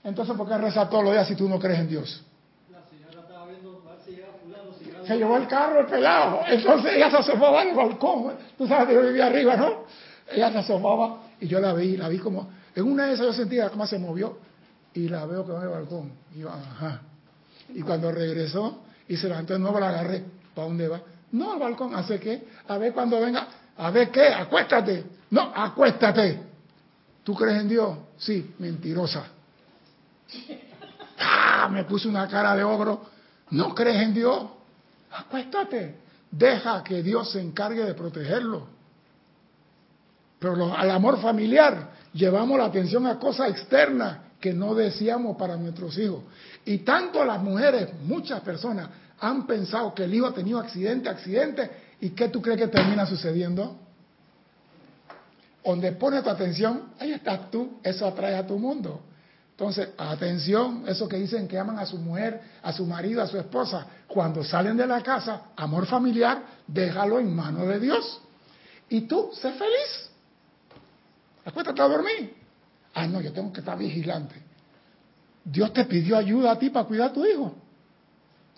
Entonces, 0.04 0.36
¿por 0.36 0.46
qué 0.50 0.58
rezar 0.58 0.90
todos 0.90 1.06
los 1.06 1.14
días 1.14 1.28
si 1.30 1.36
tú 1.36 1.48
no 1.48 1.60
crees 1.60 1.80
en 1.80 1.88
Dios? 1.88 2.26
La 2.70 2.82
señora 2.90 3.22
estaba 3.22 3.46
viendo 3.46 3.82
si 4.06 4.16
fulano, 4.16 5.06
Se 5.06 5.18
llevó 5.18 5.38
el 5.38 5.48
carro 5.48 5.80
el 5.80 5.86
pelado. 5.86 6.42
Entonces 6.46 6.94
ella 6.94 7.10
se 7.10 7.18
asomaba 7.20 7.62
al 7.62 7.74
balcón. 7.74 8.34
Tú 8.58 8.68
sabes 8.68 8.90
que 8.90 8.96
yo 8.96 9.02
vivía 9.02 9.28
arriba, 9.28 9.56
¿no? 9.56 9.86
Ella 10.30 10.52
se 10.52 10.58
asomaba 10.58 11.29
y 11.42 11.48
yo 11.48 11.60
la 11.60 11.74
vi, 11.74 11.98
la 11.98 12.10
vi 12.10 12.18
como... 12.18 12.50
En 12.76 12.84
una 12.84 13.08
de 13.08 13.14
esas 13.14 13.28
yo 13.28 13.34
sentía 13.34 13.70
cómo 13.70 13.88
se 13.88 13.98
movió 13.98 14.38
y 14.94 15.08
la 15.08 15.26
veo 15.26 15.46
que 15.46 15.52
va 15.52 15.62
al 15.62 15.70
balcón. 15.70 16.12
Y 16.36 16.40
yo, 16.40 16.50
ajá. 16.50 17.02
Y 17.74 17.82
cuando 17.82 18.12
regresó 18.12 18.84
y 19.08 19.18
se 19.18 19.28
levantó 19.28 19.54
de 19.54 19.60
nuevo, 19.60 19.80
la 19.80 19.90
agarré. 19.90 20.24
¿Para 20.54 20.68
dónde 20.68 20.88
va? 20.88 21.02
No 21.32 21.54
al 21.54 21.60
balcón. 21.60 21.96
¿Hace 21.96 22.20
qué? 22.20 22.48
A 22.68 22.78
ver 22.78 22.94
cuando 22.94 23.20
venga. 23.20 23.48
A 23.78 23.92
ver 23.92 24.12
qué, 24.12 24.28
acuéstate. 24.28 25.06
No, 25.32 25.52
acuéstate. 25.56 26.42
¿Tú 27.24 27.34
crees 27.36 27.62
en 27.62 27.70
Dios? 27.70 27.98
Sí, 28.18 28.54
mentirosa. 28.60 29.26
Ah, 31.22 31.68
me 31.70 31.84
puse 31.84 32.08
una 32.08 32.30
cara 32.30 32.56
de 32.56 32.64
ogro. 32.64 33.02
¿No 33.50 33.76
crees 33.76 34.02
en 34.02 34.14
Dios? 34.14 34.42
Acuéstate. 35.12 35.98
Deja 36.32 36.82
que 36.82 37.04
Dios 37.04 37.34
se 37.34 37.42
encargue 37.42 37.84
de 37.84 37.94
protegerlo. 37.94 38.68
Pero 40.40 40.74
al 40.76 40.90
amor 40.90 41.22
familiar 41.22 41.92
llevamos 42.14 42.58
la 42.58 42.66
atención 42.66 43.06
a 43.06 43.20
cosas 43.20 43.50
externas 43.50 44.20
que 44.40 44.54
no 44.54 44.74
deseamos 44.74 45.36
para 45.38 45.58
nuestros 45.58 45.98
hijos. 45.98 46.24
Y 46.66 46.80
tanto 46.80 47.24
las 47.26 47.42
mujeres, 47.42 47.90
muchas 48.04 48.42
personas, 48.42 48.90
han 49.20 49.46
pensado 49.46 49.94
que 49.94 50.06
el 50.06 50.14
hijo 50.14 50.28
ha 50.28 50.34
tenido 50.34 50.60
accidente, 50.60 51.10
accidente, 51.10 51.70
¿Y 52.02 52.12
qué 52.12 52.30
tú 52.30 52.42
crees 52.42 52.60
que 52.60 52.68
termina 52.68 53.06
sucediendo? 53.06 53.76
Donde 55.64 55.92
pone 55.92 56.22
tu 56.22 56.30
atención, 56.30 56.94
ahí 57.00 57.12
estás 57.12 57.52
tú, 57.52 57.80
eso 57.84 58.08
atrae 58.08 58.36
a 58.36 58.48
tu 58.48 58.58
mundo. 58.58 59.02
Entonces, 59.52 59.90
atención, 59.98 60.86
eso 60.88 61.08
que 61.08 61.18
dicen 61.18 61.48
que 61.48 61.60
aman 61.60 61.78
a 61.78 61.86
su 61.86 61.98
mujer, 61.98 62.42
a 62.64 62.72
su 62.72 62.86
marido, 62.86 63.22
a 63.22 63.28
su 63.28 63.38
esposa, 63.38 63.86
cuando 64.08 64.44
salen 64.44 64.78
de 64.78 64.88
la 64.88 65.04
casa, 65.04 65.52
amor 65.58 65.86
familiar, 65.86 66.42
déjalo 66.66 67.20
en 67.20 67.36
manos 67.36 67.68
de 67.68 67.80
Dios. 67.80 68.22
Y 68.88 69.02
tú, 69.02 69.30
sé 69.34 69.52
feliz. 69.52 70.09
Acuéstate 71.46 71.82
a 71.82 71.88
dormir. 71.88 72.34
Ah, 72.94 73.08
no, 73.08 73.22
yo 73.22 73.32
tengo 73.32 73.52
que 73.54 73.60
estar 73.62 73.78
vigilante. 73.78 74.36
Dios 75.44 75.72
te 75.74 75.86
pidió 75.86 76.18
ayuda 76.18 76.52
a 76.52 76.60
ti 76.60 76.70
para 76.70 76.86
cuidar 76.86 77.10
a 77.10 77.14
tu 77.14 77.26
hijo. 77.26 77.54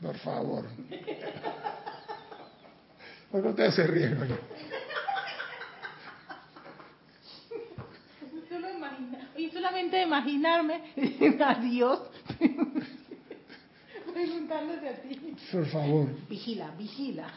Por 0.01 0.17
favor. 0.17 0.65
¿Por 3.31 3.41
qué 3.41 3.47
ustedes 3.49 3.75
se 3.75 3.87
ríen? 3.87 4.17
imagina- 8.75 9.29
y 9.37 9.49
solamente 9.51 10.01
imaginarme 10.01 10.81
a 11.45 11.55
Dios 11.55 11.99
preguntándote 14.13 14.89
a 14.89 15.01
ti. 15.01 15.35
Por 15.51 15.65
favor. 15.67 16.07
Vigila, 16.27 16.71
vigila. 16.71 17.27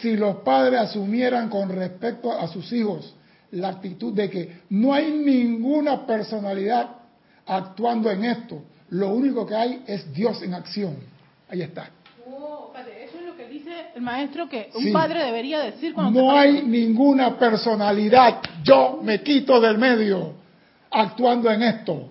Si 0.00 0.16
los 0.16 0.36
padres 0.36 0.80
asumieran 0.80 1.48
con 1.48 1.68
respecto 1.68 2.32
a 2.32 2.46
sus 2.48 2.72
hijos 2.72 3.14
la 3.50 3.68
actitud 3.68 4.12
de 4.14 4.30
que 4.30 4.60
no 4.70 4.94
hay 4.94 5.10
ninguna 5.12 6.06
personalidad 6.06 6.88
actuando 7.46 8.10
en 8.10 8.24
esto, 8.24 8.62
lo 8.90 9.10
único 9.10 9.46
que 9.46 9.54
hay 9.54 9.82
es 9.86 10.12
Dios 10.12 10.42
en 10.42 10.54
acción. 10.54 10.96
Ahí 11.48 11.62
está. 11.62 11.90
Oh, 12.26 12.72
eso 12.76 13.18
es 13.18 13.26
lo 13.26 13.36
que 13.36 13.46
dice 13.48 13.88
el 13.94 14.00
maestro 14.02 14.48
que 14.48 14.70
un 14.74 14.84
Sí. 14.84 14.90
padre 14.92 15.24
debería 15.24 15.60
decir 15.60 15.92
cuando 15.92 16.20
No 16.22 16.32
hay 16.36 16.62
ninguna 16.62 17.38
personalidad, 17.38 18.40
yo 18.62 19.00
me 19.02 19.22
quito 19.22 19.60
del 19.60 19.76
medio 19.76 20.34
actuando 20.90 21.50
en 21.50 21.62
esto. 21.62 22.10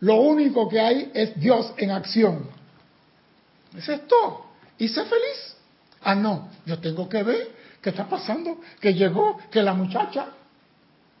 Lo 0.00 0.16
único 0.16 0.68
que 0.68 0.80
hay 0.80 1.10
es 1.14 1.38
Dios 1.38 1.72
en 1.76 1.92
acción. 1.92 2.48
Es 3.76 3.86
todo. 4.08 4.46
Y 4.78 4.88
sé 4.88 5.04
feliz. 5.04 5.51
Ah, 6.04 6.14
no, 6.14 6.48
yo 6.66 6.78
tengo 6.78 7.08
que 7.08 7.22
ver 7.22 7.50
qué 7.80 7.90
está 7.90 8.08
pasando, 8.08 8.60
que 8.80 8.94
llegó, 8.94 9.38
que 9.50 9.62
la 9.62 9.74
muchacha. 9.74 10.26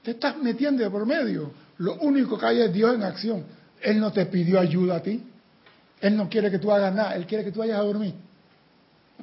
Te 0.02 0.12
estás 0.12 0.36
metiendo 0.36 0.82
de 0.82 0.90
por 0.90 1.06
medio. 1.06 1.52
Lo 1.78 1.94
único 1.96 2.38
que 2.38 2.46
hay 2.46 2.60
es 2.62 2.72
Dios 2.72 2.94
en 2.94 3.02
acción. 3.02 3.44
Él 3.80 4.00
no 4.00 4.12
te 4.12 4.26
pidió 4.26 4.58
ayuda 4.58 4.96
a 4.96 5.02
ti. 5.02 5.22
Él 6.00 6.16
no 6.16 6.28
quiere 6.28 6.50
que 6.50 6.58
tú 6.58 6.72
hagas 6.72 6.94
nada. 6.94 7.14
Él 7.14 7.26
quiere 7.26 7.44
que 7.44 7.52
tú 7.52 7.60
vayas 7.60 7.78
a 7.78 7.82
dormir. 7.82 8.14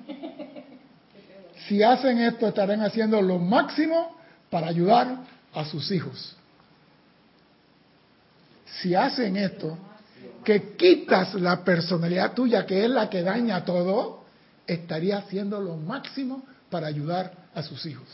Si 1.68 1.84
hacen 1.84 2.18
esto, 2.20 2.48
estarán 2.48 2.82
haciendo 2.82 3.22
lo 3.22 3.38
máximo 3.38 4.16
para 4.50 4.68
ayudar 4.70 5.20
a 5.54 5.66
sus 5.66 5.92
hijos. 5.92 6.36
Si 8.82 8.96
hacen 8.96 9.38
esto, 9.38 9.78
que 10.44 10.76
quitas 10.76 11.36
la 11.36 11.64
personalidad 11.64 12.34
tuya, 12.34 12.66
que 12.66 12.86
es 12.86 12.90
la 12.90 13.08
que 13.08 13.22
daña 13.22 13.64
todo, 13.66 14.19
estaría 14.74 15.18
haciendo 15.18 15.60
lo 15.60 15.76
máximo 15.78 16.44
para 16.70 16.88
ayudar 16.88 17.32
a 17.56 17.64
sus 17.64 17.86
hijos. 17.86 18.08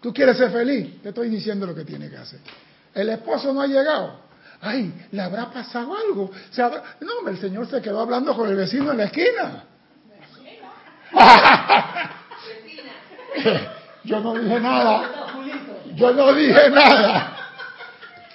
¿Tú 0.00 0.12
quieres 0.12 0.36
ser 0.36 0.50
feliz? 0.50 1.00
Te 1.02 1.08
estoy 1.10 1.28
diciendo 1.28 1.66
lo 1.66 1.74
que 1.74 1.84
tiene 1.84 2.08
que 2.08 2.16
hacer. 2.16 2.40
El 2.94 3.08
esposo 3.08 3.52
no 3.52 3.60
ha 3.62 3.66
llegado. 3.66 4.20
Ay, 4.60 4.92
¿le 5.10 5.22
habrá 5.22 5.50
pasado 5.50 5.94
algo? 5.96 6.30
¿Se 6.50 6.62
habrá- 6.62 6.82
No, 7.00 7.28
el 7.28 7.38
señor 7.38 7.68
se 7.68 7.80
quedó 7.82 8.00
hablando 8.00 8.34
con 8.36 8.48
el 8.48 8.56
vecino 8.56 8.92
en 8.92 8.98
la 8.98 9.04
esquina. 9.04 9.64
Yo 14.04 14.20
no 14.20 14.34
dije 14.34 14.60
nada. 14.60 15.02
Yo 15.94 16.12
no 16.12 16.32
dije 16.32 16.70
nada. 16.70 17.36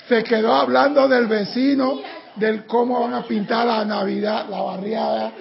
Se 0.07 0.23
quedó 0.23 0.53
hablando 0.53 1.07
del 1.07 1.27
vecino, 1.27 1.99
del 2.35 2.65
cómo 2.65 3.01
van 3.01 3.13
a 3.13 3.23
pintar 3.23 3.65
la 3.67 3.83
Navidad, 3.83 4.47
la 4.49 4.61
barriada. 4.61 5.31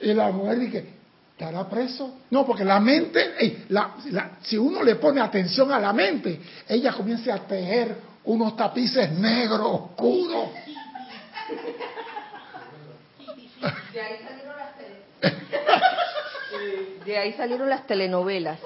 Y 0.00 0.12
la 0.14 0.30
mujer 0.30 0.58
dije, 0.58 0.93
¿estará 1.36 1.68
preso? 1.68 2.18
No, 2.30 2.46
porque 2.46 2.64
la 2.64 2.78
mente, 2.80 3.64
la- 3.68 3.94
la- 4.10 4.30
si 4.42 4.56
uno 4.56 4.82
le 4.82 4.94
pone 4.96 5.20
atención 5.20 5.72
a 5.72 5.78
la 5.80 5.92
mente, 5.92 6.40
ella 6.68 6.92
comienza 6.92 7.34
a 7.34 7.38
tejer 7.46 7.96
unos 8.24 8.56
tapices 8.56 9.10
negros, 9.12 9.66
oscuros. 9.68 10.48
De 13.92 14.00
ahí 14.00 14.16
salieron 14.22 14.56
las 14.56 14.74
De 17.04 17.18
ahí 17.18 17.32
salieron 17.34 17.68
las 17.70 17.86
telenovelas. 17.86 18.58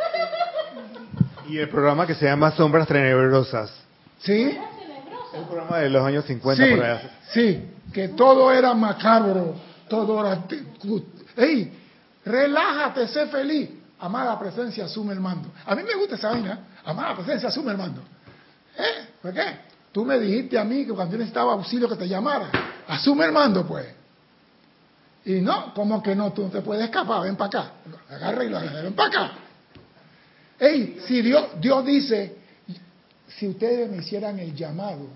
Y 1.49 1.59
el 1.59 1.69
programa 1.69 2.07
que 2.07 2.14
se 2.14 2.27
llama 2.27 2.51
Sombras 2.53 2.87
Tenebrosas. 2.87 3.73
¿Sí? 4.21 4.57
Un 5.35 5.45
programa 5.47 5.79
de 5.79 5.91
los 5.91 6.05
años 6.05 6.25
50 6.27 6.64
sí, 6.64 6.75
por 6.75 6.85
allá. 6.85 7.11
sí, 7.33 7.71
que 7.93 8.09
todo 8.09 8.53
era 8.53 8.75
macabro, 8.75 9.55
todo 9.89 10.25
era... 10.27 10.43
¡Ey! 11.37 11.73
Relájate, 12.29 13.09
sé 13.09 13.26
feliz. 13.26 13.70
Amada 14.01 14.39
presencia, 14.39 14.85
asume 14.85 15.14
el 15.14 15.20
mando. 15.20 15.51
A 15.66 15.74
mí 15.74 15.83
me 15.83 15.95
gusta 15.95 16.14
esa 16.14 16.31
vaina. 16.31 16.61
Amada 16.85 17.16
presencia, 17.16 17.49
asume 17.49 17.72
el 17.72 17.79
mando. 17.79 18.03
¿Eh? 18.76 19.09
¿Por 19.20 19.33
qué? 19.33 19.61
Tú 19.91 20.05
me 20.05 20.18
dijiste 20.18 20.59
a 20.59 20.64
mí 20.64 20.85
que 20.85 20.93
cuando 20.93 21.12
yo 21.12 21.18
necesitaba 21.18 21.55
auxilio 21.55 21.89
que 21.89 21.97
te 21.97 22.07
llamara. 22.07 22.51
Asume 22.87 23.24
el 23.24 23.33
mando, 23.33 23.66
pues. 23.66 23.87
Y 25.24 25.41
no, 25.41 25.72
como 25.74 26.03
que 26.03 26.14
no, 26.14 26.33
tú 26.33 26.43
no 26.43 26.51
te 26.51 26.61
puedes 26.61 26.85
escapar, 26.85 27.22
ven 27.22 27.37
para 27.37 27.61
acá. 27.61 27.72
Agarra 28.11 28.45
y 28.45 28.49
lo 28.49 28.59
agarra, 28.59 28.83
ven 28.83 28.95
para 28.95 29.09
acá. 29.09 29.33
Ey, 30.59 31.01
si 31.07 31.22
Dios, 31.22 31.61
Dios 31.61 31.85
dice, 31.85 32.37
si 33.26 33.49
ustedes 33.49 33.91
me 33.91 33.99
hicieran 33.99 34.39
el 34.39 34.55
llamado, 34.55 35.09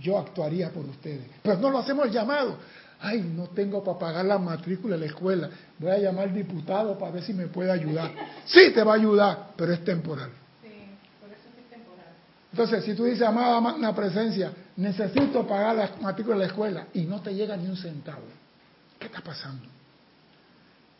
yo 0.00 0.18
actuaría 0.18 0.70
por 0.70 0.84
ustedes. 0.84 1.26
Pero 1.42 1.58
no 1.58 1.70
lo 1.70 1.78
hacemos 1.78 2.06
el 2.06 2.12
llamado. 2.12 2.58
Ay, 3.04 3.20
no 3.20 3.48
tengo 3.48 3.84
para 3.84 3.98
pagar 3.98 4.24
la 4.24 4.38
matrícula 4.38 4.94
de 4.94 5.00
la 5.00 5.06
escuela. 5.06 5.50
Voy 5.78 5.90
a 5.90 5.98
llamar 5.98 6.28
al 6.28 6.34
diputado 6.34 6.98
para 6.98 7.12
ver 7.12 7.22
si 7.22 7.34
me 7.34 7.48
puede 7.48 7.70
ayudar. 7.70 8.10
Sí, 8.46 8.72
te 8.72 8.82
va 8.82 8.92
a 8.92 8.96
ayudar, 8.96 9.50
pero 9.56 9.72
es 9.72 9.84
temporal. 9.84 10.30
Entonces, 12.50 12.84
si 12.84 12.94
tú 12.94 13.04
dices, 13.04 13.22
amada 13.22 13.60
magna 13.60 13.94
presencia, 13.94 14.52
necesito 14.76 15.46
pagar 15.46 15.74
la 15.74 15.90
matrícula 16.00 16.36
de 16.36 16.40
la 16.42 16.46
escuela 16.46 16.86
y 16.94 17.02
no 17.02 17.20
te 17.20 17.34
llega 17.34 17.56
ni 17.56 17.66
un 17.66 17.76
centavo, 17.76 18.22
¿qué 18.98 19.06
está 19.06 19.20
pasando? 19.20 19.66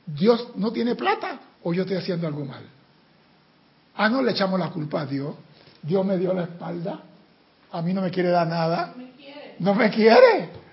¿Dios 0.05 0.49
no 0.57 0.73
tiene 0.73 0.97
plata 0.97 1.39
o 1.63 1.73
yo 1.73 1.83
estoy 1.83 1.99
haciendo 1.99 2.27
algo 2.27 2.45
mal? 2.45 2.65
Ah, 3.95 4.09
no 4.09 4.21
le 4.21 4.33
echamos 4.33 4.59
la 4.59 4.71
culpa 4.71 5.03
a 5.03 5.07
Dios. 5.07 5.37
Dios 5.81 6.05
me 6.05 6.19
dio 6.19 6.35
la 6.35 6.43
espalda. 6.43 7.01
A 7.71 7.81
mí 7.83 7.95
no 7.95 8.03
me 8.03 8.11
quiere 8.11 8.31
dar 8.31 8.49
nada. 8.49 8.93
No 9.59 9.75
me 9.75 9.91
quiere. 9.91 10.51
Me 10.51 10.64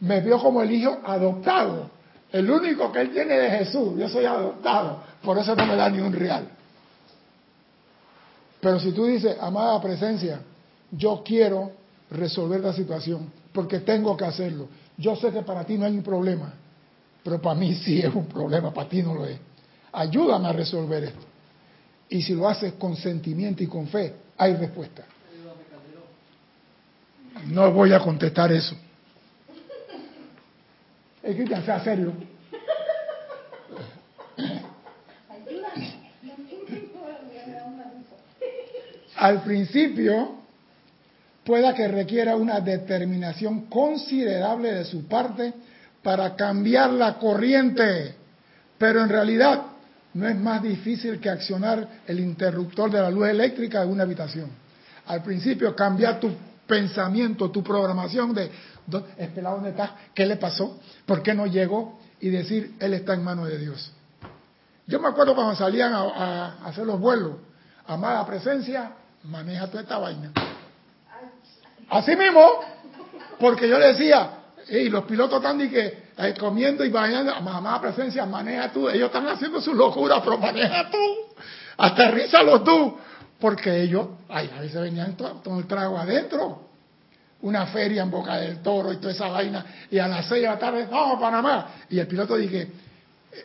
vio 0.00 0.38
como 0.38 0.62
el 0.62 0.72
hijo 0.72 0.98
adoptado. 1.04 1.90
El 2.32 2.50
único 2.50 2.90
que 2.92 3.00
él 3.00 3.10
tiene 3.10 3.34
de 3.34 3.50
Jesús. 3.50 3.98
Yo 3.98 4.08
soy 4.08 4.24
adoptado. 4.24 5.02
Por 5.22 5.38
eso 5.38 5.54
no 5.54 5.66
me 5.66 5.76
da 5.76 5.90
ni 5.90 6.00
un 6.00 6.12
real. 6.12 6.48
Pero 8.60 8.78
si 8.78 8.92
tú 8.92 9.06
dices, 9.06 9.36
amada 9.40 9.80
presencia, 9.80 10.40
yo 10.90 11.22
quiero 11.24 11.72
resolver 12.10 12.60
la 12.60 12.72
situación 12.72 13.32
porque 13.52 13.80
tengo 13.80 14.16
que 14.16 14.24
hacerlo. 14.24 14.68
Yo 14.96 15.16
sé 15.16 15.30
que 15.32 15.42
para 15.42 15.64
ti 15.64 15.78
no 15.78 15.86
hay 15.86 15.96
un 15.96 16.02
problema, 16.02 16.52
pero 17.24 17.40
para 17.40 17.58
mí 17.58 17.74
sí 17.74 18.00
es 18.00 18.14
un 18.14 18.26
problema, 18.26 18.72
para 18.72 18.88
ti 18.88 19.02
no 19.02 19.14
lo 19.14 19.26
es. 19.26 19.38
Ayúdame 19.92 20.48
a 20.48 20.52
resolver 20.52 21.04
esto. 21.04 21.26
Y 22.10 22.22
si 22.22 22.34
lo 22.34 22.48
haces 22.48 22.74
con 22.74 22.96
sentimiento 22.96 23.62
y 23.62 23.66
con 23.66 23.86
fe, 23.86 24.14
hay 24.36 24.54
respuesta. 24.54 25.04
No 27.46 27.72
voy 27.72 27.92
a 27.92 28.00
contestar 28.00 28.52
eso. 28.52 28.76
Que 31.22 31.46
ya 31.46 31.62
sea 31.62 31.84
serio. 31.84 32.12
Al 39.16 39.42
principio, 39.42 40.36
pueda 41.44 41.74
que 41.74 41.86
requiera 41.88 42.36
una 42.36 42.60
determinación 42.60 43.66
considerable 43.66 44.72
de 44.72 44.84
su 44.84 45.06
parte 45.06 45.52
para 46.02 46.34
cambiar 46.34 46.90
la 46.92 47.18
corriente, 47.18 48.14
pero 48.78 49.02
en 49.02 49.10
realidad 49.10 49.62
no 50.14 50.26
es 50.26 50.36
más 50.36 50.62
difícil 50.62 51.20
que 51.20 51.28
accionar 51.28 51.86
el 52.06 52.18
interruptor 52.18 52.90
de 52.90 53.00
la 53.00 53.10
luz 53.10 53.28
eléctrica 53.28 53.80
de 53.80 53.92
una 53.92 54.04
habitación. 54.04 54.48
Al 55.06 55.22
principio, 55.22 55.76
cambiar 55.76 56.18
tu 56.18 56.30
pensamiento, 56.70 57.50
tu 57.50 57.62
programación 57.64 58.32
de, 58.32 58.50
"¿Dó- 58.86 59.04
espera, 59.18 59.50
¿dónde 59.50 59.70
está? 59.70 59.96
¿Qué 60.14 60.24
le 60.24 60.36
pasó? 60.36 60.78
¿Por 61.04 61.20
qué 61.22 61.34
no 61.34 61.46
llegó? 61.46 61.98
Y 62.20 62.28
decir, 62.30 62.76
Él 62.78 62.94
está 62.94 63.14
en 63.14 63.24
manos 63.24 63.48
de 63.48 63.58
Dios. 63.58 63.92
Yo 64.86 65.00
me 65.00 65.08
acuerdo 65.08 65.34
cuando 65.34 65.54
salían 65.56 65.92
a, 65.92 66.58
hacer 66.64 66.86
los 66.86 66.98
vuelos, 67.00 67.32
amada 67.86 68.24
presencia, 68.26 68.92
maneja 69.24 69.66
toda 69.66 69.82
esta 69.82 69.98
vaina. 69.98 70.32
Así 71.90 72.14
mismo, 72.16 72.40
porque 73.38 73.68
yo 73.68 73.78
le 73.78 73.88
decía, 73.88 74.30
y 74.68 74.88
los 74.88 75.04
pilotos 75.04 75.38
están 75.38 75.58
que, 75.68 76.10
comiendo 76.38 76.84
y 76.84 76.90
bañando, 76.90 77.32
amada 77.34 77.80
presencia, 77.80 78.26
maneja 78.26 78.70
tú, 78.72 78.88
ellos 78.88 79.06
están 79.06 79.26
haciendo 79.28 79.60
sus 79.60 79.74
locuras, 79.74 80.20
pero 80.22 80.38
maneja 80.38 80.90
tú, 80.90 80.98
aterrízalo 81.78 82.62
tú, 82.62 82.98
porque 83.40 83.82
ellos, 83.82 84.08
ay, 84.28 84.50
a 84.56 84.60
veces 84.60 84.80
venían 84.80 85.14
con 85.14 85.58
el 85.58 85.66
trago 85.66 85.98
adentro, 85.98 86.68
una 87.42 87.66
feria 87.66 88.02
en 88.02 88.10
Boca 88.10 88.36
del 88.36 88.62
Toro 88.62 88.92
y 88.92 88.98
toda 88.98 89.12
esa 89.12 89.28
vaina, 89.28 89.64
y 89.90 89.98
a 89.98 90.06
las 90.06 90.26
seis 90.26 90.42
de 90.42 90.48
la 90.48 90.58
tarde, 90.58 90.86
no, 90.90 91.18
Panamá, 91.18 91.74
y 91.88 91.98
el 91.98 92.06
piloto 92.06 92.36
dije, 92.36 92.70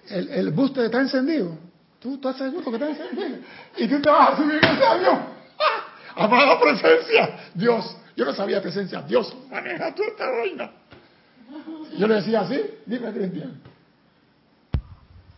el, 0.09 0.29
el 0.29 0.51
booster 0.51 0.85
está 0.85 0.99
encendido, 0.99 1.57
¿Tú 2.05 2.13
estás 2.13 2.37
seguro 2.37 2.63
que 2.65 2.75
está 2.75 2.87
encendido? 2.87 3.39
Y 3.77 3.87
tú 3.87 3.99
te 3.99 4.09
vas 4.11 4.33
a 4.33 4.37
subir 4.37 4.59
en 4.61 4.75
ese 4.75 4.85
avión. 4.85 5.15
¡Ah! 5.59 6.23
Amada 6.23 6.59
presencia, 6.61 7.35
Dios, 7.55 7.97
yo 8.15 8.25
no 8.25 8.33
sabía 8.33 8.61
presencia, 8.61 9.01
Dios, 9.01 9.35
maneja 9.49 9.95
tú 9.95 10.03
esta 10.03 10.29
vaina. 10.29 10.71
Yo 11.97 12.07
le 12.07 12.13
decía 12.13 12.41
así, 12.41 12.61
dime 12.85 13.11
Cristian. 13.11 13.59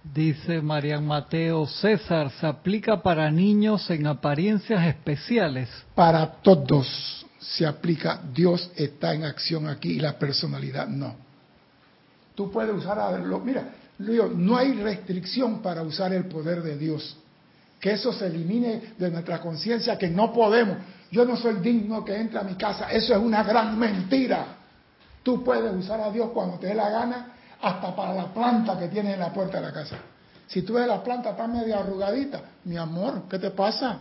Dice 0.04 0.62
Marian 0.62 1.06
Mateo, 1.06 1.66
César, 1.68 2.32
se 2.32 2.48
aplica 2.48 3.02
para 3.02 3.30
niños 3.30 3.90
en 3.90 4.08
apariencias 4.08 4.86
especiales. 4.88 5.70
Para 5.96 6.26
todos 6.42 7.26
se 7.40 7.66
aplica, 7.66 8.22
Dios 8.34 8.72
está 8.76 9.14
en 9.14 9.24
acción 9.24 9.68
aquí 9.68 9.94
y 9.94 10.00
la 10.00 10.18
personalidad 10.18 10.88
no. 10.88 11.16
Tú 12.36 12.52
puedes 12.52 12.76
usar, 12.76 13.00
a 13.00 13.18
lo, 13.18 13.40
mira, 13.40 13.70
Leo, 14.00 14.30
no 14.30 14.58
hay 14.58 14.74
restricción 14.74 15.62
para 15.62 15.82
usar 15.82 16.14
el 16.14 16.26
poder 16.26 16.62
de 16.62 16.78
Dios. 16.78 17.18
Que 17.80 17.92
eso 17.92 18.12
se 18.12 18.28
elimine 18.28 18.94
de 18.98 19.10
nuestra 19.10 19.40
conciencia, 19.40 19.98
que 19.98 20.10
no 20.10 20.34
podemos. 20.34 20.78
Yo 21.12 21.26
no 21.26 21.38
soy 21.38 21.56
digno 21.56 22.04
que 22.04 22.16
entre 22.16 22.40
a 22.40 22.44
mi 22.44 22.56
casa. 22.56 22.92
Eso 22.92 23.14
es 23.14 23.20
una 23.20 23.44
gran 23.44 23.78
mentira. 23.78 24.46
Tú 25.24 25.44
puedes 25.44 25.74
usar 25.74 26.00
a 26.02 26.12
Dios 26.12 26.30
cuando 26.34 26.58
te 26.58 26.68
dé 26.68 26.76
la 26.76 26.90
gana, 26.90 27.34
hasta 27.62 27.96
para 27.96 28.14
la 28.14 28.26
planta 28.34 28.78
que 28.78 28.88
tiene 28.88 29.14
en 29.14 29.20
la 29.20 29.34
puerta 29.34 29.60
de 29.60 29.68
la 29.68 29.74
casa. 29.74 29.98
Si 30.48 30.62
tú 30.62 30.74
ves 30.74 30.88
la 30.88 31.04
planta 31.04 31.32
está 31.32 31.48
media 31.48 31.80
arrugadita, 31.80 32.42
mi 32.64 32.78
amor, 32.78 33.24
¿qué 33.30 33.38
te 33.38 33.52
pasa? 33.52 34.00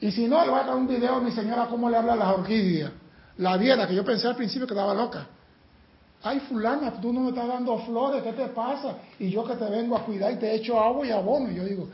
Y 0.00 0.10
si 0.10 0.26
no, 0.26 0.44
le 0.44 0.50
voy 0.50 0.60
a 0.60 0.64
dar 0.64 0.76
un 0.76 0.88
video 0.88 1.16
a 1.16 1.20
mi 1.20 1.30
señora 1.30 1.66
cómo 1.70 1.88
le 1.88 1.96
habla 1.96 2.16
las 2.16 2.28
orquídeas. 2.28 2.90
La 3.38 3.56
viera, 3.56 3.86
que 3.86 3.94
yo 3.94 4.04
pensé 4.04 4.26
al 4.26 4.36
principio 4.36 4.66
que 4.66 4.74
estaba 4.74 4.92
loca. 4.92 5.26
Ay, 6.24 6.40
fulana, 6.40 6.92
tú 7.00 7.12
no 7.12 7.20
me 7.20 7.28
estás 7.30 7.48
dando 7.48 7.78
flores, 7.78 8.22
¿qué 8.22 8.32
te 8.32 8.46
pasa? 8.48 8.94
Y 9.18 9.30
yo 9.30 9.44
que 9.44 9.54
te 9.54 9.64
vengo 9.64 9.96
a 9.96 10.04
cuidar 10.04 10.32
y 10.32 10.36
te 10.36 10.54
echo 10.54 10.78
agua 10.78 11.06
y 11.06 11.10
abono. 11.10 11.50
Y 11.50 11.54
yo 11.54 11.64
digo, 11.64 11.88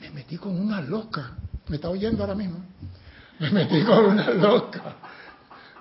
me 0.00 0.10
metí 0.10 0.36
con 0.36 0.58
una 0.58 0.80
loca. 0.80 1.32
¿Me 1.68 1.76
está 1.76 1.88
oyendo 1.88 2.22
ahora 2.22 2.34
mismo? 2.34 2.58
Me 3.38 3.50
metí 3.50 3.82
con 3.82 4.04
una 4.04 4.30
loca. 4.30 4.82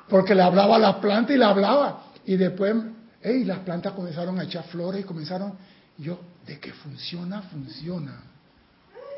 Porque 0.10 0.36
le 0.36 0.42
hablaba 0.42 0.78
a 0.78 0.80
las 0.80 0.96
plantas 0.96 1.36
y 1.36 1.38
le 1.38 1.46
hablaba. 1.46 2.04
Y 2.26 2.38
después, 2.38 2.76
hey, 3.24 3.44
las 3.46 3.60
plantas 3.60 3.94
comenzaron 3.94 4.40
a 4.40 4.44
echar 4.44 4.66
flores 4.66 5.02
y 5.02 5.04
comenzaron. 5.04 5.54
Yo, 5.98 6.20
de 6.46 6.60
que 6.60 6.74
funciona, 6.74 7.42
funciona. 7.44 8.22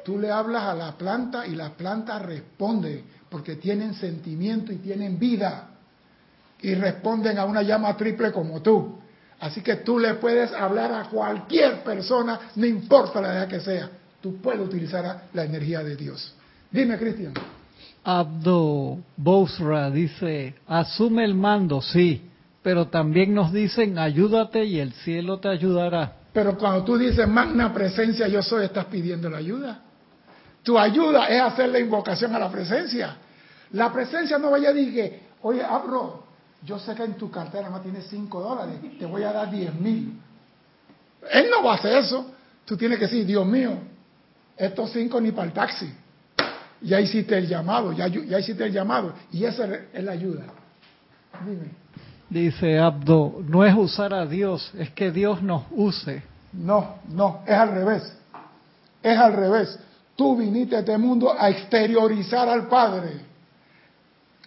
Tú 0.03 0.19
le 0.19 0.29
hablas 0.29 0.63
a 0.63 0.75
la 0.75 0.91
planta 0.91 1.47
y 1.47 1.55
la 1.55 1.71
planta 1.71 2.19
responde 2.19 3.03
porque 3.29 3.55
tienen 3.55 3.95
sentimiento 3.95 4.71
y 4.71 4.77
tienen 4.77 5.17
vida 5.17 5.69
y 6.61 6.75
responden 6.75 7.37
a 7.39 7.45
una 7.45 7.63
llama 7.63 7.97
triple 7.97 8.31
como 8.31 8.61
tú. 8.61 8.99
Así 9.39 9.61
que 9.61 9.77
tú 9.77 9.99
le 9.99 10.15
puedes 10.15 10.53
hablar 10.53 10.93
a 10.93 11.09
cualquier 11.09 11.83
persona, 11.83 12.39
no 12.55 12.65
importa 12.65 13.19
la 13.19 13.33
edad 13.33 13.47
que 13.47 13.59
sea. 13.59 13.89
Tú 14.21 14.37
puedes 14.37 14.61
utilizar 14.61 15.23
la 15.33 15.43
energía 15.43 15.83
de 15.83 15.95
Dios. 15.95 16.33
Dime, 16.71 16.97
Cristian. 16.97 17.33
Abdo 18.03 18.99
Bousra 19.17 19.89
dice, 19.89 20.55
asume 20.67 21.25
el 21.25 21.33
mando, 21.33 21.81
sí, 21.81 22.21
pero 22.65 22.87
también 22.87 23.31
nos 23.31 23.53
dicen, 23.53 23.99
ayúdate 23.99 24.65
y 24.65 24.79
el 24.79 24.91
cielo 24.91 25.39
te 25.39 25.49
ayudará. 25.49 26.13
Pero 26.33 26.57
cuando 26.57 26.83
tú 26.83 26.97
dices 26.97 27.27
magna 27.27 27.71
presencia, 27.71 28.27
yo 28.27 28.41
soy, 28.41 28.65
estás 28.65 28.85
pidiendo 28.85 29.29
la 29.29 29.37
ayuda. 29.37 29.81
Tu 30.63 30.75
ayuda 30.75 31.27
es 31.27 31.43
hacer 31.43 31.69
la 31.69 31.77
invocación 31.77 32.33
a 32.33 32.39
la 32.39 32.49
presencia. 32.49 33.17
La 33.73 33.93
presencia 33.93 34.39
no 34.39 34.49
vaya 34.49 34.69
a 34.69 34.73
decir, 34.73 35.13
oye, 35.43 35.63
Abro, 35.63 36.23
yo 36.63 36.79
sé 36.79 36.95
que 36.95 37.03
en 37.03 37.13
tu 37.13 37.29
cartera 37.29 37.69
no 37.69 37.81
tienes 37.81 38.07
5 38.07 38.41
dólares, 38.41 38.79
te 38.97 39.05
voy 39.05 39.21
a 39.21 39.31
dar 39.31 39.51
10 39.51 39.75
mil. 39.75 40.19
Él 41.33 41.45
no 41.51 41.63
va 41.63 41.73
a 41.73 41.75
hacer 41.75 41.95
eso. 41.97 42.31
Tú 42.65 42.75
tienes 42.75 42.97
que 42.97 43.05
decir, 43.05 43.27
Dios 43.27 43.45
mío, 43.45 43.77
estos 44.57 44.91
5 44.91 45.21
ni 45.21 45.31
para 45.31 45.49
el 45.49 45.53
taxi. 45.53 45.93
Ya 46.81 46.99
hiciste 46.99 47.37
el 47.37 47.47
llamado, 47.47 47.93
ya, 47.93 48.07
ya 48.07 48.39
hiciste 48.39 48.65
el 48.65 48.73
llamado. 48.73 49.13
Y 49.31 49.45
esa 49.45 49.69
es 49.93 50.03
la 50.03 50.13
ayuda. 50.13 50.45
Dime. 51.45 51.84
Dice 52.29 52.79
Abdo, 52.79 53.41
no 53.47 53.63
es 53.63 53.75
usar 53.75 54.13
a 54.13 54.25
Dios, 54.25 54.71
es 54.77 54.89
que 54.91 55.11
Dios 55.11 55.41
nos 55.41 55.63
use. 55.71 56.23
No, 56.53 56.95
no, 57.09 57.41
es 57.45 57.53
al 57.53 57.71
revés. 57.71 58.17
Es 59.03 59.17
al 59.17 59.33
revés. 59.33 59.79
Tú 60.15 60.35
viniste 60.35 60.75
a 60.75 60.79
este 60.79 60.97
mundo 60.97 61.33
a 61.37 61.49
exteriorizar 61.49 62.47
al 62.49 62.67
Padre. 62.67 63.21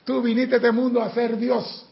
Tú 0.04 0.22
viniste 0.22 0.54
a 0.54 0.58
este 0.58 0.72
mundo 0.72 1.02
a 1.02 1.10
ser 1.10 1.36
Dios. 1.36 1.86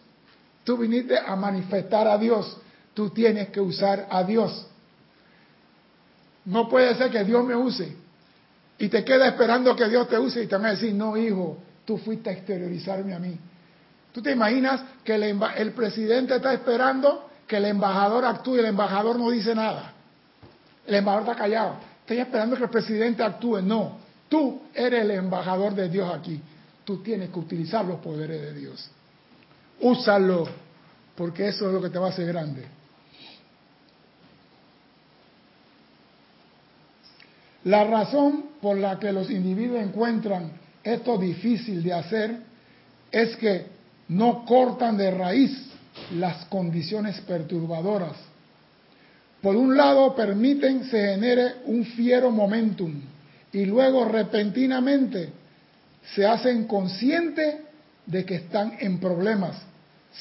Tú 0.64 0.76
viniste 0.76 1.16
a 1.18 1.36
manifestar 1.36 2.08
a 2.08 2.18
Dios. 2.18 2.56
Tú 2.94 3.10
tienes 3.10 3.50
que 3.50 3.60
usar 3.60 4.08
a 4.10 4.24
Dios. 4.24 4.66
No 6.44 6.68
puede 6.68 6.94
ser 6.94 7.10
que 7.10 7.22
Dios 7.24 7.44
me 7.44 7.54
use 7.54 8.06
y 8.78 8.88
te 8.88 9.04
queda 9.04 9.28
esperando 9.28 9.74
que 9.74 9.88
Dios 9.88 10.08
te 10.08 10.18
use 10.18 10.42
y 10.42 10.46
te 10.46 10.56
van 10.56 10.66
a 10.66 10.70
decir, 10.70 10.94
no, 10.94 11.16
hijo, 11.16 11.58
tú 11.84 11.96
fuiste 11.98 12.30
a 12.30 12.32
exteriorizarme 12.32 13.14
a 13.14 13.18
mí. 13.18 13.38
¿Tú 14.16 14.22
te 14.22 14.32
imaginas 14.32 14.80
que 15.04 15.14
el, 15.14 15.72
presidente 15.72 16.36
está 16.36 16.54
esperando 16.54 17.28
que 17.46 17.58
el 17.58 17.66
embajador 17.66 18.24
actúe 18.24 18.56
y 18.56 18.60
el 18.60 18.64
embajador 18.64 19.18
no 19.18 19.28
dice 19.30 19.54
nada? 19.54 19.92
El 20.86 20.94
embajador 20.94 21.28
está 21.28 21.42
callado. 21.42 21.74
Estoy 22.00 22.20
esperando 22.20 22.56
que 22.56 22.62
el 22.62 22.70
presidente 22.70 23.22
actúe. 23.22 23.60
No, 23.60 23.98
tú 24.26 24.62
eres 24.72 25.02
el 25.02 25.10
embajador 25.10 25.74
de 25.74 25.90
Dios 25.90 26.10
aquí. 26.14 26.40
Tú 26.82 27.02
tienes 27.02 27.28
que 27.28 27.38
utilizar 27.38 27.84
los 27.84 28.00
poderes 28.00 28.40
de 28.40 28.54
Dios. 28.54 28.90
Úsalo, 29.82 30.48
porque 31.14 31.48
eso 31.48 31.66
es 31.66 31.74
lo 31.74 31.82
que 31.82 31.90
te 31.90 31.98
va 31.98 32.06
a 32.06 32.08
hacer 32.08 32.26
grande. 32.28 32.64
La 37.64 37.84
razón 37.84 38.46
por 38.62 38.78
la 38.78 38.98
que 38.98 39.12
los 39.12 39.28
individuos 39.28 39.82
encuentran 39.82 40.52
esto 40.82 41.18
difícil 41.18 41.82
de 41.82 41.92
hacer 41.92 42.38
es 43.12 43.36
que 43.36 43.75
no 44.08 44.44
cortan 44.44 44.96
de 44.96 45.10
raíz 45.10 45.52
las 46.12 46.44
condiciones 46.46 47.20
perturbadoras. 47.22 48.16
Por 49.40 49.56
un 49.56 49.76
lado, 49.76 50.14
permiten 50.14 50.84
se 50.84 50.98
genere 50.98 51.56
un 51.66 51.84
fiero 51.84 52.30
momentum 52.30 52.92
y 53.52 53.64
luego 53.64 54.04
repentinamente 54.04 55.30
se 56.14 56.26
hacen 56.26 56.66
conscientes 56.66 57.56
de 58.06 58.24
que 58.24 58.36
están 58.36 58.76
en 58.80 58.98
problemas, 58.98 59.56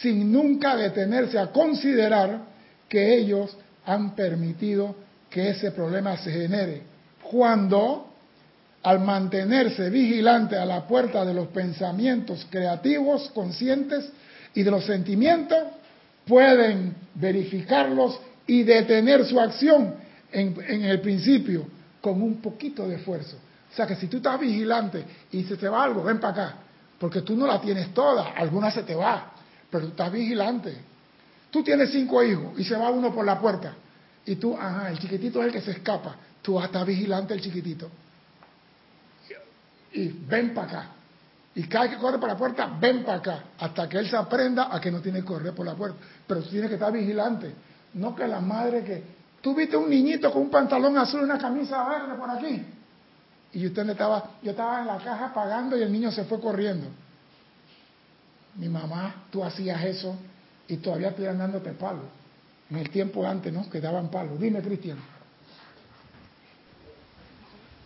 sin 0.02 0.32
nunca 0.32 0.76
detenerse 0.76 1.38
a 1.38 1.48
considerar 1.48 2.42
que 2.90 3.18
ellos 3.18 3.56
han 3.86 4.16
permitido 4.16 4.96
que 5.30 5.50
ese 5.50 5.72
problema 5.72 6.18
se 6.18 6.32
genere 6.32 6.82
cuando 7.30 8.15
al 8.86 9.00
mantenerse 9.00 9.90
vigilante 9.90 10.56
a 10.56 10.64
la 10.64 10.88
puerta 10.88 11.26
de 11.26 11.34
los 11.34 11.48
pensamientos 11.48 12.46
creativos, 12.52 13.32
conscientes 13.34 14.12
y 14.54 14.62
de 14.62 14.70
los 14.70 14.86
sentimientos, 14.86 15.58
pueden 16.26 16.96
verificarlos 17.16 18.20
y 18.46 18.62
detener 18.62 19.26
su 19.26 19.40
acción 19.40 19.96
en, 20.32 20.84
el 20.86 21.02
principio 21.02 21.66
con 22.00 22.22
un 22.22 22.36
poquito 22.42 22.88
de 22.88 22.98
esfuerzo. 22.98 23.38
O 23.72 23.76
sea 23.76 23.88
que 23.88 23.96
si 23.96 24.06
tú 24.06 24.18
estás 24.18 24.40
vigilante 24.40 25.04
y 25.32 25.44
se 25.46 25.58
te 25.58 25.68
va 25.68 25.84
algo, 25.84 26.04
ven 26.04 26.20
para 26.20 26.34
acá, 26.46 26.56
porque 27.00 27.22
tú 27.22 27.36
no 27.36 27.48
la 27.48 27.60
tienes 27.60 27.92
toda, 27.92 28.34
alguna 28.36 28.70
se 28.70 28.84
te 28.84 28.94
va, 28.94 29.34
pero 29.70 29.86
tú 29.86 29.90
estás 29.90 30.12
vigilante. 30.12 30.74
Tú 31.50 31.64
tienes 31.64 31.90
cinco 31.92 32.24
hijos 32.24 32.60
y 32.60 32.64
se 32.64 32.76
va 32.76 32.92
uno 32.92 33.14
por 33.14 33.26
la 33.26 33.40
puerta 33.40 33.74
y 34.28 34.36
tú, 34.36 34.56
ajá, 34.56 34.92
el 34.92 35.00
chiquitito 35.00 35.42
es 35.42 35.48
el 35.48 35.54
que 35.54 35.62
se 35.62 35.72
escapa 35.72 36.18
tú 36.46 36.54
vas 36.54 36.86
vigilante 36.86 37.34
el 37.34 37.42
chiquitito. 37.42 37.90
Y 39.96 40.10
ven 40.10 40.54
para 40.54 40.68
acá. 40.68 40.90
Y 41.56 41.64
cada 41.64 41.90
que 41.90 41.96
corre 41.96 42.20
por 42.20 42.28
la 42.28 42.36
puerta, 42.36 42.70
ven 42.80 43.06
para 43.06 43.18
acá. 43.18 43.44
Hasta 43.58 43.88
que 43.88 43.98
él 43.98 44.10
se 44.10 44.18
aprenda 44.18 44.68
a 44.70 44.82
que 44.82 44.92
no 44.92 45.00
tiene 45.00 45.22
que 45.22 45.26
correr 45.26 45.54
por 45.54 45.66
la 45.66 45.74
puerta. 45.74 45.98
Pero 46.28 46.42
tú 46.42 46.50
tienes 46.50 46.68
que 46.68 46.76
estar 46.76 46.92
vigilante. 46.92 47.54
No 47.94 48.14
que 48.14 48.28
la 48.28 48.42
madre 48.42 48.84
que... 48.84 49.16
Tú 49.42 49.56
viste 49.56 49.78
un 49.78 49.90
niñito 49.90 50.32
con 50.34 50.42
un 50.42 50.50
pantalón 50.50 50.98
azul 50.98 51.22
y 51.22 51.24
una 51.24 51.38
camisa 51.38 51.88
verde 51.88 52.16
por 52.16 52.30
aquí. 52.30 52.62
Y 53.54 53.68
usted 53.68 53.90
estaba... 53.90 54.32
Yo 54.44 54.52
estaba 54.52 54.82
en 54.82 54.88
la 54.88 54.98
caja 54.98 55.34
pagando 55.34 55.78
y 55.78 55.84
el 55.84 55.92
niño 55.92 56.12
se 56.12 56.26
fue 56.26 56.42
corriendo. 56.42 56.88
Mi 58.56 58.68
mamá, 58.68 59.24
tú 59.32 59.44
hacías 59.44 59.82
eso 59.86 60.18
y 60.68 60.78
todavía 60.78 61.10
estoy 61.10 61.26
dándote 61.26 61.72
palo. 61.72 62.02
En 62.70 62.78
el 62.78 62.90
tiempo 62.90 63.26
antes, 63.26 63.54
¿no? 63.54 63.70
Que 63.70 63.80
daban 63.80 64.10
palo. 64.10 64.36
Dime, 64.36 64.62
Cristian. 64.62 64.98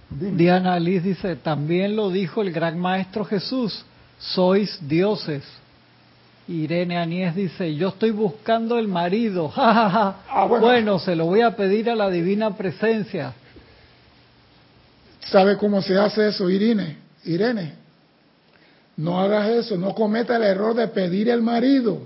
Diana 0.10 0.80
Liz 0.80 1.04
dice, 1.04 1.36
también 1.36 1.96
lo 1.96 2.10
dijo 2.10 2.42
el 2.42 2.52
gran 2.52 2.80
maestro 2.80 3.24
Jesús, 3.26 3.86
sois 4.18 4.80
dioses. 4.88 5.44
Irene 6.48 6.98
Anies 6.98 7.36
dice, 7.36 7.76
yo 7.76 7.90
estoy 7.90 8.10
buscando 8.10 8.80
el 8.80 8.88
marido. 8.88 9.54
Ah, 10.32 10.46
bueno. 10.48 10.66
bueno, 10.66 11.00
se 11.00 11.16
lo 11.16 11.26
voy 11.26 11.42
a 11.42 11.56
pedir 11.56 11.90
a 11.90 11.96
la 11.96 12.10
divina 12.10 12.56
presencia. 12.56 13.34
¿Sabe 15.20 15.58
cómo 15.58 15.82
se 15.82 15.98
hace 15.98 16.30
eso, 16.30 16.50
Irene? 16.50 16.98
Irene, 17.26 17.74
no 18.98 19.20
hagas 19.20 19.50
eso, 19.50 19.78
no 19.78 19.94
cometa 19.94 20.38
el 20.38 20.44
error 20.44 20.74
de 20.74 20.88
pedir 20.88 21.30
el 21.30 21.42
marido. 21.42 22.02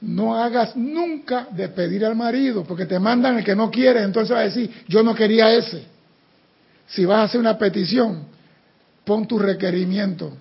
No 0.00 0.36
hagas 0.36 0.76
nunca 0.76 1.48
de 1.50 1.68
pedir 1.68 2.04
al 2.04 2.14
marido, 2.14 2.64
porque 2.64 2.86
te 2.86 2.98
mandan 2.98 3.38
el 3.38 3.44
que 3.44 3.56
no 3.56 3.70
quiere, 3.70 4.02
entonces 4.02 4.34
va 4.34 4.40
a 4.40 4.44
decir, 4.44 4.84
yo 4.86 5.02
no 5.02 5.14
quería 5.14 5.52
ese. 5.52 5.84
Si 6.86 7.04
vas 7.04 7.18
a 7.18 7.22
hacer 7.24 7.40
una 7.40 7.58
petición, 7.58 8.24
pon 9.04 9.26
tu 9.26 9.38
requerimiento, 9.38 10.32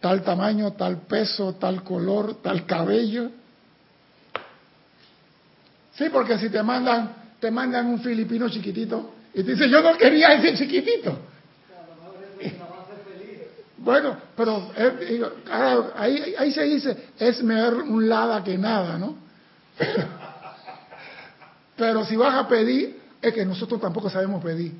tal 0.00 0.22
tamaño, 0.22 0.72
tal 0.72 0.98
peso, 1.02 1.54
tal 1.54 1.82
color, 1.82 2.42
tal 2.42 2.66
cabello. 2.66 3.30
Sí, 5.94 6.04
porque 6.10 6.38
si 6.38 6.50
te 6.50 6.62
mandan 6.62 7.20
te 7.40 7.50
mandan 7.50 7.86
un 7.86 8.00
filipino 8.00 8.48
chiquitito 8.48 9.14
y 9.32 9.42
te 9.42 9.52
dice, 9.52 9.68
yo 9.68 9.80
no 9.80 9.96
quería 9.96 10.34
ese 10.34 10.54
chiquitito. 10.54 11.18
Bueno, 13.82 14.14
pero 14.36 14.70
eh, 14.76 15.22
claro, 15.44 15.92
ahí, 15.96 16.34
ahí 16.38 16.52
se 16.52 16.64
dice, 16.64 16.96
es 17.18 17.42
mejor 17.42 17.82
un 17.82 18.08
lada 18.08 18.44
que 18.44 18.58
nada, 18.58 18.98
¿no? 18.98 19.16
Pero 21.76 22.04
si 22.04 22.14
vas 22.14 22.34
a 22.34 22.46
pedir, 22.46 23.00
es 23.22 23.32
que 23.32 23.46
nosotros 23.46 23.80
tampoco 23.80 24.10
sabemos 24.10 24.44
pedir. 24.44 24.74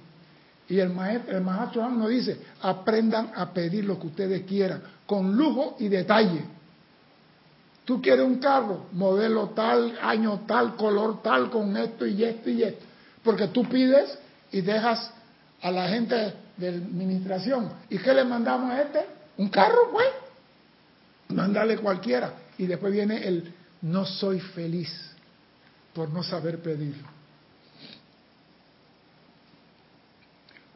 Y 0.68 0.78
el 0.78 0.90
maestro, 0.90 1.34
el 1.34 1.42
maestro 1.42 1.88
nos 1.88 2.11
dice, 2.11 2.38
aprendan 2.61 3.32
a 3.34 3.51
pedir 3.55 3.86
lo 3.86 3.98
que 3.98 4.09
ustedes 4.09 4.42
quieran, 4.42 4.82
con 5.07 5.34
lujo 5.34 5.76
y 5.78 5.88
detalle. 5.88 6.44
Tú 7.86 8.03
quieres 8.03 8.26
un 8.26 8.38
carro, 8.38 8.84
modelo 8.92 9.48
tal, 9.48 9.98
año 10.03 10.42
tal, 10.46 10.76
color 10.76 11.22
tal, 11.22 11.48
con 11.48 11.74
esto 11.74 12.07
y 12.07 12.22
esto 12.22 12.51
y 12.51 12.64
esto. 12.64 12.84
Porque 13.24 13.48
tú 13.48 13.64
pides 13.64 14.18
y 14.53 14.61
dejas 14.61 15.11
a 15.62 15.70
la 15.70 15.88
gente 15.88 16.34
de 16.61 16.68
administración. 16.68 17.70
¿Y 17.88 17.98
qué 17.98 18.12
le 18.12 18.24
mandamos 18.24 18.70
a 18.70 18.82
este? 18.82 19.00
Un 19.38 19.48
carro, 19.48 19.90
pues. 19.90 20.08
Mándale 21.28 21.78
cualquiera. 21.78 22.34
Y 22.58 22.66
después 22.66 22.92
viene 22.92 23.26
el 23.26 23.52
no 23.82 24.04
soy 24.04 24.40
feliz 24.40 24.90
por 25.94 26.11
no 26.11 26.22
saber 26.22 26.58
pedirlo. 26.61 27.08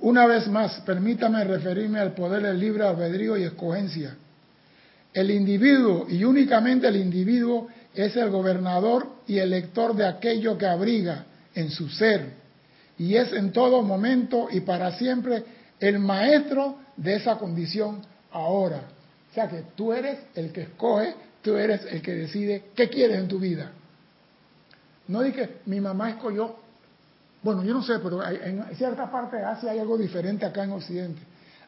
Una 0.00 0.26
vez 0.26 0.48
más, 0.48 0.80
permítame 0.80 1.44
referirme 1.44 1.98
al 1.98 2.14
poder 2.14 2.42
del 2.42 2.58
libre 2.58 2.84
albedrío 2.84 3.36
y 3.36 3.44
escogencia. 3.44 4.16
El 5.12 5.30
individuo, 5.30 6.06
y 6.08 6.24
únicamente 6.24 6.88
el 6.88 6.96
individuo, 6.96 7.68
es 7.94 8.16
el 8.16 8.30
gobernador 8.30 9.06
y 9.26 9.38
elector 9.38 9.94
de 9.94 10.06
aquello 10.06 10.58
que 10.58 10.66
abriga 10.66 11.24
en 11.54 11.70
su 11.70 11.88
ser, 11.88 12.32
y 12.98 13.14
es 13.16 13.32
en 13.32 13.52
todo 13.52 13.82
momento 13.82 14.48
y 14.50 14.60
para 14.60 14.92
siempre 14.98 15.44
el 15.80 15.98
maestro 15.98 16.78
de 16.96 17.16
esa 17.16 17.36
condición 17.36 18.02
ahora. 18.30 18.82
O 19.30 19.34
sea 19.34 19.48
que 19.48 19.64
tú 19.74 19.92
eres 19.92 20.18
el 20.34 20.52
que 20.52 20.62
escoge, 20.62 21.14
tú 21.42 21.56
eres 21.56 21.84
el 21.90 22.02
que 22.02 22.14
decide 22.14 22.64
qué 22.74 22.88
quieres 22.88 23.18
en 23.18 23.28
tu 23.28 23.38
vida. 23.38 23.72
No 25.08 25.22
dije, 25.22 25.58
mi 25.66 25.80
mamá 25.80 26.10
escogió 26.10 26.64
bueno, 27.44 27.62
yo 27.62 27.74
no 27.74 27.82
sé, 27.82 27.98
pero 27.98 28.26
en 28.26 28.64
cierta 28.74 29.12
parte 29.12 29.36
de 29.36 29.44
Asia 29.44 29.70
hay 29.70 29.78
algo 29.78 29.98
diferente 29.98 30.46
acá 30.46 30.64
en 30.64 30.72
Occidente. 30.72 31.20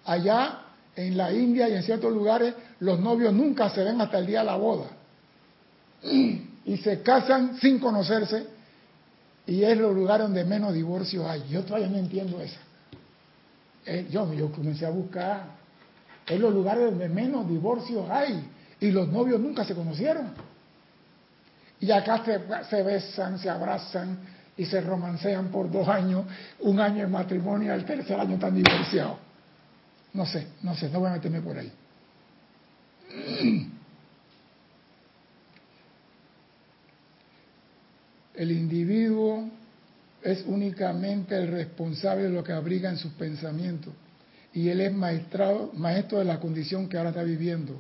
Allá 0.07 0.61
en 0.97 1.19
la 1.19 1.31
India 1.31 1.69
y 1.69 1.75
en 1.75 1.83
ciertos 1.83 2.11
lugares 2.11 2.55
los 2.81 2.99
novios 2.99 3.35
nunca 3.35 3.69
se 3.69 3.85
ven 3.85 4.01
hasta 4.01 4.19
el 4.19 4.25
día 4.25 4.39
de 4.39 4.47
la 4.47 4.57
boda. 4.57 4.87
Y 6.03 6.79
se 6.79 7.03
casan 7.03 7.59
sin 7.59 7.79
conocerse 7.79 8.47
y 9.47 9.65
es 9.65 9.77
los 9.77 9.95
lugares 9.95 10.27
donde 10.27 10.45
menos 10.45 10.73
divorcios 10.73 11.27
hay. 11.27 11.45
Yo 11.51 11.63
todavía 11.63 11.89
no 11.89 11.99
entiendo 11.99 12.41
eso. 12.41 12.59
Eh, 13.87 14.09
yo, 14.11 14.33
yo 14.35 14.51
comencé 14.51 14.85
a 14.85 14.91
buscar. 14.91 15.45
Es 16.27 16.41
los 16.41 16.53
lugares 16.53 16.85
donde 16.85 17.09
menos 17.09 17.49
divorcios 17.49 18.11
hay 18.11 18.51
y 18.81 18.91
los 18.91 19.09
novios 19.09 19.41
nunca 19.41 19.65
se 19.65 19.75
conocieron. 19.75 20.33
Y 21.81 21.91
acá 21.91 22.25
se, 22.25 22.41
se 22.69 22.83
besan, 22.83 23.39
se 23.39 23.49
abrazan, 23.49 24.19
y 24.57 24.65
se 24.65 24.81
romancean 24.81 25.49
por 25.49 25.71
dos 25.71 25.87
años, 25.89 26.25
un 26.61 26.81
año 26.81 27.03
de 27.03 27.09
matrimonio 27.09 27.69
y 27.69 27.71
al 27.73 27.85
tercer 27.85 28.19
año 28.19 28.35
están 28.35 28.55
divorciados. 28.55 29.19
No 30.15 30.25
sé, 30.25 30.47
no 30.63 30.75
sé, 30.75 30.89
no 30.89 31.01
voy 31.01 31.11
a 31.11 31.15
meterme 31.15 31.43
por 31.43 31.59
ahí. 31.59 31.71
El 38.35 38.51
individuo 38.53 39.49
es 40.27 40.45
únicamente 40.49 41.37
el 41.37 41.47
responsable 41.49 42.25
de 42.25 42.31
lo 42.31 42.43
que 42.43 42.53
abriga 42.53 42.91
en 42.91 42.97
sus 42.97 43.13
pensamientos 43.13 43.95
y 44.53 44.69
él 44.69 44.81
es 44.81 44.93
maestro 44.93 45.71
de 46.19 46.25
la 46.25 46.41
condición 46.41 46.89
que 46.89 46.97
ahora 46.97 47.11
está 47.11 47.23
viviendo. 47.23 47.79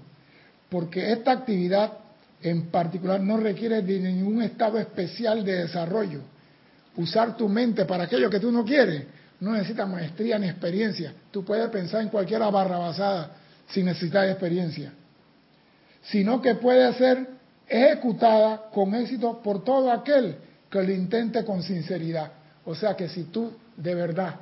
Porque 0.69 1.11
esta 1.11 1.33
actividad 1.33 1.95
en 2.41 2.67
particular 2.71 3.21
no 3.21 3.39
requiere 3.39 3.83
de 3.83 3.99
ningún 3.99 4.43
estado 4.43 4.79
especial 4.79 5.45
de 5.45 5.63
desarrollo 5.63 6.21
usar 6.97 7.37
tu 7.37 7.49
mente 7.49 7.85
para 7.85 8.05
aquello 8.05 8.31
que 8.31 8.39
tú 8.39 8.53
no 8.53 8.65
quieres, 8.65 9.05
no 9.41 9.53
necesitas 9.53 9.89
maestría 9.89 10.39
ni 10.39 10.49
experiencia. 10.49 11.15
Tú 11.33 11.45
puedes 11.45 11.69
pensar 11.71 12.03
en 12.03 12.11
cualquier 12.11 12.41
barra 12.41 12.79
basada 12.79 13.33
sin 13.69 13.87
necesitar 13.87 14.29
experiencia. 14.29 14.93
Sino 16.05 16.41
que 16.41 16.55
puede 16.55 16.93
ser 16.95 17.27
ejecutada 17.67 18.71
con 18.73 18.95
éxito 18.95 19.43
por 19.43 19.65
todo 19.65 19.91
aquel 19.91 20.37
que 20.71 20.83
lo 20.83 20.93
intente 20.93 21.45
con 21.45 21.63
sinceridad. 21.63 22.33
O 22.65 22.75
sea 22.75 22.97
que 22.97 23.09
si 23.09 23.25
tú 23.25 23.53
de 23.77 23.95
verdad 23.95 24.37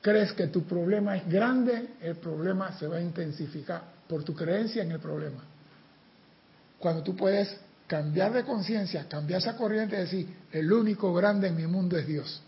crees 0.00 0.32
que 0.32 0.48
tu 0.48 0.64
problema 0.64 1.16
es 1.16 1.28
grande, 1.28 1.90
el 2.00 2.16
problema 2.16 2.72
se 2.78 2.86
va 2.86 2.96
a 2.96 3.00
intensificar 3.00 3.82
por 4.08 4.24
tu 4.24 4.34
creencia 4.34 4.82
en 4.82 4.92
el 4.92 4.98
problema. 4.98 5.44
Cuando 6.78 7.02
tú 7.02 7.14
puedes 7.14 7.56
cambiar 7.86 8.32
de 8.32 8.44
conciencia, 8.44 9.06
cambiar 9.08 9.40
esa 9.40 9.56
corriente 9.56 9.96
y 9.96 10.00
decir, 10.00 10.36
el 10.52 10.72
único 10.72 11.12
grande 11.12 11.48
en 11.48 11.56
mi 11.56 11.66
mundo 11.66 11.96
es 11.96 12.06
Dios. 12.06 12.42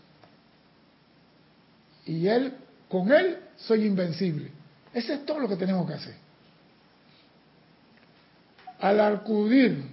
Y 2.05 2.27
él, 2.27 2.53
con 2.89 3.11
él 3.11 3.39
soy 3.57 3.85
invencible. 3.85 4.51
Eso 4.93 5.13
es 5.13 5.25
todo 5.25 5.39
lo 5.39 5.47
que 5.47 5.55
tenemos 5.55 5.87
que 5.87 5.93
hacer. 5.93 6.15
Al 8.79 8.99
acudir 8.99 9.83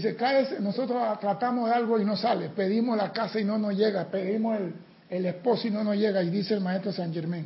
Dice, 0.00 0.16
cada 0.16 0.48
nosotros 0.60 1.20
tratamos 1.20 1.68
de 1.68 1.74
algo 1.74 2.00
y 2.00 2.06
no 2.06 2.16
sale, 2.16 2.48
pedimos 2.48 2.96
la 2.96 3.12
casa 3.12 3.38
y 3.38 3.44
no 3.44 3.58
nos 3.58 3.76
llega, 3.76 4.06
pedimos 4.06 4.58
el, 4.58 4.72
el 5.10 5.26
esposo 5.26 5.68
y 5.68 5.70
no 5.70 5.84
nos 5.84 5.94
llega, 5.94 6.22
y 6.22 6.30
dice 6.30 6.54
el 6.54 6.62
maestro 6.62 6.90
San 6.90 7.12
Germán, 7.12 7.44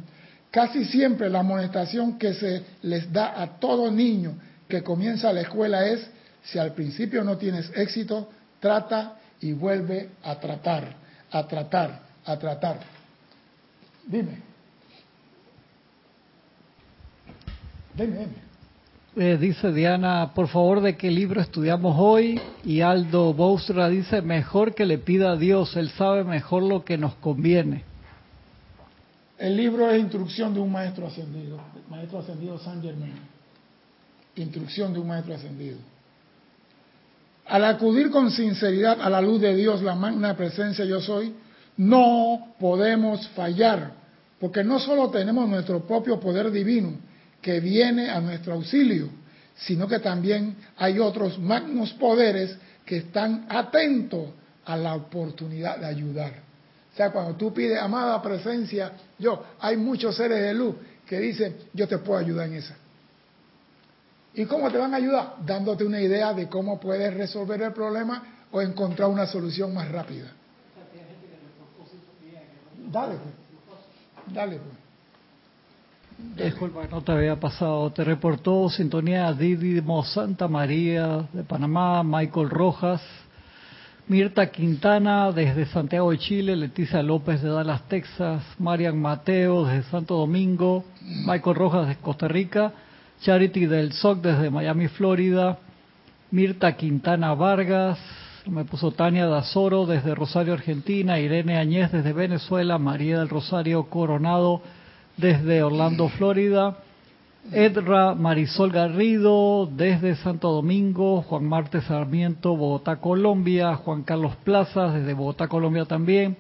Casi 0.53 0.85
siempre 0.85 1.29
la 1.29 1.41
amonestación 1.41 2.17
que 2.17 2.33
se 2.33 2.63
les 2.83 3.13
da 3.13 3.43
a 3.43 3.59
todo 3.59 3.91
niño 3.91 4.39
que 4.69 4.85
comienza 4.85 5.33
la 5.33 5.41
escuela 5.41 5.85
es, 5.85 6.09
si 6.45 6.61
al 6.61 6.75
principio 6.75 7.25
no 7.25 7.37
tienes 7.37 7.73
éxito, 7.75 8.29
trata 8.61 9.17
y 9.41 9.53
vuelve 9.53 10.11
a 10.23 10.39
tratar, 10.39 10.95
a 11.33 11.49
tratar, 11.49 12.03
a 12.25 12.39
tratar. 12.39 12.79
Dime. 14.07 14.39
Dime, 17.97 18.19
dime. 18.19 18.44
Eh, 19.17 19.39
dice 19.41 19.73
Diana, 19.73 20.33
por 20.35 20.49
favor, 20.49 20.81
¿de 20.81 20.97
qué 20.97 21.09
libro 21.09 21.41
estudiamos 21.41 21.95
hoy? 21.97 22.41
Y 22.65 22.81
Aldo 22.81 23.33
Boustra 23.33 23.89
dice, 23.89 24.23
mejor 24.23 24.75
que 24.75 24.85
le 24.85 24.99
pida 24.99 25.31
a 25.31 25.37
Dios, 25.37 25.77
Él 25.77 25.91
sabe 25.91 26.25
mejor 26.25 26.65
lo 26.65 26.85
que 26.85 26.99
nos 26.99 27.15
conviene. 27.17 27.85
El 29.39 29.57
libro 29.57 29.89
es 29.89 30.01
Instrucción 30.01 30.53
de 30.53 30.59
un 30.59 30.73
Maestro 30.73 31.07
Ascendido, 31.07 31.61
Maestro 31.89 32.19
Ascendido 32.19 32.59
San 32.59 32.83
Germain. 32.83 33.15
Instrucción 34.35 34.93
de 34.93 34.99
un 34.99 35.07
Maestro 35.07 35.35
Ascendido. 35.35 35.79
Al 37.47 37.65
acudir 37.67 38.11
con 38.11 38.33
sinceridad 38.33 39.01
a 39.01 39.09
la 39.09 39.21
luz 39.21 39.41
de 39.41 39.55
Dios, 39.55 39.81
la 39.83 39.95
magna 39.95 40.37
presencia 40.37 40.85
yo 40.87 41.01
soy, 41.01 41.33
no 41.77 42.49
podemos 42.59 43.29
fallar, 43.29 43.93
porque 44.41 44.65
no 44.65 44.81
solo 44.81 45.09
tenemos 45.11 45.49
nuestro 45.49 45.87
propio 45.87 46.19
poder 46.19 46.51
divino 46.51 47.14
que 47.45 47.61
viene 47.61 48.09
a 48.09 48.23
nuestro 48.23 48.55
auxilio, 48.55 49.11
sino 49.55 49.87
que 49.87 49.99
también 49.99 50.57
hay 50.79 50.99
otros 50.99 51.39
magnos 51.39 51.93
poderes 51.93 52.57
que 52.87 52.97
están 52.97 53.45
atentos 53.51 54.31
a 54.65 54.79
la 54.79 54.95
oportunidad 54.95 55.77
de 55.77 55.85
ayudar. 55.85 56.33
O 56.91 56.97
sea, 56.97 57.13
cuando 57.13 57.35
tú 57.35 57.53
pides 57.53 57.79
amada 57.79 58.23
presencia, 58.23 58.93
yo, 59.19 59.45
hay 59.61 59.77
muchos 59.77 60.17
seres 60.17 60.41
de 60.41 60.55
luz 60.55 60.75
que 61.07 61.19
dicen, 61.19 61.55
yo 61.75 61.87
te 61.87 61.99
puedo 61.99 62.19
ayudar 62.19 62.49
en 62.49 62.55
esa. 62.55 62.77
¿Y 64.33 64.47
cómo 64.47 64.71
te 64.71 64.79
van 64.79 64.95
a 64.95 64.97
ayudar? 64.97 65.35
Dándote 65.45 65.85
una 65.85 66.01
idea 66.01 66.33
de 66.33 66.49
cómo 66.49 66.81
puedes 66.81 67.13
resolver 67.13 67.61
el 67.61 67.75
problema 67.75 68.47
o 68.53 68.63
encontrar 68.63 69.11
una 69.11 69.27
solución 69.27 69.75
más 69.75 69.91
rápida. 69.91 70.33
Dale, 72.91 73.17
pues. 73.17 74.35
Dale, 74.35 74.57
pues. 74.57 74.84
Disculpa, 76.17 76.87
no 76.91 77.03
te 77.03 77.13
había 77.13 77.39
pasado. 77.39 77.91
Te 77.91 78.05
reportó 78.05 78.69
sintonía 78.69 79.33
Didimo 79.33 80.05
Santa 80.05 80.47
María 80.47 81.27
de 81.33 81.43
Panamá, 81.43 82.03
Michael 82.05 82.51
Rojas, 82.51 83.03
Mirta 84.07 84.51
Quintana 84.51 85.33
desde 85.33 85.67
Santiago 85.67 86.13
de 86.13 86.19
Chile, 86.19 86.57
Leticia 86.57 87.03
López 87.03 87.43
de 87.43 87.49
Dallas, 87.49 87.89
Texas, 87.89 88.45
Marian 88.59 89.01
Mateo 89.01 89.65
desde 89.65 89.91
Santo 89.91 90.17
Domingo, 90.17 90.85
Michael 91.27 91.57
Rojas 91.57 91.89
de 91.89 91.97
Costa 91.97 92.29
Rica, 92.29 92.73
Charity 93.23 93.67
del 93.67 93.93
SOC 93.93 94.21
desde 94.21 94.51
Miami, 94.51 94.89
Florida, 94.89 95.59
Mirta 96.31 96.77
Quintana 96.77 97.35
Vargas, 97.35 97.99
me 98.47 98.65
puso 98.65 98.93
Tania 98.93 99.27
Dazoro 99.27 99.87
desde 99.87 100.15
Rosario, 100.15 100.53
Argentina, 100.53 101.19
Irene 101.19 101.57
Añez 101.57 101.91
desde 101.91 102.13
Venezuela, 102.13 102.79
María 102.79 103.19
del 103.19 103.31
Rosario 103.31 103.85
Coronado 103.85 104.61
desde 105.17 105.63
Orlando, 105.63 106.09
Florida, 106.09 106.79
Edra 107.53 108.15
Marisol 108.15 108.71
Garrido 108.71 109.67
desde 109.67 110.17
Santo 110.17 110.51
Domingo, 110.51 111.23
Juan 111.23 111.45
Marte 111.45 111.83
Sarmiento, 111.83 112.57
Bogotá, 112.57 112.97
Colombia, 112.97 113.77
Juan 113.77 114.03
Carlos 114.03 114.35
Plazas 114.45 114.95
desde 114.95 115.13
Bogotá, 115.13 115.47
Colombia 115.47 115.85
también, 115.85 116.37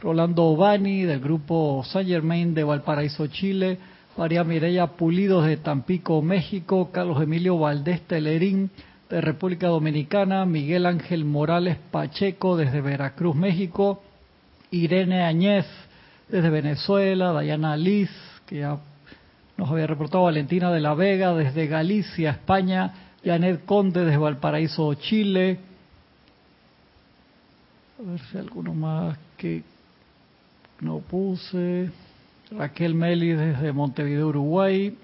Rolando 0.00 0.44
Obani 0.44 1.02
del 1.04 1.20
grupo 1.20 1.82
Saint 1.84 2.08
Germain 2.08 2.54
de 2.54 2.64
Valparaíso, 2.64 3.26
Chile, 3.28 3.78
María 4.16 4.44
Mireya 4.44 4.88
Pulido 4.88 5.42
de 5.42 5.56
Tampico, 5.56 6.20
México, 6.20 6.90
Carlos 6.92 7.22
Emilio 7.22 7.58
Valdés 7.58 8.02
Telerín 8.02 8.70
de 9.08 9.20
República 9.22 9.68
Dominicana, 9.68 10.44
Miguel 10.44 10.84
Ángel 10.84 11.24
Morales 11.24 11.78
Pacheco 11.90 12.56
desde 12.56 12.82
Veracruz, 12.82 13.34
México, 13.34 14.02
Irene 14.70 15.22
Añez 15.22 15.66
desde 16.32 16.48
Venezuela, 16.50 17.30
Dayana 17.32 17.76
Liz, 17.76 18.10
que 18.46 18.60
ya 18.60 18.78
nos 19.58 19.70
había 19.70 19.86
reportado 19.86 20.24
Valentina 20.24 20.72
de 20.72 20.80
la 20.80 20.94
Vega 20.94 21.34
desde 21.34 21.66
Galicia, 21.66 22.30
España, 22.30 22.94
Janet 23.22 23.66
Conde 23.66 24.02
desde 24.04 24.16
Valparaíso, 24.16 24.94
Chile. 24.94 25.58
A 28.00 28.10
ver 28.10 28.20
si 28.30 28.38
alguno 28.38 28.72
más 28.74 29.16
que 29.36 29.62
no 30.80 30.98
puse. 31.00 31.90
Raquel 32.50 32.94
Meli 32.94 33.32
desde 33.34 33.72
Montevideo, 33.72 34.28
Uruguay. 34.28 34.96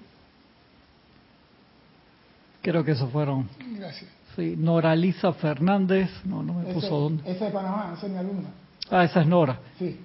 Creo 2.61 2.83
que 2.83 2.91
esos 2.91 3.09
fueron. 3.11 3.47
Gracias. 3.77 4.09
Sí, 4.35 4.55
Noralisa 4.57 5.31
Fernández. 5.33 6.09
No, 6.25 6.41
no 6.43 6.55
me 6.55 6.63
Ese- 6.63 6.73
puso 6.73 6.99
dónde. 6.99 7.21
Esa 7.23 7.31
es 7.33 7.39
de 7.39 7.49
Panamá, 7.51 7.93
esa 7.95 8.05
es 8.07 8.11
mi 8.11 8.17
alumna. 8.17 8.49
Ah, 8.89 9.03
esa 9.03 9.21
es 9.21 9.27
Nora. 9.27 9.59
Sí. 9.77 9.99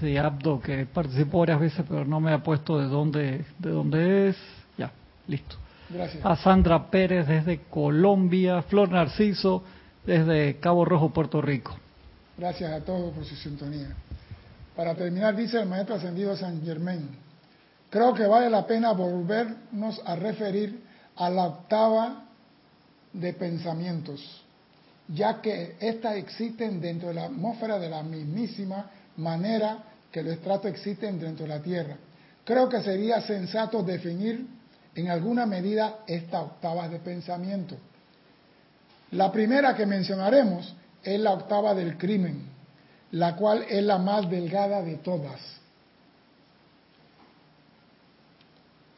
Sí, 0.00 0.16
Abdo, 0.16 0.60
que 0.60 0.86
participó 0.86 1.40
varias 1.40 1.60
veces, 1.60 1.84
pero 1.88 2.04
no 2.04 2.20
me 2.20 2.32
ha 2.32 2.42
puesto 2.42 2.78
de 2.78 2.86
dónde, 2.86 3.44
de 3.58 3.70
dónde 3.70 4.28
es. 4.28 4.36
Ya, 4.76 4.90
listo. 5.26 5.56
Gracias. 5.88 6.24
A 6.24 6.36
Sandra 6.36 6.90
Pérez 6.90 7.28
desde 7.28 7.60
Colombia, 7.70 8.62
Flor 8.62 8.90
Narciso 8.90 9.62
desde 10.04 10.58
Cabo 10.58 10.84
Rojo, 10.84 11.10
Puerto 11.10 11.40
Rico. 11.40 11.76
Gracias 12.36 12.72
a 12.72 12.80
todos 12.84 13.14
por 13.14 13.24
su 13.24 13.36
sintonía. 13.36 13.94
Para 14.74 14.94
terminar, 14.94 15.36
dice 15.36 15.60
el 15.60 15.68
maestro 15.68 15.94
ascendido 15.94 16.36
San 16.36 16.64
Germain, 16.64 17.08
creo 17.90 18.12
que 18.12 18.26
vale 18.26 18.50
la 18.50 18.66
pena 18.66 18.92
volvernos 18.92 20.00
a 20.04 20.16
referir 20.16 20.82
a 21.16 21.30
la 21.30 21.44
octava 21.44 22.24
de 23.12 23.32
pensamientos, 23.34 24.42
ya 25.06 25.40
que 25.40 25.76
éstas 25.78 26.16
existen 26.16 26.80
dentro 26.80 27.08
de 27.08 27.14
la 27.14 27.26
atmósfera 27.26 27.78
de 27.78 27.88
la 27.88 28.02
mismísima 28.02 28.90
manera 29.16 29.78
que 30.10 30.22
los 30.22 30.34
estratos 30.34 30.70
existen 30.70 31.18
dentro 31.18 31.44
de 31.44 31.48
la 31.48 31.62
Tierra. 31.62 31.96
Creo 32.44 32.68
que 32.68 32.82
sería 32.82 33.20
sensato 33.22 33.82
definir 33.82 34.46
en 34.94 35.10
alguna 35.10 35.46
medida 35.46 36.00
esta 36.06 36.42
octava 36.42 36.88
de 36.88 36.98
pensamiento. 36.98 37.76
La 39.12 39.32
primera 39.32 39.74
que 39.74 39.86
mencionaremos 39.86 40.74
es 41.02 41.20
la 41.20 41.32
octava 41.32 41.74
del 41.74 41.96
crimen, 41.96 42.48
la 43.12 43.36
cual 43.36 43.64
es 43.68 43.82
la 43.82 43.98
más 43.98 44.28
delgada 44.28 44.82
de 44.82 44.96
todas. 44.96 45.40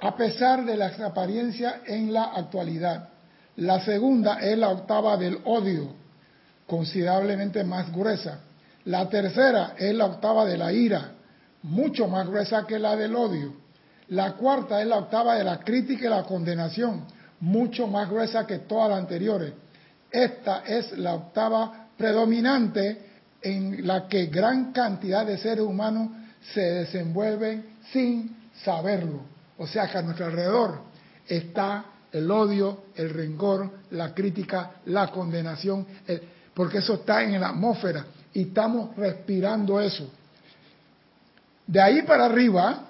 A 0.00 0.14
pesar 0.16 0.64
de 0.64 0.76
las 0.76 1.00
apariencias 1.00 1.76
en 1.86 2.12
la 2.12 2.24
actualidad, 2.24 3.08
la 3.56 3.80
segunda 3.84 4.40
es 4.40 4.56
la 4.58 4.68
octava 4.68 5.16
del 5.16 5.38
odio, 5.44 5.94
considerablemente 6.66 7.64
más 7.64 7.90
gruesa. 7.92 8.40
La 8.86 9.08
tercera 9.08 9.74
es 9.76 9.92
la 9.94 10.06
octava 10.06 10.44
de 10.44 10.56
la 10.56 10.72
ira, 10.72 11.10
mucho 11.62 12.06
más 12.06 12.28
gruesa 12.28 12.64
que 12.66 12.78
la 12.78 12.94
del 12.94 13.16
odio. 13.16 13.52
La 14.08 14.34
cuarta 14.34 14.80
es 14.80 14.86
la 14.86 14.98
octava 14.98 15.34
de 15.34 15.42
la 15.42 15.58
crítica 15.58 16.06
y 16.06 16.08
la 16.08 16.22
condenación, 16.22 17.04
mucho 17.40 17.88
más 17.88 18.08
gruesa 18.08 18.46
que 18.46 18.60
todas 18.60 18.90
las 18.90 19.00
anteriores. 19.00 19.52
Esta 20.08 20.62
es 20.64 20.96
la 20.98 21.14
octava 21.14 21.88
predominante 21.96 23.10
en 23.42 23.84
la 23.84 24.06
que 24.06 24.26
gran 24.26 24.72
cantidad 24.72 25.26
de 25.26 25.38
seres 25.38 25.64
humanos 25.64 26.10
se 26.54 26.60
desenvuelven 26.60 27.78
sin 27.92 28.36
saberlo. 28.62 29.22
O 29.58 29.66
sea 29.66 29.88
que 29.88 29.98
a 29.98 30.02
nuestro 30.02 30.26
alrededor 30.26 30.82
está 31.26 31.86
el 32.12 32.30
odio, 32.30 32.84
el 32.94 33.10
rencor, 33.10 33.68
la 33.90 34.14
crítica, 34.14 34.76
la 34.84 35.08
condenación, 35.08 35.84
porque 36.54 36.78
eso 36.78 36.94
está 36.94 37.24
en 37.24 37.40
la 37.40 37.48
atmósfera 37.48 38.06
y 38.36 38.42
estamos 38.42 38.94
respirando 38.96 39.80
eso. 39.80 40.10
De 41.66 41.80
ahí 41.80 42.02
para 42.02 42.26
arriba 42.26 42.82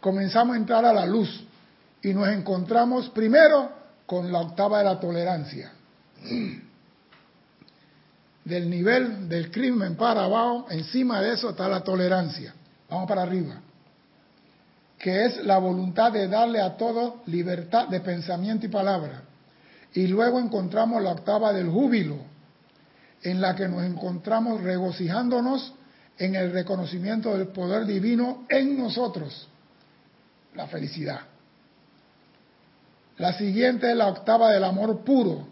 comenzamos 0.00 0.56
a 0.56 0.58
entrar 0.58 0.84
a 0.84 0.92
la 0.92 1.06
luz 1.06 1.44
y 2.02 2.12
nos 2.12 2.26
encontramos 2.26 3.08
primero 3.10 3.70
con 4.04 4.32
la 4.32 4.40
octava 4.40 4.78
de 4.78 4.84
la 4.84 4.98
tolerancia. 4.98 5.70
Del 8.44 8.68
nivel 8.68 9.28
del 9.28 9.50
crimen 9.52 9.94
para 9.94 10.24
abajo, 10.24 10.66
encima 10.70 11.20
de 11.20 11.34
eso 11.34 11.50
está 11.50 11.68
la 11.68 11.84
tolerancia. 11.84 12.54
Vamos 12.88 13.06
para 13.06 13.22
arriba. 13.22 13.60
Que 14.98 15.26
es 15.26 15.44
la 15.44 15.58
voluntad 15.58 16.10
de 16.10 16.26
darle 16.28 16.60
a 16.62 16.76
todo 16.78 17.20
libertad 17.26 17.88
de 17.88 18.00
pensamiento 18.00 18.64
y 18.64 18.70
palabra. 18.70 19.20
Y 19.92 20.06
luego 20.06 20.40
encontramos 20.40 21.02
la 21.02 21.12
octava 21.12 21.52
del 21.52 21.68
júbilo, 21.68 22.16
en 23.22 23.40
la 23.40 23.54
que 23.54 23.68
nos 23.68 23.84
encontramos 23.84 24.62
regocijándonos 24.62 25.74
en 26.18 26.34
el 26.34 26.52
reconocimiento 26.52 27.36
del 27.36 27.48
poder 27.48 27.86
divino 27.86 28.46
en 28.48 28.76
nosotros. 28.76 29.48
La 30.54 30.66
felicidad. 30.66 31.20
La 33.18 33.32
siguiente 33.32 33.90
es 33.90 33.96
la 33.96 34.08
octava 34.08 34.52
del 34.52 34.64
amor 34.64 35.04
puro, 35.04 35.48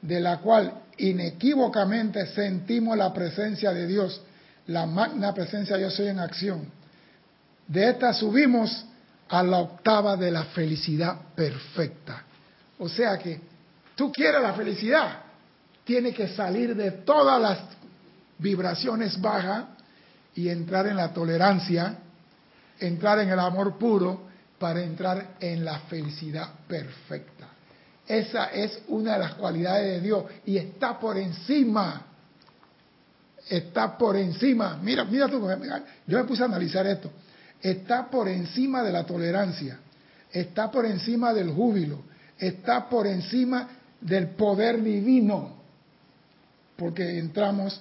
de 0.00 0.20
la 0.20 0.38
cual 0.38 0.72
inequívocamente 0.98 2.26
sentimos 2.26 2.96
la 2.96 3.12
presencia 3.12 3.72
de 3.72 3.86
Dios, 3.86 4.20
la 4.66 4.86
magna 4.86 5.34
presencia 5.34 5.76
Dios 5.76 5.94
soy 5.94 6.08
en 6.08 6.20
acción. 6.20 6.70
De 7.66 7.90
esta 7.90 8.12
subimos 8.12 8.86
a 9.28 9.42
la 9.42 9.58
octava 9.58 10.16
de 10.16 10.30
la 10.30 10.44
felicidad 10.44 11.16
perfecta. 11.34 12.22
O 12.78 12.88
sea 12.88 13.18
que 13.18 13.40
tú 13.94 14.12
quieres 14.12 14.40
la 14.40 14.54
felicidad, 14.54 15.23
tiene 15.84 16.12
que 16.12 16.28
salir 16.28 16.74
de 16.74 16.90
todas 16.90 17.40
las 17.40 17.58
vibraciones 18.38 19.20
bajas 19.20 19.66
y 20.34 20.48
entrar 20.48 20.86
en 20.86 20.96
la 20.96 21.12
tolerancia, 21.12 21.98
entrar 22.80 23.20
en 23.20 23.28
el 23.28 23.38
amor 23.38 23.78
puro 23.78 24.22
para 24.58 24.82
entrar 24.82 25.36
en 25.40 25.64
la 25.64 25.80
felicidad 25.80 26.48
perfecta. 26.66 27.48
Esa 28.06 28.46
es 28.46 28.82
una 28.88 29.14
de 29.14 29.18
las 29.20 29.34
cualidades 29.34 29.94
de 29.94 30.00
Dios 30.00 30.24
y 30.44 30.56
está 30.56 30.98
por 30.98 31.16
encima. 31.16 32.06
Está 33.48 33.96
por 33.96 34.16
encima. 34.16 34.78
Mira, 34.82 35.04
mira 35.04 35.28
tú, 35.28 35.46
yo 36.06 36.18
me 36.18 36.24
puse 36.24 36.42
a 36.42 36.46
analizar 36.46 36.86
esto. 36.86 37.10
Está 37.60 38.10
por 38.10 38.28
encima 38.28 38.82
de 38.82 38.92
la 38.92 39.04
tolerancia. 39.04 39.78
Está 40.30 40.70
por 40.70 40.84
encima 40.84 41.32
del 41.32 41.50
júbilo. 41.50 42.02
Está 42.38 42.88
por 42.88 43.06
encima 43.06 43.68
del 44.00 44.28
poder 44.30 44.82
divino. 44.82 45.63
Porque 46.76 47.18
entramos 47.18 47.80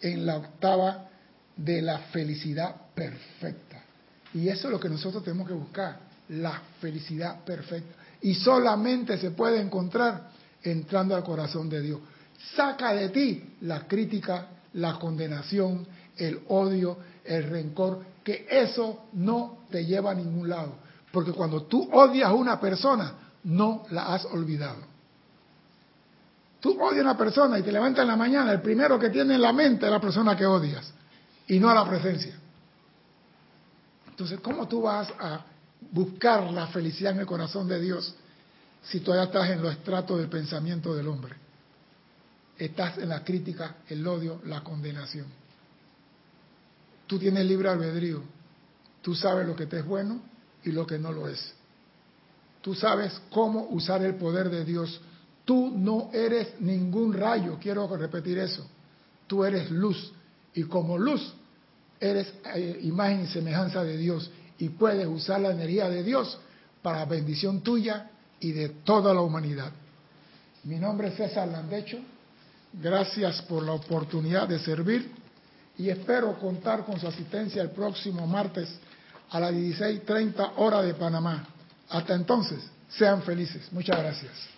en 0.00 0.24
la 0.26 0.36
octava 0.36 1.08
de 1.56 1.82
la 1.82 1.98
felicidad 1.98 2.74
perfecta. 2.94 3.82
Y 4.34 4.48
eso 4.48 4.68
es 4.68 4.72
lo 4.72 4.80
que 4.80 4.88
nosotros 4.88 5.24
tenemos 5.24 5.48
que 5.48 5.54
buscar, 5.54 5.98
la 6.28 6.62
felicidad 6.80 7.44
perfecta. 7.44 7.94
Y 8.20 8.34
solamente 8.34 9.18
se 9.18 9.30
puede 9.30 9.60
encontrar 9.60 10.30
entrando 10.62 11.14
al 11.16 11.24
corazón 11.24 11.68
de 11.68 11.80
Dios. 11.80 12.00
Saca 12.54 12.92
de 12.92 13.08
ti 13.08 13.56
la 13.62 13.86
crítica, 13.86 14.48
la 14.74 14.98
condenación, 14.98 15.86
el 16.16 16.40
odio, 16.48 16.98
el 17.24 17.44
rencor, 17.44 18.04
que 18.22 18.46
eso 18.50 19.06
no 19.14 19.64
te 19.70 19.84
lleva 19.84 20.12
a 20.12 20.14
ningún 20.14 20.48
lado. 20.48 20.76
Porque 21.10 21.32
cuando 21.32 21.62
tú 21.62 21.88
odias 21.92 22.28
a 22.28 22.34
una 22.34 22.60
persona, 22.60 23.14
no 23.44 23.84
la 23.90 24.14
has 24.14 24.24
olvidado. 24.26 24.87
Tú 26.60 26.80
odias 26.80 27.00
a 27.00 27.10
una 27.10 27.16
persona 27.16 27.58
y 27.58 27.62
te 27.62 27.70
levantas 27.70 28.02
en 28.02 28.08
la 28.08 28.16
mañana, 28.16 28.52
el 28.52 28.60
primero 28.60 28.98
que 28.98 29.10
tiene 29.10 29.34
en 29.34 29.42
la 29.42 29.52
mente 29.52 29.86
es 29.86 29.92
la 29.92 30.00
persona 30.00 30.36
que 30.36 30.44
odias 30.44 30.92
y 31.46 31.58
no 31.60 31.70
a 31.70 31.74
la 31.74 31.88
presencia. 31.88 32.34
Entonces, 34.08 34.40
¿cómo 34.40 34.66
tú 34.66 34.82
vas 34.82 35.08
a 35.18 35.44
buscar 35.92 36.50
la 36.50 36.66
felicidad 36.66 37.12
en 37.12 37.20
el 37.20 37.26
corazón 37.26 37.68
de 37.68 37.80
Dios 37.80 38.14
si 38.82 39.00
todavía 39.00 39.26
estás 39.26 39.50
en 39.50 39.62
los 39.62 39.72
estratos 39.72 40.18
del 40.18 40.28
pensamiento 40.28 40.94
del 40.94 41.06
hombre? 41.06 41.36
Estás 42.58 42.98
en 42.98 43.08
la 43.08 43.22
crítica, 43.22 43.76
el 43.88 44.04
odio, 44.04 44.40
la 44.46 44.64
condenación. 44.64 45.26
Tú 47.06 47.18
tienes 47.18 47.46
libre 47.46 47.68
albedrío. 47.68 48.22
Tú 49.00 49.14
sabes 49.14 49.46
lo 49.46 49.54
que 49.54 49.66
te 49.66 49.78
es 49.78 49.86
bueno 49.86 50.20
y 50.64 50.72
lo 50.72 50.86
que 50.86 50.98
no 50.98 51.12
lo 51.12 51.28
es. 51.28 51.54
Tú 52.60 52.74
sabes 52.74 53.20
cómo 53.30 53.68
usar 53.70 54.02
el 54.02 54.16
poder 54.16 54.50
de 54.50 54.64
Dios. 54.64 55.00
Tú 55.48 55.72
no 55.74 56.10
eres 56.12 56.60
ningún 56.60 57.14
rayo, 57.14 57.56
quiero 57.58 57.88
repetir 57.96 58.36
eso. 58.36 58.66
Tú 59.26 59.46
eres 59.46 59.70
luz. 59.70 60.12
Y 60.52 60.64
como 60.64 60.98
luz 60.98 61.32
eres 61.98 62.30
eh, 62.54 62.80
imagen 62.82 63.22
y 63.22 63.28
semejanza 63.28 63.82
de 63.82 63.96
Dios 63.96 64.30
y 64.58 64.68
puedes 64.68 65.06
usar 65.06 65.40
la 65.40 65.52
energía 65.52 65.88
de 65.88 66.02
Dios 66.02 66.38
para 66.82 67.06
bendición 67.06 67.62
tuya 67.62 68.10
y 68.40 68.52
de 68.52 68.68
toda 68.84 69.14
la 69.14 69.22
humanidad. 69.22 69.72
Mi 70.64 70.76
nombre 70.76 71.08
es 71.08 71.14
César 71.14 71.48
Landecho. 71.48 71.96
Gracias 72.74 73.40
por 73.40 73.62
la 73.62 73.72
oportunidad 73.72 74.46
de 74.48 74.58
servir 74.58 75.10
y 75.78 75.88
espero 75.88 76.38
contar 76.38 76.84
con 76.84 77.00
su 77.00 77.08
asistencia 77.08 77.62
el 77.62 77.70
próximo 77.70 78.26
martes 78.26 78.68
a 79.30 79.40
las 79.40 79.52
16.30 79.52 80.52
hora 80.56 80.82
de 80.82 80.92
Panamá. 80.92 81.48
Hasta 81.88 82.14
entonces, 82.14 82.62
sean 82.90 83.22
felices. 83.22 83.72
Muchas 83.72 83.98
gracias. 83.98 84.57